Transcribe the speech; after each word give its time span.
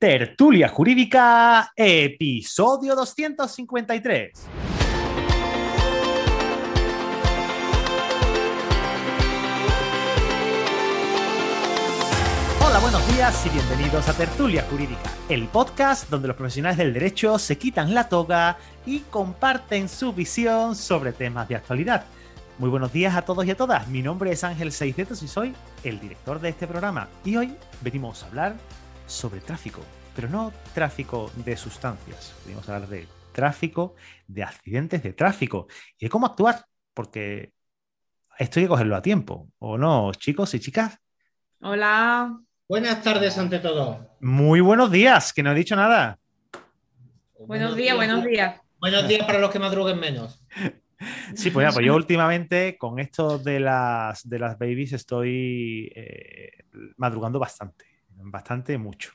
Tertulia 0.00 0.66
Jurídica, 0.66 1.74
episodio 1.76 2.96
253. 2.96 4.32
Hola, 12.64 12.78
buenos 12.78 13.14
días 13.14 13.44
y 13.44 13.50
bienvenidos 13.50 14.08
a 14.08 14.14
Tertulia 14.14 14.64
Jurídica, 14.70 14.96
el 15.28 15.48
podcast 15.48 16.08
donde 16.08 16.28
los 16.28 16.36
profesionales 16.38 16.78
del 16.78 16.94
derecho 16.94 17.38
se 17.38 17.58
quitan 17.58 17.92
la 17.92 18.08
toga 18.08 18.56
y 18.86 19.00
comparten 19.00 19.86
su 19.90 20.14
visión 20.14 20.76
sobre 20.76 21.12
temas 21.12 21.46
de 21.46 21.56
actualidad. 21.56 22.06
Muy 22.56 22.70
buenos 22.70 22.90
días 22.90 23.14
a 23.16 23.22
todos 23.22 23.44
y 23.44 23.50
a 23.50 23.56
todas. 23.56 23.86
Mi 23.88 24.00
nombre 24.00 24.32
es 24.32 24.44
Ángel 24.44 24.72
Seicetos 24.72 25.22
y 25.22 25.28
soy 25.28 25.54
el 25.84 26.00
director 26.00 26.40
de 26.40 26.48
este 26.48 26.66
programa. 26.66 27.08
Y 27.22 27.36
hoy 27.36 27.54
venimos 27.82 28.22
a 28.22 28.28
hablar 28.28 28.56
sobre 29.10 29.40
tráfico, 29.40 29.82
pero 30.14 30.28
no 30.28 30.52
tráfico 30.72 31.30
de 31.36 31.56
sustancias. 31.56 32.34
Venimos 32.44 32.68
a 32.68 32.74
hablar 32.76 32.88
de 32.88 33.08
tráfico, 33.32 33.94
de 34.26 34.42
accidentes 34.42 35.02
de 35.02 35.12
tráfico 35.12 35.66
y 35.98 36.06
de 36.06 36.10
cómo 36.10 36.26
actuar, 36.26 36.64
porque 36.94 37.52
esto 38.38 38.58
hay 38.58 38.64
que 38.64 38.68
cogerlo 38.68 38.96
a 38.96 39.02
tiempo, 39.02 39.48
¿o 39.58 39.76
no, 39.76 40.12
chicos 40.12 40.54
y 40.54 40.60
chicas? 40.60 40.96
Hola. 41.60 42.38
Buenas 42.68 43.02
tardes 43.02 43.36
ante 43.36 43.58
todo. 43.58 44.16
Muy 44.20 44.60
buenos 44.60 44.92
días, 44.92 45.32
que 45.32 45.42
no 45.42 45.50
he 45.50 45.54
dicho 45.56 45.74
nada. 45.74 46.18
Buenos, 47.38 47.74
días, 47.74 47.96
buenos 47.96 48.24
días. 48.24 48.60
Buenos 48.78 49.08
días 49.08 49.26
para 49.26 49.40
los 49.40 49.50
que 49.50 49.58
madruguen 49.58 49.98
menos. 49.98 50.44
Sí, 51.34 51.50
pues, 51.50 51.66
ya, 51.66 51.72
pues 51.72 51.84
yo 51.84 51.94
últimamente 51.94 52.76
con 52.78 52.98
esto 52.98 53.38
de 53.38 53.58
las, 53.58 54.28
de 54.28 54.38
las 54.38 54.58
babies 54.58 54.92
estoy 54.92 55.90
eh, 55.96 56.64
madrugando 56.96 57.38
bastante, 57.38 57.86
bastante 58.22 58.78
mucho. 58.78 59.12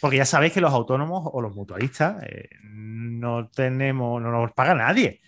Porque 0.00 0.18
ya 0.18 0.24
sabéis 0.24 0.52
que 0.52 0.60
los 0.60 0.72
autónomos 0.72 1.28
o 1.32 1.40
los 1.40 1.54
mutualistas 1.54 2.22
eh, 2.24 2.48
no 2.62 3.48
tenemos, 3.48 4.20
no 4.20 4.30
nos 4.30 4.52
paga 4.52 4.74
nadie. 4.74 5.20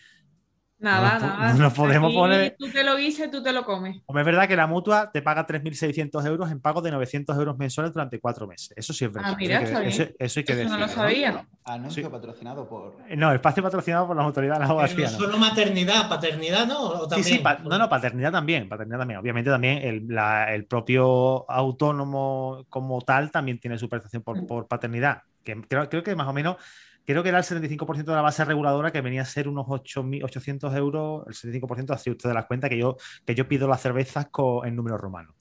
Nada, 0.83 1.19
no, 1.19 1.27
nada. 1.27 1.55
No 1.55 1.73
podemos 1.73 2.09
Aquí 2.11 2.17
poner. 2.17 2.57
Tú 2.59 2.69
te 2.69 2.83
lo 2.85 2.97
guises, 2.97 3.31
tú 3.31 3.43
te 3.43 3.53
lo 3.53 3.65
comes. 3.65 4.03
Hombre, 4.07 4.23
es 4.23 4.27
verdad 4.27 4.49
que 4.49 4.57
la 4.57 4.67
mutua 4.67 5.11
te 5.13 5.23
paga 5.23 5.47
3.600 5.47 6.27
euros 6.27 6.51
en 6.51 6.61
pago 6.61 6.83
de 6.83 6.91
900 6.91 7.37
euros 7.39 7.57
mensuales 7.57 7.93
durante 7.93 8.19
cuatro 8.19 8.47
meses. 8.49 8.73
Eso 8.77 8.93
sí 8.93 9.05
es 9.05 9.13
verdad. 9.13 9.31
Ah, 9.33 9.37
mira, 9.39 9.63
eso, 9.63 9.77
hay 9.79 9.83
que, 9.85 9.89
eso- 9.91 10.03
eso 10.19 10.41
hay 10.41 10.45
que 10.45 10.53
Eso 10.55 10.65
no 10.71 10.77
lo 10.79 10.87
decirlo, 10.87 11.03
¿no? 11.05 11.09
sabía. 11.09 11.47
Anuncio 11.65 12.05
Sí. 12.05 12.11
patrocinado 12.11 12.69
por. 12.69 12.97
No, 13.17 13.33
espacio 13.33 13.63
patrocinado 13.63 14.09
por 14.09 14.17
las 14.17 14.27
autoridades 14.27 14.59
de 14.59 14.65
la 14.67 14.71
abogacía. 14.71 15.05
no 15.11 15.19
solo 15.19 15.39
maternidad, 15.39 16.09
paternidad, 16.09 16.67
¿no? 16.67 16.81
O 16.83 17.05
Sí, 17.05 17.09
también. 17.11 17.25
sí, 17.37 17.39
pa- 17.39 17.59
no, 17.63 17.79
no, 17.79 17.89
paternidad 17.89 18.33
también, 18.33 18.69
paternidad 18.69 18.99
también. 18.99 19.21
Obviamente 19.21 19.51
también 19.51 19.79
el, 19.79 20.09
la- 20.09 20.53
el 20.53 20.67
propio 20.67 21.49
autónomo 21.49 22.65
como 22.69 23.01
tal 23.03 23.31
también 23.31 23.59
tiene 23.61 23.79
su 23.79 23.89
prestación 23.89 24.23
por, 24.23 24.43
Mm. 24.43 24.47
por 24.47 24.67
paternidad, 24.69 25.23
que 25.45 25.61
creo, 25.69 25.89
creo 25.89 26.03
que 26.03 26.17
más 26.17 26.27
o 26.27 26.33
menos, 26.33 26.57
creo 27.05 27.23
que 27.23 27.29
era 27.29 27.39
el 27.39 27.45
75% 27.45 28.05
de 28.05 28.15
la 28.15 28.23
base 28.23 28.45
reguladora 28.45 28.91
que 28.93 29.01
venía 29.01 29.23
a 29.23 29.25
ser 29.27 29.49
unos 29.49 29.67
8.800 29.67 30.77
euros, 30.77 31.25
el 31.27 31.35
75% 31.35 31.91
así 31.91 32.11
usted 32.11 32.29
de 32.29 32.35
las 32.35 32.47
cuenta 32.47 32.69
que 32.69 32.79
yo, 32.79 32.97
que 33.27 33.35
yo 33.35 33.49
pido 33.49 33.69
las 33.69 33.81
cervezas 33.81 34.29
con, 34.31 34.67
en 34.67 34.77
números 34.77 35.01
romanos. 35.01 35.35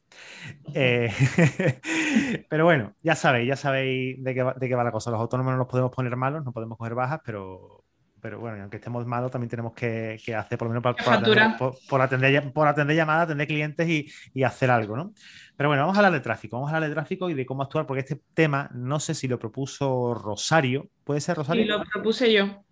Eh, 0.74 1.12
pero 2.50 2.66
bueno, 2.66 2.96
ya 3.02 3.16
sabéis, 3.16 3.48
ya 3.48 3.56
sabéis 3.56 4.22
de 4.24 4.34
qué, 4.34 4.44
va, 4.44 4.54
de 4.54 4.68
qué 4.68 4.76
va 4.76 4.84
la 4.84 4.92
cosa. 4.92 5.12
Los 5.12 5.20
autónomos 5.20 5.52
no 5.54 5.60
nos 5.60 5.68
podemos 5.68 5.92
poner 5.92 6.16
malos, 6.16 6.44
no 6.44 6.52
podemos 6.52 6.78
coger 6.78 6.96
bajas, 6.96 7.22
pero, 7.26 7.81
pero 8.22 8.40
bueno, 8.40 8.62
aunque 8.62 8.78
estemos 8.78 9.06
malos, 9.06 9.32
también 9.32 9.50
tenemos 9.50 9.74
que, 9.74 10.18
que 10.24 10.36
hacer, 10.36 10.58
por 10.58 10.68
lo 10.70 10.74
menos 10.80 10.96
por, 11.02 11.14
atender, 11.14 11.56
por- 11.56 11.82
por 11.88 12.02
atender 12.02 12.32
ll- 12.44 12.54
por 12.54 12.68
atender 12.68 12.96
llamadas, 12.96 13.24
atender 13.26 13.48
clientes 13.48 13.88
y, 13.90 14.08
y 14.34 14.44
hacer 14.44 14.72
algo, 14.72 14.96
¿no? 14.96 15.14
Pero 15.56 15.70
bueno, 15.70 15.84
vamos 15.84 15.96
a 15.98 16.00
hablar 16.00 16.14
de 16.14 16.20
tráfico, 16.22 16.58
vamos 16.58 16.72
a 16.72 16.76
hablar 16.76 16.90
de 16.90 16.96
tráfico 16.96 17.30
y 17.30 17.34
de 17.34 17.46
cómo 17.46 17.64
actuar, 17.64 17.86
porque 17.88 18.02
este 18.02 18.22
tema, 18.34 18.70
no 18.74 19.00
sé 19.00 19.14
si 19.16 19.28
lo 19.28 19.40
propuso 19.40 20.14
Rosario, 20.14 20.90
¿puede 21.04 21.22
ser 21.22 21.38
Rosario? 21.38 21.64
Y 21.64 21.68
lo 21.68 21.84
propuse 21.84 22.32
yo. 22.34 22.64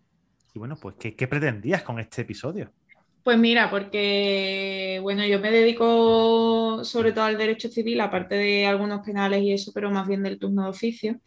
Y 0.54 0.60
bueno, 0.60 0.80
pues, 0.80 0.96
¿qué, 1.00 1.16
qué 1.16 1.28
pretendías 1.28 1.84
con 1.84 2.00
este 2.00 2.22
episodio? 2.22 2.74
Pues 3.24 3.38
mira, 3.38 3.70
porque 3.70 5.00
bueno, 5.04 5.26
yo 5.26 5.40
me 5.40 5.52
dedico 5.52 6.84
sobre 6.84 7.12
todo 7.12 7.26
al 7.26 7.38
derecho 7.38 7.70
civil, 7.70 8.02
aparte 8.02 8.36
de 8.36 8.66
algunos 8.66 9.06
penales 9.06 9.42
y 9.44 9.52
eso, 9.54 9.72
pero 9.74 9.92
más 9.92 10.08
bien 10.08 10.24
del 10.24 10.40
turno 10.40 10.64
de 10.64 10.70
oficio. 10.70 11.18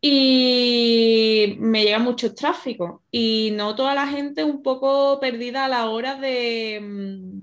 Y 0.00 1.56
me 1.58 1.84
llega 1.84 1.98
mucho 1.98 2.34
tráfico 2.34 3.02
y 3.10 3.50
noto 3.54 3.88
a 3.88 3.94
la 3.94 4.06
gente 4.06 4.44
un 4.44 4.62
poco 4.62 5.18
perdida 5.20 5.64
a 5.64 5.68
la 5.68 5.86
hora 5.86 6.16
de, 6.16 6.80
mm, 6.82 7.40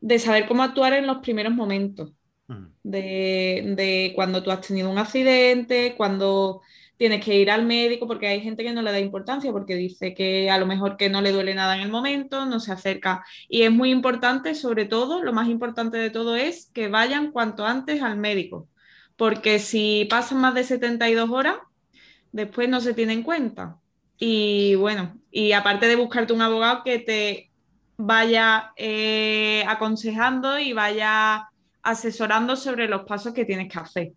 de 0.00 0.18
saber 0.18 0.46
cómo 0.46 0.62
actuar 0.62 0.94
en 0.94 1.06
los 1.06 1.18
primeros 1.18 1.52
momentos. 1.52 2.12
Mm. 2.46 2.66
de, 2.82 3.74
de 3.76 4.12
cuando 4.14 4.42
tú 4.42 4.50
has 4.50 4.60
tenido 4.60 4.90
un 4.90 4.98
accidente, 4.98 5.94
cuando 5.96 6.60
tienes 6.96 7.24
que 7.24 7.38
ir 7.38 7.50
al 7.50 7.64
médico, 7.64 8.06
porque 8.06 8.26
hay 8.28 8.40
gente 8.40 8.62
que 8.62 8.72
no 8.72 8.82
le 8.82 8.92
da 8.92 9.00
importancia 9.00 9.50
porque 9.52 9.74
dice 9.76 10.14
que 10.14 10.50
a 10.50 10.58
lo 10.58 10.66
mejor 10.66 10.96
que 10.96 11.08
no 11.08 11.22
le 11.22 11.32
duele 11.32 11.54
nada 11.54 11.76
en 11.76 11.82
el 11.82 11.90
momento, 11.90 12.46
no 12.46 12.60
se 12.60 12.72
acerca. 12.72 13.24
Y 13.48 13.62
es 13.62 13.70
muy 13.72 13.90
importante, 13.90 14.54
sobre 14.54 14.84
todo, 14.84 15.22
lo 15.22 15.32
más 15.32 15.48
importante 15.48 15.96
de 15.98 16.10
todo 16.10 16.36
es 16.36 16.70
que 16.72 16.88
vayan 16.88 17.32
cuanto 17.32 17.66
antes 17.66 18.02
al 18.02 18.16
médico, 18.18 18.68
porque 19.16 19.58
si 19.58 20.06
pasan 20.10 20.40
más 20.40 20.54
de 20.54 20.64
72 20.64 21.30
horas, 21.30 21.56
después 22.34 22.68
no 22.68 22.80
se 22.80 22.94
tiene 22.94 23.12
en 23.12 23.22
cuenta. 23.22 23.78
Y 24.18 24.74
bueno, 24.74 25.16
y 25.30 25.52
aparte 25.52 25.86
de 25.86 25.96
buscarte 25.96 26.32
un 26.32 26.42
abogado 26.42 26.82
que 26.82 26.98
te 26.98 27.50
vaya 27.96 28.72
eh, 28.76 29.64
aconsejando 29.68 30.58
y 30.58 30.72
vaya 30.72 31.48
asesorando 31.82 32.56
sobre 32.56 32.88
los 32.88 33.02
pasos 33.02 33.32
que 33.32 33.44
tienes 33.44 33.72
que 33.72 33.78
hacer. 33.78 34.12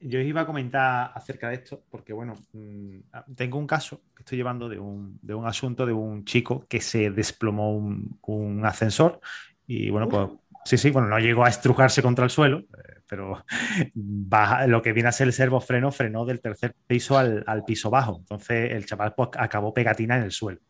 Yo 0.00 0.20
os 0.20 0.26
iba 0.26 0.42
a 0.42 0.46
comentar 0.46 1.10
acerca 1.14 1.48
de 1.48 1.54
esto, 1.56 1.82
porque 1.90 2.12
bueno, 2.12 2.34
mm, 2.52 2.98
tengo 3.34 3.58
un 3.58 3.66
caso 3.66 4.02
que 4.14 4.22
estoy 4.22 4.36
llevando 4.36 4.68
de 4.68 4.78
un, 4.78 5.18
de 5.22 5.34
un 5.34 5.46
asunto 5.46 5.86
de 5.86 5.94
un 5.94 6.24
chico 6.24 6.66
que 6.68 6.80
se 6.80 7.10
desplomó 7.10 7.74
un, 7.74 8.18
un 8.26 8.64
ascensor 8.66 9.20
y 9.66 9.88
bueno, 9.90 10.06
pues 10.08 10.28
sí, 10.66 10.76
sí, 10.76 10.90
bueno, 10.90 11.08
no 11.08 11.18
llegó 11.18 11.44
a 11.44 11.48
estrujarse 11.48 12.02
contra 12.02 12.24
el 12.24 12.30
suelo, 12.30 12.62
pero 13.08 13.44
lo 14.66 14.82
que 14.82 14.92
viene 14.92 15.08
a 15.08 15.12
ser 15.12 15.26
el 15.26 15.32
servofreno 15.32 15.90
frenó 15.90 16.24
del 16.24 16.40
tercer 16.40 16.74
piso 16.86 17.18
al, 17.18 17.42
al 17.46 17.64
piso 17.64 17.90
bajo. 17.90 18.18
Entonces 18.18 18.72
el 18.72 18.86
chaval 18.86 19.14
pues, 19.16 19.30
acabó 19.38 19.72
pegatina 19.72 20.16
en 20.16 20.24
el 20.24 20.30
suelo. 20.30 20.60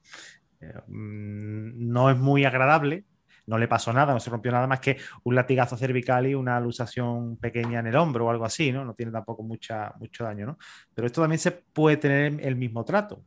Eh, 0.61 0.73
mm, 0.87 1.91
no 1.91 2.11
es 2.11 2.19
muy 2.19 2.45
agradable, 2.45 3.05
no 3.47 3.59
le 3.59 3.67
pasó 3.67 3.93
nada, 3.93 4.13
no 4.13 4.21
se 4.21 4.31
rompió 4.31 4.53
nada 4.53 4.67
más 4.67 4.81
que 4.81 4.99
un 5.25 5.35
latigazo 5.35 5.77
cervical 5.77 6.27
y 6.27 6.35
una 6.35 6.61
luxación 6.61 7.37
pequeña 7.39 7.81
en 7.81 7.87
el 7.87 7.97
hombro 7.97 8.27
o 8.27 8.31
algo 8.31 8.45
así, 8.45 8.71
¿no? 8.73 8.85
No 8.85 8.95
tiene 8.95 9.11
tampoco 9.11 9.43
mucha, 9.43 9.93
mucho 9.99 10.25
daño, 10.25 10.47
¿no? 10.47 10.59
Pero 10.95 11.07
esto 11.07 11.23
también 11.23 11.39
se 11.39 11.53
puede 11.53 11.97
tener 11.97 12.41
el 12.47 12.57
mismo 12.57 12.85
trato. 12.85 13.25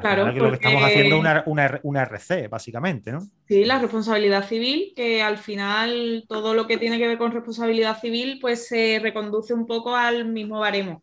Claro, 0.00 0.32
lo 0.32 0.50
que 0.50 0.56
estamos 0.56 0.82
haciendo 0.82 1.16
es 1.16 1.20
una, 1.20 1.42
una, 1.46 1.80
una 1.82 2.02
RC, 2.02 2.48
básicamente, 2.48 3.12
¿no? 3.12 3.20
Sí, 3.46 3.64
la 3.64 3.78
responsabilidad 3.78 4.44
civil, 4.44 4.92
que 4.96 5.22
al 5.22 5.38
final 5.38 6.24
todo 6.28 6.54
lo 6.54 6.66
que 6.66 6.78
tiene 6.78 6.98
que 6.98 7.06
ver 7.06 7.18
con 7.18 7.32
responsabilidad 7.32 8.00
civil, 8.00 8.38
pues 8.40 8.66
se 8.66 8.98
reconduce 9.00 9.54
un 9.54 9.66
poco 9.66 9.94
al 9.94 10.26
mismo 10.26 10.60
baremo, 10.60 11.02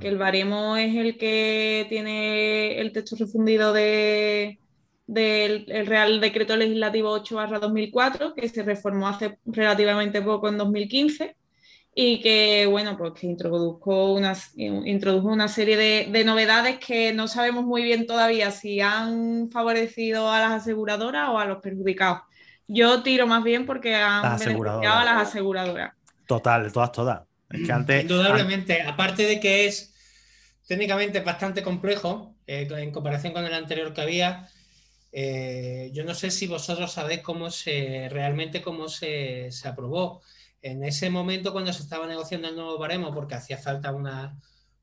que 0.00 0.08
el 0.08 0.18
baremo 0.18 0.76
es 0.76 0.96
el 0.96 1.18
que 1.18 1.86
tiene 1.88 2.80
el 2.80 2.92
texto 2.92 3.16
refundido 3.18 3.72
de, 3.72 4.58
del 5.06 5.66
el 5.68 5.86
Real 5.86 6.20
Decreto 6.20 6.56
Legislativo 6.56 7.10
8 7.10 7.38
2004, 7.60 8.34
que 8.34 8.48
se 8.48 8.62
reformó 8.62 9.08
hace 9.08 9.38
relativamente 9.44 10.22
poco 10.22 10.48
en 10.48 10.58
2015 10.58 11.36
y 11.94 12.20
que, 12.22 12.66
bueno, 12.66 12.96
pues 12.96 13.12
que 13.14 13.26
introdujo 13.26 14.14
una, 14.14 14.34
introdujo 14.56 15.28
una 15.28 15.48
serie 15.48 15.76
de, 15.76 16.08
de 16.10 16.24
novedades 16.24 16.78
que 16.78 17.12
no 17.12 17.28
sabemos 17.28 17.64
muy 17.64 17.82
bien 17.82 18.06
todavía 18.06 18.50
si 18.50 18.80
han 18.80 19.50
favorecido 19.50 20.30
a 20.30 20.40
las 20.40 20.52
aseguradoras 20.52 21.28
o 21.30 21.38
a 21.38 21.44
los 21.46 21.58
perjudicados. 21.62 22.22
Yo 22.66 23.02
tiro 23.02 23.26
más 23.26 23.42
bien 23.44 23.66
porque 23.66 23.94
han 23.94 24.22
Las 24.22 24.38
beneficiado 24.38 24.94
aseguradoras. 24.94 24.96
a 24.96 25.04
las 25.04 25.28
aseguradoras. 25.28 25.92
Total, 26.26 26.72
todas, 26.72 26.92
todas. 26.92 27.22
Es 27.50 27.62
que 27.62 27.72
antes. 27.72 28.02
Indudablemente, 28.02 28.82
aparte 28.82 29.24
de 29.24 29.40
que 29.40 29.66
es 29.66 29.92
técnicamente 30.66 31.20
bastante 31.20 31.62
complejo 31.62 32.36
eh, 32.46 32.68
en 32.70 32.92
comparación 32.92 33.32
con 33.32 33.44
el 33.44 33.54
anterior 33.54 33.92
que 33.92 34.00
había, 34.00 34.48
eh, 35.12 35.90
yo 35.92 36.04
no 36.04 36.14
sé 36.14 36.30
si 36.30 36.46
vosotros 36.46 36.92
sabéis 36.92 37.20
cómo 37.22 37.50
se 37.50 38.08
realmente 38.10 38.62
cómo 38.62 38.88
se, 38.88 39.50
se 39.52 39.68
aprobó. 39.68 40.22
En 40.62 40.84
ese 40.84 41.10
momento, 41.10 41.52
cuando 41.52 41.72
se 41.72 41.82
estaba 41.82 42.06
negociando 42.06 42.48
el 42.48 42.56
nuevo 42.56 42.78
baremo, 42.78 43.12
porque 43.12 43.34
hacía 43.34 43.58
falta 43.58 43.92
una, 43.92 44.38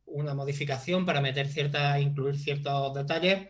una 0.06 0.34
modificación 0.36 1.06
para 1.06 1.22
meter 1.22 1.48
cierta, 1.48 2.00
incluir 2.00 2.38
ciertos 2.38 2.94
detalles, 2.94 3.50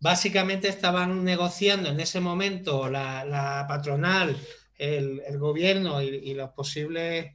básicamente 0.00 0.68
estaban 0.68 1.24
negociando 1.24 1.88
en 1.90 2.00
ese 2.00 2.20
momento 2.20 2.88
la, 2.90 3.24
la 3.24 3.66
patronal, 3.68 4.36
el, 4.78 5.22
el 5.26 5.38
gobierno 5.38 6.02
y, 6.02 6.08
y 6.08 6.34
los 6.34 6.50
posibles 6.50 7.32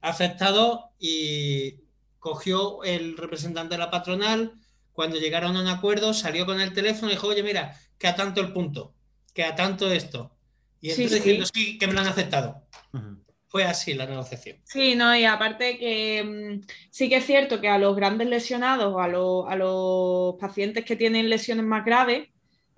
afectados 0.00 0.80
y 0.98 1.80
cogió 2.18 2.82
el 2.84 3.16
representante 3.16 3.74
de 3.74 3.78
la 3.78 3.90
patronal, 3.90 4.54
cuando 4.92 5.16
llegaron 5.18 5.56
a 5.56 5.60
un 5.60 5.68
acuerdo, 5.68 6.14
salió 6.14 6.46
con 6.46 6.60
el 6.60 6.72
teléfono 6.72 7.10
y 7.10 7.14
dijo, 7.14 7.28
oye, 7.28 7.42
mira, 7.42 7.78
que 7.98 8.06
a 8.08 8.14
tanto 8.16 8.40
el 8.40 8.52
punto, 8.52 8.94
que 9.34 9.44
a 9.44 9.54
tanto 9.54 9.90
esto. 9.92 10.36
Y 10.80 10.90
Sí, 10.90 11.02
entonces 11.02 11.22
sí. 11.22 11.28
diciendo, 11.28 11.46
sí, 11.52 11.78
que 11.78 11.86
me 11.86 11.92
lo 11.94 12.00
han 12.00 12.08
aceptado. 12.08 12.66
Ujú. 12.92 13.23
Fue 13.54 13.62
así 13.62 13.94
la 13.94 14.06
negociación. 14.06 14.56
Sí, 14.64 14.96
no, 14.96 15.16
y 15.16 15.24
aparte 15.24 15.78
que 15.78 16.24
mm, 16.60 16.66
sí 16.90 17.08
que 17.08 17.18
es 17.18 17.24
cierto 17.24 17.60
que 17.60 17.68
a 17.68 17.78
los 17.78 17.94
grandes 17.94 18.26
lesionados 18.26 18.92
o 18.92 18.98
a, 18.98 19.04
a 19.04 19.56
los 19.56 20.34
pacientes 20.40 20.84
que 20.84 20.96
tienen 20.96 21.30
lesiones 21.30 21.64
más 21.64 21.84
graves, 21.84 22.30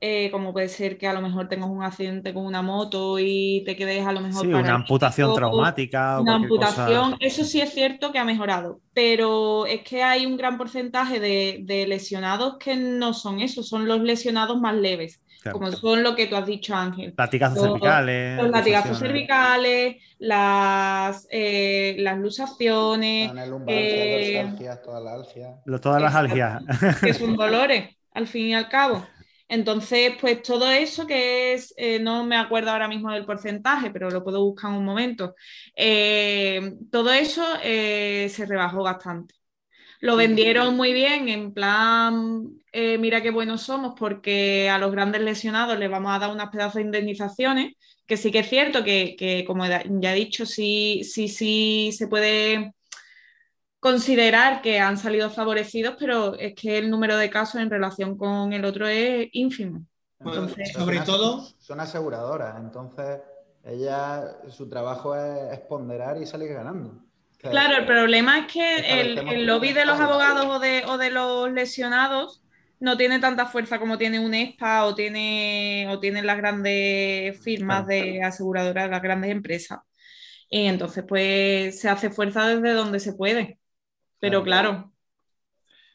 eh, 0.03 0.31
como 0.31 0.53
puede 0.53 0.69
ser 0.69 0.99
que 0.99 1.07
a 1.07 1.15
lo 1.15 1.23
mejor 1.23 1.49
tengas 1.49 1.71
un 1.71 1.83
accidente 1.83 2.35
con 2.35 2.45
una 2.45 2.61
moto 2.61 3.19
y 3.19 3.63
te 3.65 3.75
quedes 3.75 4.07
a 4.07 4.13
lo 4.13 4.21
mejor... 4.21 4.43
Sí, 4.43 4.53
una 4.53 4.75
amputación 4.75 5.35
traumática. 5.35 6.21
una 6.21 6.35
amputación, 6.35 7.17
eso 7.21 7.43
sí 7.45 7.63
es 7.63 7.73
cierto 7.73 8.13
que 8.13 8.19
ha 8.19 8.27
mejorado, 8.27 8.83
pero 8.93 9.65
es 9.65 9.81
que 9.81 10.03
hay 10.03 10.27
un 10.27 10.37
gran 10.37 10.59
porcentaje 10.59 11.21
de, 11.21 11.87
lesionados 11.89 12.59
que 12.59 12.77
no 12.77 13.15
son 13.15 13.41
eso, 13.41 13.63
son 13.63 13.89
los 13.89 14.03
lesionados 14.03 14.61
más 14.61 14.75
leves. 14.75 15.23
Como 15.53 15.73
son 15.73 16.03
lo 16.03 16.15
que 16.15 16.27
tú 16.27 16.37
has 16.37 16.47
dicho, 16.47 16.75
Ángel. 16.75 17.15
Latigazos 17.17 17.63
cervicales. 17.63 18.43
Los 18.43 18.51
latigazos 18.51 18.99
cervicales, 18.99 19.97
las, 20.19 21.27
eh, 21.31 21.97
las 21.99 22.19
lusaciones. 22.19 23.33
Eh, 23.67 24.53
todas 24.85 25.03
las 25.03 25.81
Todas 25.81 26.03
las 26.03 26.15
algias. 26.15 26.63
Que 27.01 27.15
son 27.15 27.37
dolores, 27.37 27.97
al 28.13 28.27
fin 28.27 28.47
y 28.47 28.55
al 28.55 28.69
cabo. 28.69 29.07
Entonces, 29.49 30.15
pues 30.21 30.43
todo 30.43 30.69
eso 30.71 31.07
que 31.07 31.55
es, 31.55 31.73
eh, 31.77 32.01
no 32.01 32.25
me 32.25 32.37
acuerdo 32.37 32.71
ahora 32.71 32.89
mismo 32.89 33.13
del 33.13 33.25
porcentaje, 33.25 33.91
pero 33.91 34.11
lo 34.11 34.25
puedo 34.25 34.43
buscar 34.45 34.73
en 34.73 34.79
un 34.79 34.85
momento, 34.85 35.37
eh, 35.77 36.75
todo 36.91 37.13
eso 37.13 37.45
eh, 37.63 38.29
se 38.29 38.45
rebajó 38.45 38.83
bastante. 38.83 39.36
Lo 40.01 40.17
vendieron 40.17 40.77
muy 40.77 40.93
bien, 40.93 41.29
en 41.29 41.53
plan, 41.55 42.51
mira 42.73 43.23
qué 43.23 43.31
buenos 43.31 43.63
somos, 43.63 43.95
porque 43.99 44.69
a 44.69 44.79
los 44.79 44.93
grandes 44.93 45.23
lesionados 45.23 45.79
les 45.79 45.91
vamos 45.91 46.15
a 46.15 46.19
dar 46.19 46.31
unas 46.31 46.51
pedazos 46.51 46.75
de 46.75 46.83
indemnizaciones, 46.83 47.75
que 48.07 48.17
sí 48.17 48.31
que 48.31 48.41
es 48.41 48.49
cierto 48.49 48.85
que, 48.85 49.17
que 49.19 49.45
como 49.47 49.65
ya 49.67 50.13
he 50.13 50.15
dicho, 50.15 50.47
sí, 50.47 51.03
sí, 51.05 51.29
sí 51.29 51.91
se 51.97 52.09
puede 52.09 52.75
considerar 53.87 54.63
que 54.63 54.81
han 54.81 54.99
salido 54.99 55.31
favorecidos, 55.31 55.95
pero 55.99 56.35
es 56.35 56.55
que 56.55 56.79
el 56.79 56.91
número 56.91 57.17
de 57.17 57.31
casos 57.31 57.61
en 57.61 57.71
relación 57.71 58.19
con 58.19 58.53
el 58.53 58.65
otro 58.65 58.89
es 58.89 59.29
ínfimo. 59.33 59.87
sobre 60.73 61.01
todo... 61.01 61.47
Son 61.59 61.79
aseguradoras, 61.79 62.57
entonces 62.59 63.21
ella, 63.63 64.39
su 64.49 64.69
trabajo 64.69 65.15
es, 65.15 65.61
ponderar 65.69 66.21
y 66.21 66.27
salir 66.27 66.53
ganando. 66.53 67.06
Claro, 67.51 67.77
el 67.77 67.87
problema 67.87 68.41
es 68.41 68.53
que 68.53 69.01
el, 69.01 69.47
lobby 69.47 69.73
de 69.73 69.85
los 69.85 69.99
abogados 70.01 70.47
o 70.47 70.59
de, 70.59 70.85
o 70.87 70.99
de, 70.99 71.11
los 71.11 71.53
lesionados 71.53 72.43
no 72.81 72.97
tiene 72.97 73.19
tanta 73.19 73.47
fuerza 73.47 73.79
como 73.79 73.99
tiene 73.99 74.21
un 74.21 74.35
ESPA 74.35 74.85
o 74.85 74.95
tiene 74.95 75.87
o 75.89 75.99
tienen 75.99 76.27
las 76.27 76.37
grandes 76.37 77.43
firmas 77.43 77.87
de 77.87 78.23
aseguradoras, 78.23 78.91
las 78.91 79.03
grandes 79.03 79.31
empresas. 79.31 79.81
Y 80.49 80.67
entonces, 80.67 81.05
pues 81.07 81.81
se 81.81 81.89
hace 81.89 82.11
fuerza 82.11 82.47
desde 82.47 82.73
donde 82.73 83.01
se 83.01 83.15
puede. 83.15 83.59
Pero 84.21 84.43
claro. 84.43 84.93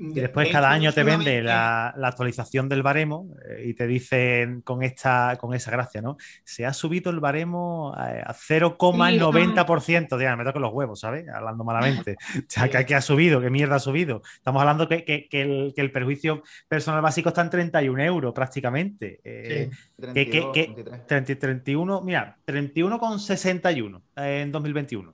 Y 0.03 0.19
después 0.19 0.49
cada 0.49 0.71
año 0.71 0.91
te 0.91 1.03
vende 1.03 1.43
la, 1.43 1.89
actualización 1.89 2.67
del 2.67 2.81
baremo 2.81 3.35
eh, 3.47 3.65
y 3.67 3.73
te 3.75 3.85
dicen 3.85 4.61
con 4.61 4.81
esta 4.81 5.37
con 5.39 5.53
esa 5.53 5.69
gracia, 5.69 6.01
¿no? 6.01 6.17
Se 6.43 6.65
ha 6.65 6.73
subido 6.73 7.11
el 7.11 7.19
baremo 7.19 7.93
a 7.95 8.33
0,90%. 8.33 10.17
Diga, 10.17 10.35
me 10.35 10.43
toca 10.43 10.59
los 10.59 10.73
huevos, 10.73 10.99
¿sabes? 10.99 11.27
Hablando 11.29 11.63
malamente. 11.63 12.15
O 12.41 12.53
sea, 12.53 12.67
que, 12.69 12.95
ha 12.95 13.01
subido, 13.01 13.39
¿qué 13.39 13.49
mierda 13.49 13.75
ha 13.75 13.79
subido? 13.79 14.21
Estamos 14.35 14.61
hablando 14.61 14.87
que, 14.87 15.05
que, 15.05 15.27
el, 15.31 15.73
que, 15.75 15.81
el, 15.81 15.91
perjuicio 15.91 16.43
personal 16.67 17.01
básico 17.01 17.29
está 17.29 17.41
en 17.41 17.49
31 17.49 18.03
euros 18.03 18.33
prácticamente. 18.33 19.19
Eh, 19.23 19.69
que, 20.13 21.05
31, 21.07 22.01
mira, 22.01 22.37
31,61 22.45 24.01
en 24.17 24.51
2021. 24.51 25.13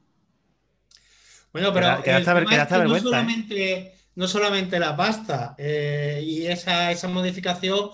Bueno, 1.52 1.74
pero 1.74 1.98
no, 1.98 3.00
solamente, 3.00 3.97
no 4.18 4.28
solamente 4.28 4.80
la 4.80 4.98
pasta 4.98 5.54
eh, 5.60 6.24
y 6.26 6.48
esa, 6.48 6.92
esa 6.92 7.08
modificación 7.08 7.92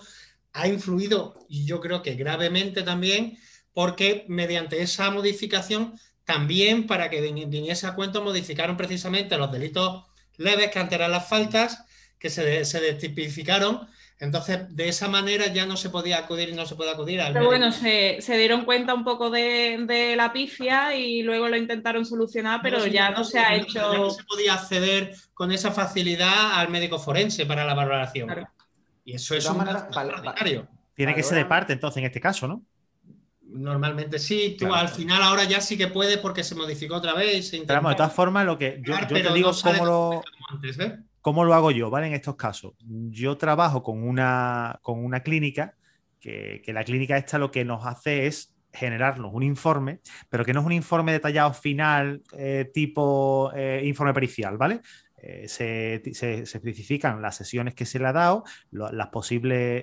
ha 0.53 0.69
influido, 0.69 1.45
y 1.49 1.65
yo 1.65 1.81
creo 1.81 2.01
que 2.01 2.15
gravemente 2.15 2.81
también, 2.83 3.37
porque 3.73 4.25
mediante 4.29 4.81
esa 4.81 5.11
modificación 5.11 5.99
también 6.23 6.87
para 6.87 7.09
que 7.09 7.19
viniese 7.19 7.87
a 7.87 7.95
cuento 7.95 8.23
modificaron 8.23 8.77
precisamente 8.77 9.37
los 9.37 9.51
delitos 9.51 10.05
leves 10.37 10.71
que 10.71 10.79
antes 10.79 10.95
eran 10.95 11.11
las 11.11 11.27
faltas, 11.27 11.83
que 12.17 12.29
se, 12.29 12.63
se 12.63 12.79
destipificaron 12.79 13.89
entonces, 14.19 14.73
de 14.75 14.87
esa 14.87 15.07
manera 15.07 15.47
ya 15.47 15.65
no 15.65 15.75
se 15.75 15.89
podía 15.89 16.19
acudir 16.19 16.49
y 16.49 16.53
no 16.53 16.65
se 16.65 16.75
puede 16.75 16.91
acudir 16.91 17.19
al. 17.19 17.33
Pero 17.33 17.45
bueno, 17.45 17.71
se, 17.71 18.19
dieron 18.37 18.63
cuenta 18.63 18.93
un 18.93 19.03
poco 19.03 19.29
de, 19.29 20.13
la 20.15 20.31
pifia 20.31 20.95
y 20.95 21.23
luego 21.23 21.49
lo 21.49 21.57
intentaron 21.57 22.05
solucionar, 22.05 22.61
pero 22.63 22.85
ya 22.87 23.11
no 23.11 23.23
se 23.23 23.39
ha 23.39 23.55
hecho. 23.55 23.93
no 23.93 24.09
se 24.09 24.23
podía 24.23 24.53
acceder 24.53 25.13
con 25.33 25.51
esa 25.51 25.71
facilidad 25.71 26.53
al 26.53 26.69
médico 26.69 26.99
forense 26.99 27.45
para 27.45 27.65
la 27.65 27.73
valoración. 27.73 28.29
Y 29.03 29.15
eso 29.15 29.35
es 29.35 29.45
un 29.45 29.65
Tiene 30.93 31.15
que 31.15 31.23
ser 31.23 31.37
de 31.39 31.45
parte, 31.45 31.73
entonces, 31.73 31.97
en 31.97 32.05
este 32.05 32.21
caso, 32.21 32.47
¿no? 32.47 32.63
Normalmente 33.41 34.17
sí, 34.17 34.55
tú 34.57 34.73
al 34.73 34.89
final 34.89 35.21
ahora 35.21 35.43
ya 35.43 35.61
sí 35.61 35.77
que 35.77 35.87
puedes 35.87 36.17
porque 36.17 36.43
se 36.43 36.55
modificó 36.55 36.95
otra 36.95 37.13
vez. 37.13 37.51
Pero 37.51 37.89
de 37.89 37.95
todas 37.95 38.13
formas, 38.13 38.45
lo 38.45 38.57
que 38.57 38.81
yo, 38.83 38.95
te 39.07 39.33
digo 39.33 39.51
cómo 39.61 39.85
lo. 39.85 40.23
Antes, 40.49 40.79
¿eh? 40.79 40.97
¿Cómo 41.23 41.45
lo 41.45 41.53
hago 41.53 41.71
yo, 41.71 41.89
¿vale? 41.89 42.07
En 42.07 42.13
estos 42.13 42.35
casos. 42.35 42.73
Yo 42.85 43.37
trabajo 43.37 43.81
con 43.81 44.03
una, 44.03 44.77
con 44.81 45.03
una 45.03 45.21
clínica, 45.21 45.73
que, 46.19 46.61
la 46.67 46.83
clínica 46.83 47.15
esta 47.15 47.37
lo 47.37 47.49
que 47.49 47.63
nos 47.63 47.85
hace 47.85 48.27
es 48.27 48.53
generarnos 48.73 49.33
un 49.33 49.41
informe, 49.41 50.01
pero 50.27 50.43
que 50.43 50.51
no 50.51 50.59
es 50.59 50.65
un 50.65 50.73
informe 50.73 51.13
detallado 51.13 51.53
final 51.53 52.21
eh, 52.37 52.69
tipo 52.73 53.53
eh, 53.55 53.83
informe 53.85 54.13
pericial, 54.13 54.57
¿vale? 54.57 54.81
Eh, 55.15 55.47
se, 55.47 56.01
especifican 56.03 57.21
las 57.21 57.37
sesiones 57.37 57.73
que 57.73 57.85
se 57.85 57.99
le 57.99 58.07
ha 58.07 58.13
dado, 58.13 58.43
las 58.71 59.07
posibles 59.07 59.81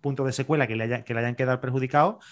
puntos 0.00 0.24
de 0.24 0.32
secuela 0.32 0.66
que 0.66 0.74
le, 0.74 1.04
que 1.04 1.12
le, 1.12 1.20
hayan 1.20 1.34
quedado 1.34 1.60
perjudicados 1.60 2.24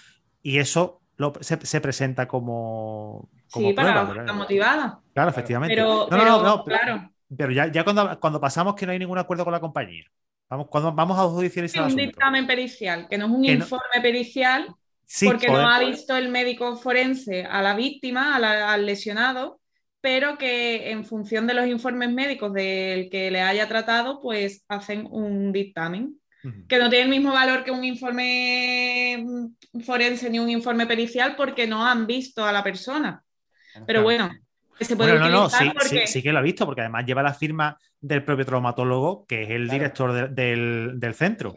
y 0.42 0.56
eso 0.56 1.02
se, 1.42 1.80
presenta 1.82 2.26
como, 2.26 3.28
sí, 3.48 3.74
para 3.74 4.02
la 4.02 4.32
motivada. 4.32 5.00
Claro, 5.12 5.28
efectivamente. 5.28 5.74
Pero, 5.76 6.08
no, 6.10 6.42
no, 6.42 6.64
claro. 6.64 7.10
Pero 7.36 7.52
ya, 7.52 7.70
ya 7.70 7.84
cuando, 7.84 8.18
cuando, 8.18 8.40
pasamos 8.40 8.74
que 8.74 8.86
no 8.86 8.92
hay 8.92 8.98
ningún 8.98 9.18
acuerdo 9.18 9.44
con 9.44 9.52
la 9.52 9.60
compañía, 9.60 10.04
vamos, 10.48 10.68
cuando 10.68 10.92
vamos 10.92 11.18
a 11.18 11.22
judicializar. 11.22 11.86
Es 11.86 11.94
un 11.94 11.98
dictamen 11.98 12.46
pericial, 12.46 13.08
que 13.08 13.18
no 13.18 13.26
es 13.26 13.32
un 13.32 13.44
informe 13.44 14.00
pericial, 14.02 14.74
porque 15.24 15.48
no 15.48 15.68
ha 15.68 15.78
visto 15.80 16.16
el 16.16 16.28
médico 16.28 16.76
forense 16.76 17.44
a 17.44 17.62
la 17.62 17.74
víctima, 17.74 18.36
al 18.36 18.86
lesionado, 18.86 19.60
pero 20.00 20.38
que 20.38 20.90
en 20.90 21.04
función 21.04 21.46
de 21.46 21.54
los 21.54 21.66
informes 21.66 22.10
médicos 22.10 22.52
del 22.52 23.10
que 23.10 23.30
le 23.30 23.42
haya 23.42 23.68
tratado, 23.68 24.20
pues 24.20 24.64
hacen 24.68 25.06
un 25.10 25.52
dictamen. 25.52 26.16
Que 26.68 26.78
no 26.78 26.88
tiene 26.88 27.04
el 27.04 27.10
mismo 27.10 27.34
valor 27.34 27.64
que 27.64 27.70
un 27.70 27.84
informe 27.84 29.26
forense 29.84 30.30
ni 30.30 30.38
un 30.38 30.48
informe 30.48 30.86
pericial 30.86 31.36
porque 31.36 31.66
no 31.66 31.86
han 31.86 32.06
visto 32.06 32.46
a 32.46 32.50
la 32.50 32.64
persona. 32.64 33.22
Pero 33.86 34.02
bueno, 34.02 34.30
no, 34.96 35.28
no, 35.28 35.50
sí, 35.50 36.22
que 36.22 36.32
lo 36.32 36.38
ha 36.38 36.42
visto, 36.42 36.66
porque 36.66 36.82
además 36.82 37.04
lleva 37.06 37.22
la 37.22 37.34
firma 37.34 37.78
del 38.00 38.24
propio 38.24 38.46
traumatólogo, 38.46 39.26
que 39.26 39.42
es 39.42 39.50
el 39.50 39.68
director 39.68 40.30
del, 40.30 41.14
centro. 41.14 41.54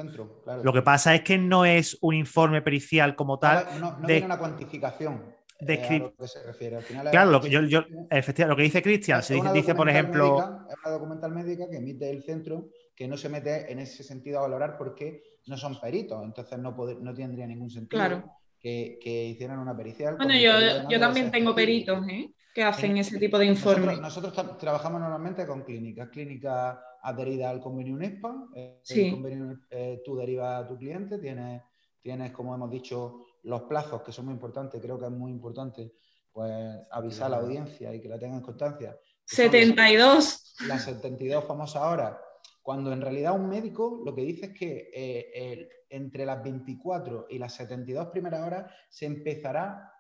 Lo 0.64 0.74
que 0.74 0.82
pasa 0.82 1.16
es 1.16 1.22
que 1.22 1.38
no 1.38 1.66
es 1.66 1.98
un 2.02 2.16
informe 2.16 2.62
pericial 2.62 3.16
como 3.16 3.40
tal. 3.40 3.66
No, 3.80 3.98
no, 3.98 4.08
tiene 4.08 4.26
una 4.26 4.38
cuantificación. 4.38 5.34
De 5.60 5.78
lo 5.98 6.14
que 6.16 6.28
se 6.28 6.44
refiere. 6.44 6.80
claro, 7.10 7.32
lo 7.32 7.40
que, 7.40 7.50
yo, 7.50 7.62
lo 7.62 8.56
que 8.56 8.64
dice 8.64 8.82
Cristian, 8.82 9.24
se 9.24 9.40
dice, 9.54 9.76
por 9.76 9.90
ejemplo. 9.90 10.40
es 10.70 10.76
una 10.84 10.92
documental 10.92 11.32
médica 11.32 11.70
que 11.70 11.78
emite 11.78 12.10
el 12.10 12.24
centro 12.24 12.68
que 12.96 13.08
no 13.08 13.18
se 13.18 13.30
mete 13.30 13.72
en 13.72 13.80
ese 13.80 14.04
sentido 14.04 14.40
a 14.40 14.42
valorar 14.44 14.78
porque 14.78 15.24
no 15.48 15.58
son 15.58 15.80
peritos, 15.80 16.24
entonces 16.24 16.60
no, 16.60 16.76
no 16.76 17.14
tendría 17.14 17.48
ningún 17.48 17.70
sentido 17.70 18.24
que, 18.60 19.28
hicieran 19.32 19.60
una 19.60 19.76
pericial. 19.76 20.16
Bueno, 20.18 20.36
yo, 20.36 20.90
yo 20.90 21.00
también 21.00 21.32
tengo 21.32 21.56
peritos, 21.56 22.06
¿eh? 22.08 22.30
Que 22.54 22.64
hacen 22.64 22.98
ese 22.98 23.18
tipo 23.18 23.40
de 23.40 23.46
informes. 23.46 24.00
Nosotros, 24.00 24.34
trabajamos 24.58 25.02
normalmente 25.02 25.48
con 25.48 25.64
clínicas, 25.64 26.10
clínicas 26.10 26.78
adheridas 27.02 27.52
al 27.52 27.60
convenio 27.60 27.96
UNESPA. 27.96 28.48
Eh, 28.56 28.80
sí. 28.84 29.08
El 29.08 29.12
convenio, 29.14 29.60
eh, 29.72 30.02
tú 30.06 30.16
derivas 30.16 30.64
a 30.64 30.68
tu 30.68 30.78
cliente, 30.78 31.18
tienes, 31.18 31.64
tienes, 32.02 32.32
como 32.32 32.54
hemos 32.54 32.70
dicho, 32.70 33.26
los 33.44 33.64
plazos 33.64 34.04
que 34.04 34.12
son 34.12 34.26
muy 34.26 34.36
importantes. 34.36 34.80
Creo 34.80 35.00
que 35.00 35.06
es 35.06 35.12
muy 35.12 35.32
importante 35.32 35.94
pues, 36.32 36.52
avisar 36.92 37.28
a 37.28 37.30
la 37.30 37.38
audiencia 37.38 37.94
y 37.94 38.00
que 38.00 38.08
la 38.08 38.20
tengan 38.20 38.38
en 38.38 38.44
constancia. 38.44 38.98
72. 39.26 40.56
Las 40.68 40.84
72 40.84 41.44
famosas 41.46 41.82
horas. 41.82 42.18
Cuando 42.62 42.94
en 42.94 43.02
realidad 43.02 43.34
un 43.34 43.50
médico 43.50 44.02
lo 44.06 44.14
que 44.14 44.22
dice 44.22 44.46
es 44.48 44.54
que 44.54 44.92
eh, 44.94 45.70
entre 45.90 46.26
las 46.26 46.42
24 46.44 47.28
y 47.30 47.40
las 47.40 47.54
72 47.56 48.08
primeras 48.08 48.46
horas 48.46 48.72
se 48.90 49.06
empezará 49.06 49.93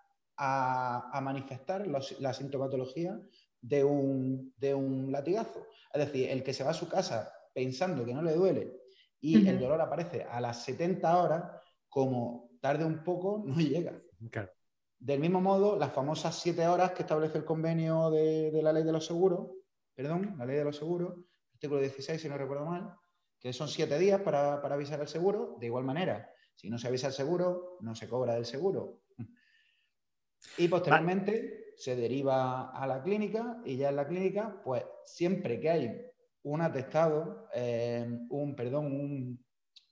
a, 0.45 1.21
manifestar 1.21 1.87
la 1.87 2.33
sintomatología 2.33 3.17
de 3.61 3.83
un, 3.83 4.53
de 4.57 4.75
un 4.75 5.11
latigazo. 5.11 5.67
Es 5.93 6.05
decir, 6.05 6.29
el 6.29 6.43
que 6.43 6.53
se 6.53 6.63
va 6.63 6.71
a 6.71 6.75
su 6.75 6.89
casa 6.89 7.31
pensando 7.53 8.03
que 8.03 8.13
no 8.13 8.21
le 8.21 8.33
duele 8.33 8.73
y 9.21 9.47
el 9.47 9.57
dolor 9.57 9.79
aparece 9.79 10.23
a 10.23 10.41
las 10.41 10.63
70 10.65 11.23
horas, 11.23 11.43
como 11.87 12.49
tarde 12.59 12.83
un 12.83 13.03
poco, 13.03 13.41
no 13.45 13.55
llega. 13.55 13.99
Del 14.99 15.19
mismo 15.19 15.39
modo, 15.39 15.77
las 15.77 15.93
famosas 15.93 16.35
siete 16.35 16.67
horas 16.67 16.91
que 16.91 17.03
establece 17.03 17.37
el 17.37 17.45
convenio 17.45 18.09
de, 18.09 18.51
de 18.51 18.61
la 18.61 18.73
ley 18.73 18.83
de 18.83 18.91
los 18.91 19.05
seguros, 19.05 19.49
perdón, 19.95 20.35
la 20.37 20.45
ley 20.45 20.57
de 20.57 20.65
los 20.65 20.75
seguros, 20.75 21.15
artículo 21.53 21.79
16, 21.79 22.21
si 22.21 22.27
no 22.27 22.37
recuerdo 22.37 22.65
mal, 22.65 22.93
que 23.39 23.53
son 23.53 23.67
siete 23.67 23.97
días 23.97 24.21
para, 24.21 24.61
para 24.61 24.75
avisar 24.75 24.99
al 24.99 25.07
seguro. 25.07 25.55
De 25.59 25.67
igual 25.67 25.83
manera, 25.83 26.29
si 26.53 26.69
no 26.69 26.77
se 26.77 26.87
avisa 26.87 27.07
al 27.07 27.13
seguro, 27.13 27.77
no 27.81 27.95
se 27.95 28.09
cobra 28.09 28.35
del 28.35 28.45
seguro. 28.45 29.02
Y 30.57 30.67
posteriormente 30.67 31.73
se 31.77 31.95
deriva 31.95 32.69
a 32.71 32.85
la 32.87 33.01
clínica 33.01 33.61
y 33.65 33.77
ya 33.77 33.89
en 33.89 33.95
la 33.95 34.07
clínica, 34.07 34.61
pues 34.63 34.83
siempre 35.05 35.59
que 35.59 35.69
hay 35.69 36.01
un 36.43 36.61
atestado, 36.61 37.47
eh, 37.53 38.07
un, 38.29 38.55
perdón, 38.55 38.85
un, 38.87 39.45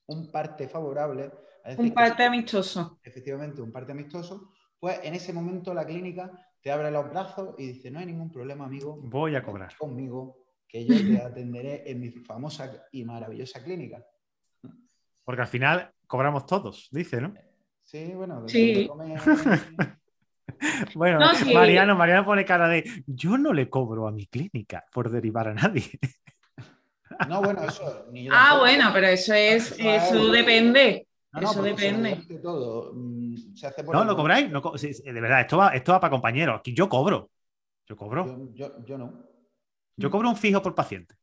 un 0.08 0.32
parte 0.32 0.68
favorable. 0.68 1.32
es 1.66 1.78
decir, 1.78 1.86
Un 1.86 1.94
parte 1.94 2.18
que- 2.18 2.24
amistoso. 2.24 3.00
efectivamente 3.04 3.62
un 3.62 3.72
parte 3.72 3.92
amistoso, 3.94 4.52
pues 4.80 5.00
en 5.04 5.16
ese 5.16 5.32
momento 5.34 5.74
la 5.74 5.86
clínica 5.86 6.32
te 6.62 6.72
abre 6.72 6.92
los 6.92 7.10
brazos 7.10 7.56
y 7.58 7.68
dice, 7.74 7.90
no 7.90 8.00
hay 8.00 8.06
ningún 8.06 8.32
problema, 8.32 8.66
amigo, 8.66 8.98
Voy 9.02 9.36
a 9.36 9.44
cobrar. 9.44 9.76
conmigo, 9.78 10.46
que 10.68 10.86
yo 10.86 10.96
te 10.96 11.18
atenderé 11.22 11.90
en 11.90 12.00
mi 12.00 12.10
famosa 12.12 12.86
y 12.92 13.04
maravillosa 13.04 13.64
clínica. 13.64 14.06
Porque 15.24 15.42
al 15.42 15.48
final 15.48 15.92
cobramos 16.08 16.46
todos, 16.46 16.90
dice, 16.92 17.22
¿no? 17.22 17.34
Sí, 17.84 18.14
bueno, 18.14 18.48
Sí. 18.48 18.88
come- 18.88 19.16
Bueno, 20.96 21.20
No, 21.20 21.34
sí. 21.36 21.54
Mariano, 21.54 21.96
Mariano 21.96 22.26
pone 22.26 22.46
cara 22.46 22.68
de 22.68 22.84
yo 23.08 23.38
no 23.38 23.54
le 23.54 23.70
cobro 23.70 24.08
a 24.08 24.12
mi 24.12 24.28
clínica 24.28 24.86
por 24.94 25.10
derivar 25.10 25.48
a 25.48 25.54
nadie. 25.54 25.84
No, 27.30 27.42
bueno, 27.42 27.64
eso. 27.64 28.06
ni 28.12 28.24
yo 28.26 28.32
Ah, 28.34 28.38
tampoco. 28.50 28.60
bueno, 28.62 28.90
pero 28.94 29.08
eso 29.08 29.34
es, 29.34 29.72
Eso 29.72 29.76
es- 29.92 30.04
eso 30.04 30.32
depende. 30.32 31.08
No, 31.34 31.42
no, 31.42 31.52
eso 31.52 31.62
depende. 31.64 32.18
todo 32.42 32.92
mm, 32.94 33.56
se 33.56 33.68
hace 33.68 33.84
por 33.84 33.96
¿No 33.96 34.04
lo 34.04 34.16
cobráis? 34.16 34.50
No 34.52 34.62
de 34.62 35.22
verdad, 35.22 35.42
esto 35.42 35.58
va, 35.58 35.70
esto 35.76 35.92
va 35.94 36.00
para 36.00 36.12
compañeros. 36.12 36.60
Aquí 36.60 36.74
yo 36.74 36.90
cobro. 36.90 37.30
Yo 37.88 37.96
cobro. 37.96 38.26
Yo, 38.26 38.54
yo- 38.54 38.86
yo 38.86 38.98
no. 38.98 39.14
Yo 39.98 40.10
cobro 40.10 40.30
un 40.30 40.36
fijo 40.38 40.62
por 40.62 40.74
paciente. 40.76 41.16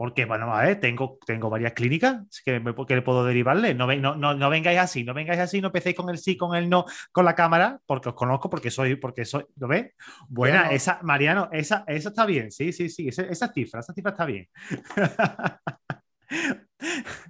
Porque, 0.00 0.24
bueno, 0.24 0.50
a 0.56 0.62
ver, 0.62 0.80
tengo, 0.80 1.18
tengo 1.26 1.50
varias 1.50 1.74
clínicas 1.74 2.22
que, 2.42 2.58
me- 2.58 2.74
que 2.86 2.94
le 2.94 3.02
puedo 3.02 3.22
derivarle. 3.22 3.74
No, 3.74 3.86
no, 3.86 4.16
no, 4.16 4.32
no 4.32 4.48
vengáis 4.48 4.78
así, 4.78 5.04
no 5.04 5.12
vengáis 5.12 5.40
así, 5.40 5.60
no 5.60 5.66
empecéis 5.66 5.94
con 5.94 6.08
el 6.08 6.16
sí, 6.16 6.38
con 6.38 6.56
el 6.56 6.70
no, 6.70 6.86
con 7.12 7.26
la 7.26 7.34
cámara, 7.34 7.78
porque 7.84 8.08
os 8.08 8.14
conozco, 8.14 8.48
porque 8.48 8.70
soy, 8.70 8.96
porque 8.96 9.26
soy, 9.26 9.44
¿lo 9.56 9.68
ves? 9.68 9.92
Buena, 10.26 10.62
Yo 10.62 10.70
no. 10.70 10.76
esa, 10.76 11.00
Mariano, 11.02 11.50
esa, 11.52 11.84
esa 11.86 12.08
está 12.08 12.24
bien, 12.24 12.50
sí, 12.50 12.72
sí, 12.72 12.88
sí, 12.88 13.08
esa, 13.08 13.24
esa 13.24 13.52
cifra, 13.52 13.80
esa 13.80 13.92
cifra 13.92 14.12
está 14.12 14.24
bien. 14.24 14.48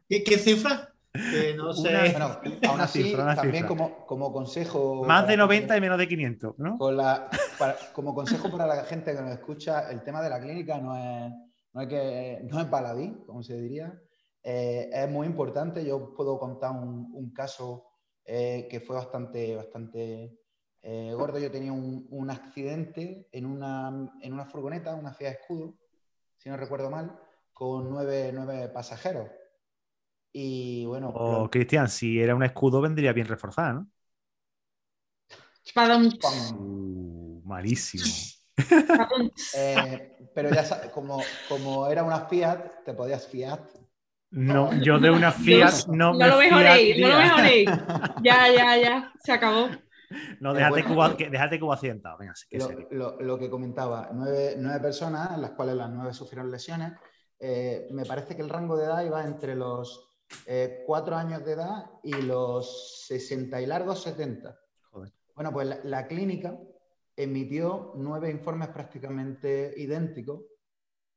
¿Qué, 0.09 0.23
qué 0.23 0.39
cifra? 0.39 0.93
Que 1.13 1.55
no 1.57 1.73
sé. 1.73 1.89
Una- 1.89 2.01
Bueno, 2.03 2.25
aún 2.69 2.75
Una 2.77 2.85
así, 2.85 3.03
cifra, 3.03 3.25
una 3.25 3.35
también 3.35 3.65
cifra. 3.65 3.69
como, 3.69 4.07
como 4.07 4.33
consejo. 4.33 5.05
Más 5.05 5.27
de 5.27 5.37
la 5.37 5.43
90 5.43 5.61
gente- 5.75 5.77
y 5.77 5.81
menos 5.81 5.99
de 5.99 6.07
500, 6.09 6.59
¿no? 6.59 6.79
con 6.79 6.97
la- 6.97 7.29
para- 7.59 7.77
como 7.93 8.15
consejo 8.15 8.49
para 8.49 8.65
la 8.67 8.85
gente 8.85 9.13
que 9.15 9.21
nos 9.21 9.33
escucha, 9.33 9.91
el 9.91 10.03
tema 10.05 10.23
de 10.23 10.31
la 10.31 10.39
clínica 10.41 10.79
no 10.79 10.97
es, 10.97 11.33
no 11.73 11.81
es, 11.83 11.89
que, 11.89 12.41
no 12.51 12.61
es 12.61 12.71
baladí, 12.71 13.15
como 13.27 13.43
se 13.43 13.61
diría. 13.61 14.01
Eh, 14.43 14.91
es 14.93 15.11
muy 15.11 15.27
importante. 15.27 15.85
Yo 15.85 16.15
puedo 16.15 16.39
contar 16.39 16.73
un, 16.73 17.11
un 17.13 17.33
caso 17.33 17.87
eh, 18.25 18.67
que 18.71 18.81
fue 18.81 18.97
bastante, 18.97 19.57
bastante 19.57 20.39
eh, 20.83 21.13
gordo. 21.15 21.39
Yo 21.39 21.51
tenía 21.51 21.73
un, 21.73 22.07
un 22.11 22.31
accidente 22.31 23.29
en 23.33 23.47
una, 23.47 24.13
en 24.23 24.33
una 24.33 24.47
furgoneta, 24.47 24.95
una 24.95 25.13
Fiat 25.13 25.35
Escudo, 25.41 25.75
si 26.39 26.49
no 26.49 26.57
recuerdo 26.57 26.91
mal, 26.91 27.19
con 27.53 27.91
nueve, 27.91 28.31
nueve 28.33 28.69
pasajeros. 28.69 29.29
Y 30.33 30.87
bueno, 30.87 31.13
O, 31.15 31.43
lo- 31.43 31.51
Cristian, 31.51 31.89
si 31.89 32.21
era 32.21 32.35
un 32.35 32.43
escudo, 32.45 32.81
vendría 32.81 33.13
bien 33.13 33.27
reforzada, 33.27 33.73
¿no? 33.75 33.91
Uh, 36.59 37.43
malísimo. 37.45 38.07
Eh, 39.55 40.17
pero 40.35 40.51
ya 40.51 40.65
sabes, 40.65 40.91
como, 40.91 41.23
como 41.49 41.87
era 41.89 42.03
una 42.03 42.21
Fiat, 42.27 42.85
te 42.85 42.95
podías 42.95 43.27
fiat. 43.27 43.61
No, 44.33 44.73
yo 44.81 44.99
de 45.01 45.11
una 45.11 45.33
Fiat 45.33 45.87
no, 45.89 46.13
No 46.13 46.19
me 46.19 46.29
lo 46.29 46.39
mejoréis, 46.39 46.99
no 47.01 47.09
lo 47.09 47.19
mejoréis. 47.19 47.71
Ya, 48.23 48.47
ya, 48.55 48.77
ya, 48.77 49.13
se 49.23 49.33
acabó. 49.33 49.69
No, 50.41 50.55
déjate, 50.55 50.83
bueno. 50.83 51.17
que 51.17 51.31
déjate 51.31 51.59
que 51.59 51.65
hubo 51.65 51.73
accidentado. 51.73 52.19
Venga, 52.19 52.35
sí, 52.35 52.47
que 52.49 52.59
Lo, 52.59 52.71
lo- 52.91 53.21
lo 53.21 53.39
que 53.39 53.51
comentaba, 53.51 54.09
nueve, 54.13 54.55
nueve 54.59 54.81
personas, 54.81 55.33
en 55.35 55.43
las 55.43 55.51
cuales 55.53 55.75
las 55.77 55.91
nueve 55.91 56.13
sufrieron 56.13 56.51
lesiones. 56.51 56.93
Eh, 57.39 57.89
me 57.91 58.05
parece 58.05 58.37
que 58.37 58.43
el 58.43 58.49
rango 58.49 58.77
de 58.77 58.85
edad 58.85 59.05
iba 59.05 59.25
entre 59.25 59.57
los 59.57 60.09
eh, 60.47 60.83
cuatro 60.87 61.17
años 61.17 61.45
de 61.45 61.53
edad 61.53 61.87
y 62.05 62.13
los 62.23 63.07
60 63.07 63.61
y 63.63 63.67
largos 63.67 64.03
70. 64.03 64.57
Joder. 64.91 65.13
Bueno, 65.35 65.53
pues 65.53 65.67
la, 65.69 65.79
la 65.85 66.07
clínica 66.07 66.55
emitió 67.17 67.93
nueve 67.97 68.31
informes 68.31 68.69
prácticamente 68.69 69.75
idénticos, 69.77 70.43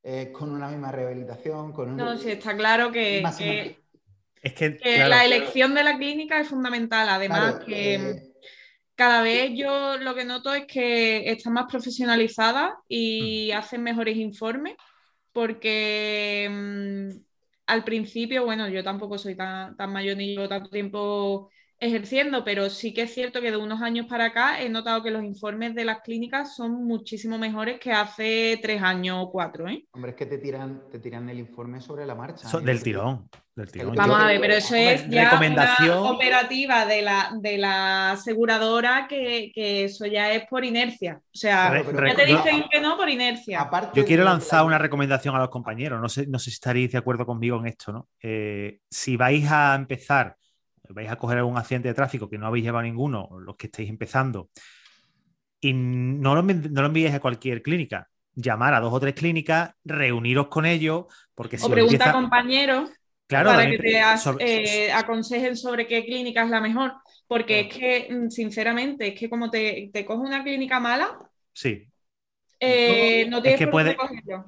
eh, 0.04 0.32
con 0.32 0.52
una 0.52 0.68
misma 0.68 0.92
rehabilitación, 0.92 1.72
con 1.72 1.92
un... 1.92 1.98
No, 1.98 2.18
sí, 2.18 2.32
está 2.32 2.56
claro 2.56 2.92
que, 2.92 3.20
Es 3.20 4.54
que, 4.54 4.78
que 4.78 4.96
claro, 4.96 5.10
la 5.10 5.26
elección 5.26 5.74
de 5.74 5.84
la 5.84 5.98
clínica 5.98 6.40
es 6.40 6.50
fundamental. 6.50 7.08
Además, 7.10 7.56
Claro, 7.56 7.66
que 7.66 7.96
eh, 7.96 8.34
cada 8.96 9.22
vez 9.22 9.52
yo 9.56 9.98
lo 9.98 10.14
que 10.14 10.26
noto 10.26 10.54
es 10.54 10.66
que 10.66 11.30
está 11.32 11.50
más 11.50 11.66
profesionalizada 11.70 12.78
y 12.88 13.52
hacen 13.52 13.82
mejores 13.82 14.18
informes 14.18 14.76
porque 15.32 16.48
mm, 16.50 17.10
al 17.68 17.84
principio, 17.84 18.46
bueno, 18.46 18.68
yo 18.70 18.84
tampoco 18.84 19.18
soy 19.18 19.36
tan, 19.36 19.76
tan 19.76 19.92
mayor 19.92 20.18
ni 20.18 20.36
llevo 20.36 20.48
tanto 20.48 20.70
tiempo 20.70 21.50
ejerciendo, 21.86 22.44
pero 22.44 22.70
sí 22.70 22.94
que 22.94 23.04
es 23.04 23.14
cierto 23.14 23.42
que 23.42 23.52
de 23.52 23.58
unos 23.58 23.82
años 23.82 24.06
para 24.08 24.26
acá 24.26 24.62
he 24.62 24.70
notado 24.70 25.04
que 25.04 25.12
los 25.12 25.24
informes 25.24 25.76
de 25.76 25.86
las 25.86 26.02
clínicas 26.02 26.56
son 26.56 26.86
muchísimo 26.86 27.38
mejores 27.38 27.80
que 27.80 27.92
hace 27.92 28.58
tres 28.62 28.82
años 28.82 29.18
o 29.22 29.32
cuatro, 29.32 29.68
¿eh? 29.68 29.86
Hombre, 29.92 30.12
es 30.12 30.18
que 30.18 30.26
te 30.26 30.38
tiran, 30.38 30.84
te 30.92 31.00
tiran 31.00 31.30
el 31.30 31.40
informe 31.40 31.82
sobre 31.82 32.06
la 32.06 32.16
marcha. 32.16 32.48
so- 32.48 32.60
¿eh? 32.60 32.64
del 32.64 32.82
tirón. 32.82 33.30
Del 33.56 33.72
tirón. 33.72 33.94
Vamos 33.96 34.18
Yo- 34.18 34.24
a 34.24 34.28
ver, 34.28 34.42
pero 34.42 34.54
eso 34.56 34.74
Hombre, 34.74 34.94
es 34.96 35.10
ya 35.10 35.24
recomendación- 35.30 36.00
una 36.00 36.12
operativa 36.12 36.86
de 36.88 37.02
la, 37.04 37.30
de 37.40 37.58
la 37.60 38.12
aseguradora 38.12 39.06
que, 39.08 39.52
que 39.54 39.84
eso 39.84 40.06
ya 40.08 40.32
es 40.34 40.46
por 40.50 40.66
inercia. 40.66 41.20
O 41.24 41.38
sea, 41.38 41.70
Re- 41.70 41.84
ya 42.10 42.16
te 42.16 42.26
dicen 42.26 42.66
que 42.72 42.82
no 42.82 42.98
por 42.98 43.10
inercia. 43.10 43.62
Aparte 43.62 44.00
Yo 44.00 44.06
quiero 44.08 44.24
lanzar 44.24 44.66
una 44.66 44.80
recomendación 44.80 45.36
a 45.36 45.40
los 45.40 45.50
compañeros. 45.50 46.02
No 46.02 46.10
sé, 46.10 46.26
no 46.28 46.40
sé 46.40 46.46
si 46.50 46.56
estaréis 46.56 46.92
de 46.92 46.98
acuerdo 46.98 47.26
conmigo 47.28 47.60
en 47.60 47.68
esto, 47.68 47.92
¿no? 47.92 48.08
Eh, 48.24 48.80
si 48.90 49.18
vais 49.18 49.46
a 49.52 49.76
empezar, 49.76 50.36
vais 50.94 51.10
a 51.10 51.18
coger 51.18 51.38
algún 51.40 51.58
accidente 51.58 51.90
de 51.90 51.94
tráfico 51.96 52.30
que 52.30 52.38
no 52.38 52.48
habéis 52.48 52.66
llevado 52.66 52.84
ninguno, 52.84 53.30
los 53.40 53.56
que 53.58 53.68
estáis 53.68 53.90
empezando, 53.90 54.50
y 55.62 55.74
no 55.74 56.36
lo, 56.36 56.44
no 56.44 56.82
lo 56.82 56.88
enviéis 56.88 57.14
a 57.14 57.20
cualquier 57.20 57.62
clínica. 57.62 58.10
Llamar 58.36 58.74
a 58.74 58.80
dos 58.80 58.94
o 58.94 59.00
tres 59.00 59.14
clínicas, 59.14 59.72
reuniros 59.84 60.48
con 60.48 60.66
ellos, 60.66 61.06
porque 61.36 61.58
si 61.58 61.66
o 61.66 61.70
pregunta 61.70 62.04
empieza- 62.04 62.10
a 62.12 62.18
compañeros 62.20 62.90
Claro, 63.28 63.50
para 63.50 63.68
que 63.70 63.78
te 63.78 63.78
pre- 63.78 64.00
as- 64.02 64.24
sobre- 64.24 64.46
eh, 64.50 64.92
aconsejen 64.92 65.56
sobre 65.58 65.88
qué 65.88 66.06
clínica 66.06 66.44
es 66.44 66.50
la 66.50 66.62
mejor. 66.62 66.94
Porque 67.28 67.62
es 67.62 67.68
que, 67.76 68.08
mm, 68.14 68.30
sinceramente, 68.30 69.08
es 69.10 69.20
que 69.20 69.30
como 69.30 69.50
te, 69.50 69.90
te 69.94 70.06
coge 70.06 70.22
una 70.22 70.44
clínica 70.44 70.80
mala, 70.80 71.18
sí. 71.54 71.93
Eh, 72.66 73.28
no 73.30 73.42
tienes 73.42 73.60
que 73.60 73.68
puede-. 73.68 73.98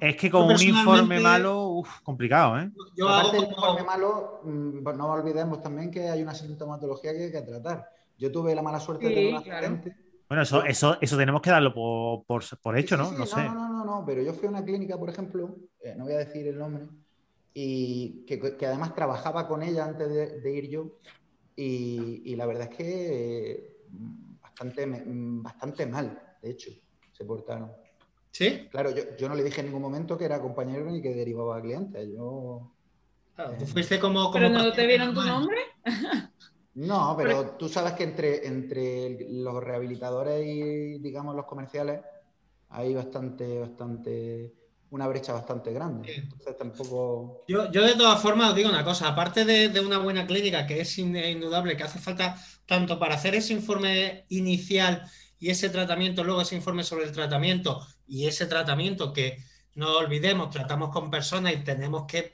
Es 0.00 0.16
que 0.16 0.30
con 0.30 0.44
un 0.46 0.60
informe 0.62 1.20
malo, 1.20 1.68
uf, 1.68 2.00
complicado, 2.02 2.58
¿eh? 2.58 2.70
Yo 2.96 3.08
Aparte 3.08 3.36
del 3.36 3.48
informe 3.50 3.82
malo, 3.84 4.40
mm, 4.44 4.82
pues 4.82 4.96
no 4.96 5.06
olvidemos 5.12 5.62
también 5.62 5.90
que 5.90 6.08
hay 6.08 6.22
una 6.22 6.34
sintomatología 6.34 7.12
que 7.12 7.24
hay 7.24 7.32
que 7.32 7.42
tratar. 7.42 7.88
Yo 8.18 8.32
tuve 8.32 8.54
la 8.54 8.62
mala 8.62 8.80
suerte 8.80 9.08
de 9.08 9.14
tener 9.14 9.34
un 9.34 9.42
claro. 9.42 9.66
accidente. 9.66 9.96
Bueno, 10.28 10.42
eso, 10.42 10.64
eso, 10.64 10.96
eso 11.00 11.16
tenemos 11.16 11.40
que 11.40 11.50
darlo 11.50 11.72
por, 11.72 12.24
por, 12.24 12.42
por 12.60 12.76
hecho, 12.76 12.96
Sí, 12.96 13.02
¿no? 13.02 13.08
sí, 13.10 13.14
No 13.18 13.26
sé. 13.26 13.44
No, 13.44 13.54
no, 13.54 13.68
no, 13.68 13.84
no, 13.84 14.04
pero 14.04 14.22
yo 14.22 14.32
fui 14.32 14.46
a 14.46 14.50
una 14.50 14.64
clínica, 14.64 14.98
por 14.98 15.08
ejemplo, 15.08 15.56
eh, 15.80 15.94
no 15.96 16.04
voy 16.04 16.14
a 16.14 16.18
decir 16.18 16.48
el 16.48 16.58
nombre, 16.58 16.84
y 17.54 18.24
que, 18.26 18.56
que 18.56 18.66
además 18.66 18.94
trabajaba 18.94 19.46
con 19.46 19.62
ella 19.62 19.84
antes 19.84 20.08
de, 20.08 20.40
de 20.40 20.52
ir 20.52 20.68
yo, 20.68 20.98
y, 21.54 22.22
y 22.24 22.34
la 22.36 22.46
verdad 22.46 22.68
es 22.70 22.76
que 22.76 23.50
eh, 23.52 23.76
bastante, 24.42 24.84
bastante 25.06 25.86
mal, 25.86 26.20
de 26.42 26.50
hecho, 26.50 26.70
se 27.12 27.24
portaron. 27.24 27.70
¿Sí? 28.36 28.68
Claro, 28.70 28.90
yo, 28.94 29.16
yo 29.16 29.30
no 29.30 29.34
le 29.34 29.42
dije 29.42 29.60
en 29.60 29.68
ningún 29.68 29.80
momento 29.80 30.18
que 30.18 30.26
era 30.26 30.42
compañero 30.42 30.90
ni 30.90 31.00
que 31.00 31.14
derivaba 31.14 31.56
a 31.56 31.62
clientes. 31.62 32.06
Yo. 32.14 32.70
Claro, 33.34 33.54
tú 33.58 33.64
fuiste 33.64 33.98
como. 33.98 34.24
como 34.24 34.32
Pero 34.34 34.50
no 34.50 34.72
te 34.72 34.86
vieron 34.86 35.14
tu 35.14 35.22
nombre. 35.22 35.56
No, 36.74 37.14
pero 37.16 37.52
tú 37.52 37.70
sabes 37.70 37.94
que 37.94 38.04
entre, 38.04 38.46
entre 38.46 39.16
los 39.30 39.64
rehabilitadores 39.64 40.46
y, 40.46 40.98
digamos, 40.98 41.34
los 41.34 41.46
comerciales 41.46 42.02
hay 42.68 42.94
bastante, 42.94 43.60
bastante, 43.60 44.52
una 44.90 45.08
brecha 45.08 45.32
bastante 45.32 45.72
grande. 45.72 46.06
Sí. 46.12 46.20
Entonces 46.20 46.58
tampoco. 46.58 47.44
Yo, 47.48 47.72
yo 47.72 47.82
de 47.82 47.94
todas 47.94 48.20
formas 48.20 48.50
os 48.50 48.56
digo 48.56 48.68
una 48.68 48.84
cosa, 48.84 49.08
aparte 49.08 49.46
de, 49.46 49.70
de 49.70 49.80
una 49.80 49.96
buena 49.96 50.26
clínica, 50.26 50.66
que 50.66 50.82
es 50.82 50.98
in- 50.98 51.16
indudable 51.16 51.78
que 51.78 51.84
hace 51.84 51.98
falta 51.98 52.36
tanto 52.66 52.98
para 52.98 53.14
hacer 53.14 53.34
ese 53.34 53.54
informe 53.54 54.26
inicial 54.28 55.02
y 55.38 55.50
ese 55.50 55.68
tratamiento, 55.68 56.24
luego 56.24 56.40
ese 56.40 56.56
informe 56.56 56.84
sobre 56.84 57.04
el 57.04 57.12
tratamiento 57.12 57.86
y 58.06 58.26
ese 58.26 58.46
tratamiento 58.46 59.12
que 59.12 59.38
no 59.74 59.96
olvidemos, 59.98 60.50
tratamos 60.50 60.90
con 60.90 61.10
personas 61.10 61.52
y 61.52 61.58
tenemos 61.58 62.06
que, 62.06 62.32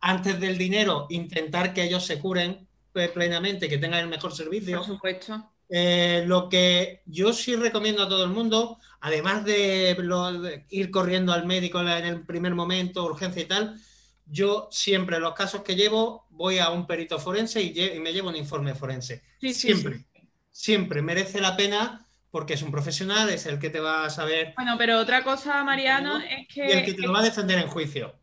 antes 0.00 0.40
del 0.40 0.58
dinero, 0.58 1.06
intentar 1.10 1.72
que 1.72 1.84
ellos 1.84 2.04
se 2.04 2.18
curen 2.18 2.66
eh, 2.94 3.08
plenamente, 3.08 3.68
que 3.68 3.78
tengan 3.78 4.00
el 4.00 4.08
mejor 4.08 4.34
servicio. 4.34 4.78
Por 4.78 4.86
supuesto. 4.86 5.50
Eh, 5.68 6.24
lo 6.26 6.48
que 6.48 7.02
yo 7.06 7.32
sí 7.32 7.54
recomiendo 7.54 8.02
a 8.02 8.08
todo 8.08 8.24
el 8.24 8.30
mundo, 8.30 8.78
además 9.00 9.44
de, 9.44 10.64
ir 10.68 10.90
corriendo 10.90 11.32
al 11.32 11.46
médico 11.46 11.80
en 11.80 11.88
el 11.88 12.26
primer 12.26 12.56
momento, 12.56 13.04
urgencia 13.04 13.42
y 13.42 13.46
tal, 13.46 13.80
yo 14.26 14.68
siempre 14.72 15.16
en 15.16 15.22
los 15.22 15.34
casos 15.34 15.62
que 15.62 15.76
llevo 15.76 16.26
voy 16.30 16.58
a 16.58 16.70
un 16.70 16.88
perito 16.88 17.20
forense 17.20 17.62
y, 17.62 18.00
me 18.00 18.12
llevo 18.12 18.30
un 18.30 18.36
informe 18.36 18.74
forense. 18.74 19.22
siempre, 19.38 20.06
siempre 20.50 21.02
merece 21.02 21.40
la 21.40 21.56
pena 21.56 22.08
porque 22.30 22.54
es 22.54 22.62
un 22.62 22.70
profesional, 22.70 23.28
es 23.30 23.46
el 23.46 23.58
que 23.58 23.70
te 23.70 23.80
va 23.80 24.04
a 24.04 24.10
saber. 24.10 24.54
Bueno, 24.56 24.76
pero 24.78 24.98
otra 24.98 25.22
cosa, 25.22 25.62
Mariano, 25.64 26.18
es 26.18 26.46
que. 26.48 26.66
Y 26.66 26.70
el 26.72 26.84
que 26.84 26.94
te 26.94 27.02
lo 27.02 27.12
va 27.12 27.20
a 27.20 27.24
defender 27.24 27.58
en 27.58 27.68
juicio. 27.68 28.14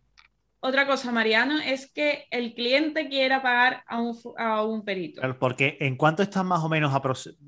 Otra 0.59 0.87
cosa, 0.87 1.11
Mariano, 1.11 1.59
es 1.59 1.91
que 1.91 2.25
el 2.31 2.55
cliente 2.55 3.09
quiera 3.09 3.43
pagar 3.43 3.83
a 3.87 4.63
un, 4.63 4.83
perito. 4.83 5.21
porque 5.39 5.77
en 5.79 5.95
cuánto 5.95 6.23
están 6.23 6.47
más 6.47 6.63
o 6.63 6.69
menos 6.69 6.93
a 6.93 7.01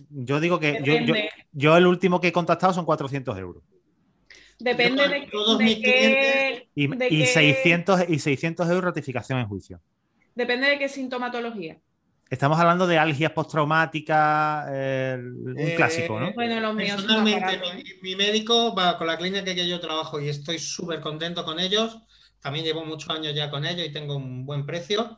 Yo 0.10 0.40
digo 0.40 0.60
que 0.60 0.82
yo, 1.52 1.76
el 1.76 1.88
último 1.88 2.22
que 2.22 2.28
he 2.28 2.32
contactado 2.32 2.72
son 2.72 2.86
400 2.86 3.38
euros. 3.40 3.64
Depende 4.60 5.08
de, 5.08 5.26
qué... 5.82 6.70
Y, 6.76 7.26
600, 7.26 8.10
y 8.10 8.20
600 8.20 8.68
euros 8.70 8.84
ratificación 8.84 9.40
en 9.40 9.48
juicio. 9.48 9.82
Depende 10.36 10.70
de 10.70 10.78
qué 10.78 10.88
sintomatología. 10.88 11.80
Estamos 12.30 12.60
hablando 12.60 12.86
de 12.86 13.00
algias 13.00 13.32
postraumáticas, 13.32 14.68
un 14.68 15.56
eh, 15.58 15.74
clásico, 15.76 16.20
¿no? 16.20 16.32
Bueno, 16.34 16.60
los 16.60 16.76
míos 16.76 17.02
Personalmente, 17.02 17.60
mi, 18.04 18.16
médico 18.16 18.76
va 18.76 19.00
con 19.00 19.08
la 19.08 19.18
clínica 19.18 19.44
que 19.44 19.68
yo 19.68 19.80
trabajo 19.80 20.20
y 20.20 20.30
estoy 20.30 20.60
súper 20.60 21.02
contento 21.02 21.44
con 21.44 21.60
ellos. 21.60 21.98
También 22.40 22.66
llevo 22.66 22.86
muchos 22.86 23.10
años 23.10 23.34
ya 23.34 23.50
con 23.50 23.66
ellos 23.66 23.88
y 23.88 23.92
tengo 23.92 24.16
un 24.16 24.46
buen 24.46 24.66
precio. 24.68 25.18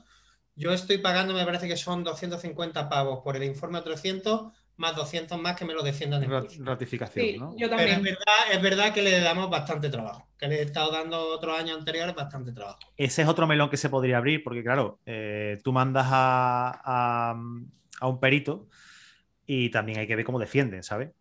Yo 0.55 0.71
estoy 0.71 0.99
pagando, 0.99 1.33
me 1.33 1.43
parece 1.43 1.67
que 1.67 1.75
son 1.75 2.03
250 2.05 2.87
pavos 2.87 3.19
por 3.23 3.35
el 3.35 3.43
informe 3.43 3.81
300 3.81 4.53
más 4.81 4.95
200 4.95 5.39
más 5.39 5.55
que 5.55 5.63
me 5.63 5.73
lo 5.73 5.83
defiendan 5.83 6.23
en 6.23 6.65
Ratificación, 6.65 7.37
¿no? 7.37 7.55
Yo 7.55 7.69
también. 7.69 8.01
Pero 8.01 8.09
es 8.09 8.17
verdad, 8.17 8.51
es 8.51 8.61
verdad 8.61 8.93
que 8.93 9.01
le 9.03 9.19
damos 9.21 9.49
bastante 9.49 9.89
trabajo, 9.89 10.27
que 10.37 10.47
le 10.47 10.55
he 10.55 10.61
estado 10.63 10.91
dando 10.91 11.29
otros 11.29 11.57
años 11.57 11.77
anteriores 11.77 12.15
bastante 12.15 12.51
trabajo. 12.51 12.79
Ese 12.97 13.21
es 13.21 13.27
otro 13.27 13.47
melón 13.47 13.69
que 13.69 13.77
se 13.77 13.89
podría 13.89 14.17
abrir, 14.17 14.43
porque 14.43 14.63
claro, 14.63 14.99
eh, 15.05 15.59
tú 15.63 15.71
mandas 15.71 16.07
a, 16.09 17.35
un 18.01 18.19
perito 18.19 18.67
y 19.45 19.69
también 19.69 19.99
hay 19.99 20.07
que 20.07 20.15
ver 20.15 20.25
cómo 20.25 20.39
defienden, 20.39 20.81
¿sabes? 20.81 21.11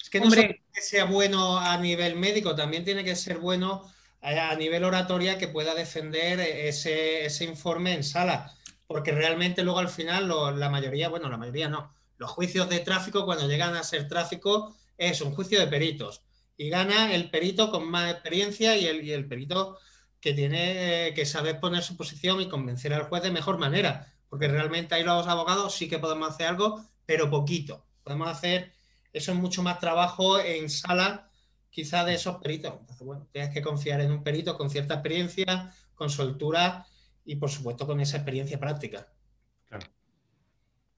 Es 0.00 0.08
que 0.08 0.20
no 0.20 0.30
solo 0.30 0.42
que 0.42 0.80
sea 0.80 1.06
bueno 1.06 1.58
a 1.58 1.76
nivel 1.78 2.14
médico, 2.14 2.54
también 2.54 2.84
tiene 2.84 3.02
que 3.02 3.16
ser 3.16 3.38
bueno 3.38 3.82
a 4.22 4.54
nivel 4.54 4.84
oratoria 4.84 5.38
que 5.38 5.48
pueda 5.48 5.74
defender 5.74 6.38
ese, 6.38 7.26
ese 7.26 7.44
informe 7.44 7.94
en 7.94 8.04
sala, 8.04 8.52
porque 8.86 9.10
realmente 9.10 9.64
luego 9.64 9.80
al 9.80 9.88
final 9.88 10.28
la 10.58 10.68
mayoría, 10.68 11.08
bueno, 11.08 11.28
la 11.28 11.36
mayoría 11.36 11.68
no, 11.68 11.95
los 12.18 12.30
juicios 12.30 12.68
de 12.68 12.80
tráfico, 12.80 13.24
cuando 13.24 13.48
llegan 13.48 13.74
a 13.74 13.82
ser 13.82 14.08
tráfico, 14.08 14.74
es 14.96 15.20
un 15.20 15.34
juicio 15.34 15.60
de 15.60 15.66
peritos. 15.66 16.22
Y 16.56 16.70
gana 16.70 17.14
el 17.14 17.30
perito 17.30 17.70
con 17.70 17.88
más 17.90 18.10
experiencia 18.10 18.76
y 18.76 18.86
el, 18.86 19.28
perito 19.28 19.78
que 20.20 20.32
tiene 20.32 21.12
que 21.14 21.26
saber 21.26 21.60
poner 21.60 21.82
su 21.82 21.96
posición 21.96 22.40
y 22.40 22.48
convencer 22.48 22.94
al 22.94 23.04
juez 23.04 23.22
de 23.22 23.30
mejor 23.30 23.58
manera. 23.58 24.12
Porque 24.28 24.48
realmente 24.48 24.94
ahí 24.94 25.04
los 25.04 25.26
abogados 25.26 25.74
sí 25.74 25.88
que 25.88 25.98
podemos 25.98 26.30
hacer 26.30 26.46
algo, 26.46 26.82
pero 27.04 27.30
poquito. 27.30 27.84
Podemos 28.02 28.28
hacer, 28.28 28.72
eso 29.12 29.32
es 29.32 29.38
mucho 29.38 29.62
más 29.62 29.78
trabajo 29.78 30.40
en 30.40 30.70
sala, 30.70 31.30
quizá 31.70 32.04
de 32.04 32.14
esos 32.14 32.36
peritos. 32.36 32.74
Entonces, 32.80 33.06
bueno, 33.06 33.28
tienes 33.30 33.52
que 33.52 33.60
confiar 33.60 34.00
en 34.00 34.10
un 34.10 34.22
perito 34.22 34.56
con 34.56 34.70
cierta 34.70 34.94
experiencia, 34.94 35.74
con 35.94 36.08
soltura 36.08 36.86
y, 37.24 37.36
por 37.36 37.50
supuesto, 37.50 37.86
con 37.86 38.00
esa 38.00 38.16
experiencia 38.16 38.58
práctica. 38.58 39.08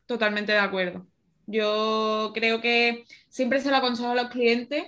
Totalmente 0.09 0.53
de 0.53 0.59
acuerdo. 0.59 1.07
Yo 1.47 2.33
creo 2.35 2.63
que 2.63 3.05
siempre 3.29 3.61
se 3.61 3.71
lo 3.71 3.77
aconsejo 3.77 4.09
a 4.11 4.15
los 4.15 4.31
clientes. 4.31 4.85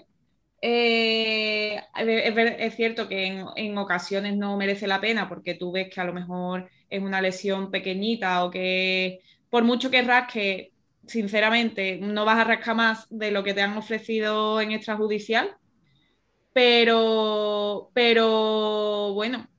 Eh, 0.62 1.78
es, 1.94 2.74
cierto 2.74 3.06
que 3.06 3.44
en, 3.56 3.78
ocasiones 3.78 4.36
no 4.38 4.56
merece 4.56 4.86
la 4.86 5.00
pena 5.00 5.28
porque 5.28 5.54
tú 5.54 5.72
ves 5.72 5.88
que 5.92 6.00
a 6.00 6.04
lo 6.04 6.14
mejor 6.14 6.70
es 6.88 7.02
una 7.02 7.20
lesión 7.20 7.70
pequeñita 7.70 8.44
o 8.44 8.50
que 8.50 9.20
por 9.50 9.64
mucho 9.64 9.90
que 9.90 10.02
rasque, 10.02 10.72
sinceramente, 11.06 11.98
no 11.98 12.24
vas 12.24 12.38
a 12.38 12.44
rascar 12.44 12.76
más 12.76 13.06
de 13.10 13.30
lo 13.30 13.44
que 13.44 13.52
te 13.52 13.60
han 13.60 13.76
ofrecido 13.76 14.60
en 14.62 14.72
extrajudicial. 14.72 15.54
Pero, 16.54 17.90
pero 17.92 19.12
bueno, 19.12 19.49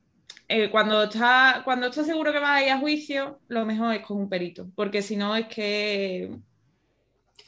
eh, 0.52 0.70
cuando 0.70 1.04
estás 1.04 1.62
cuando 1.62 1.86
está 1.86 2.04
seguro 2.04 2.30
que 2.30 2.38
vas 2.38 2.60
a 2.60 2.64
ir 2.64 2.70
a 2.70 2.78
juicio, 2.78 3.40
lo 3.48 3.64
mejor 3.64 3.94
es 3.94 4.04
con 4.04 4.18
un 4.18 4.28
perito, 4.28 4.68
porque 4.74 5.00
si 5.00 5.16
no 5.16 5.34
es 5.34 5.46
que 5.46 6.30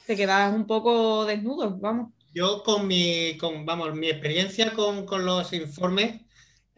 te 0.07 0.15
quedas 0.15 0.51
un 0.55 0.65
poco 0.65 1.23
desnudo, 1.25 1.77
vamos. 1.77 2.11
Yo 2.33 2.63
con 2.63 2.87
mi, 2.87 3.37
con, 3.37 3.63
vamos, 3.63 3.93
mi 3.93 4.09
experiencia 4.09 4.73
con, 4.73 5.05
los 5.23 5.53
informes 5.53 6.21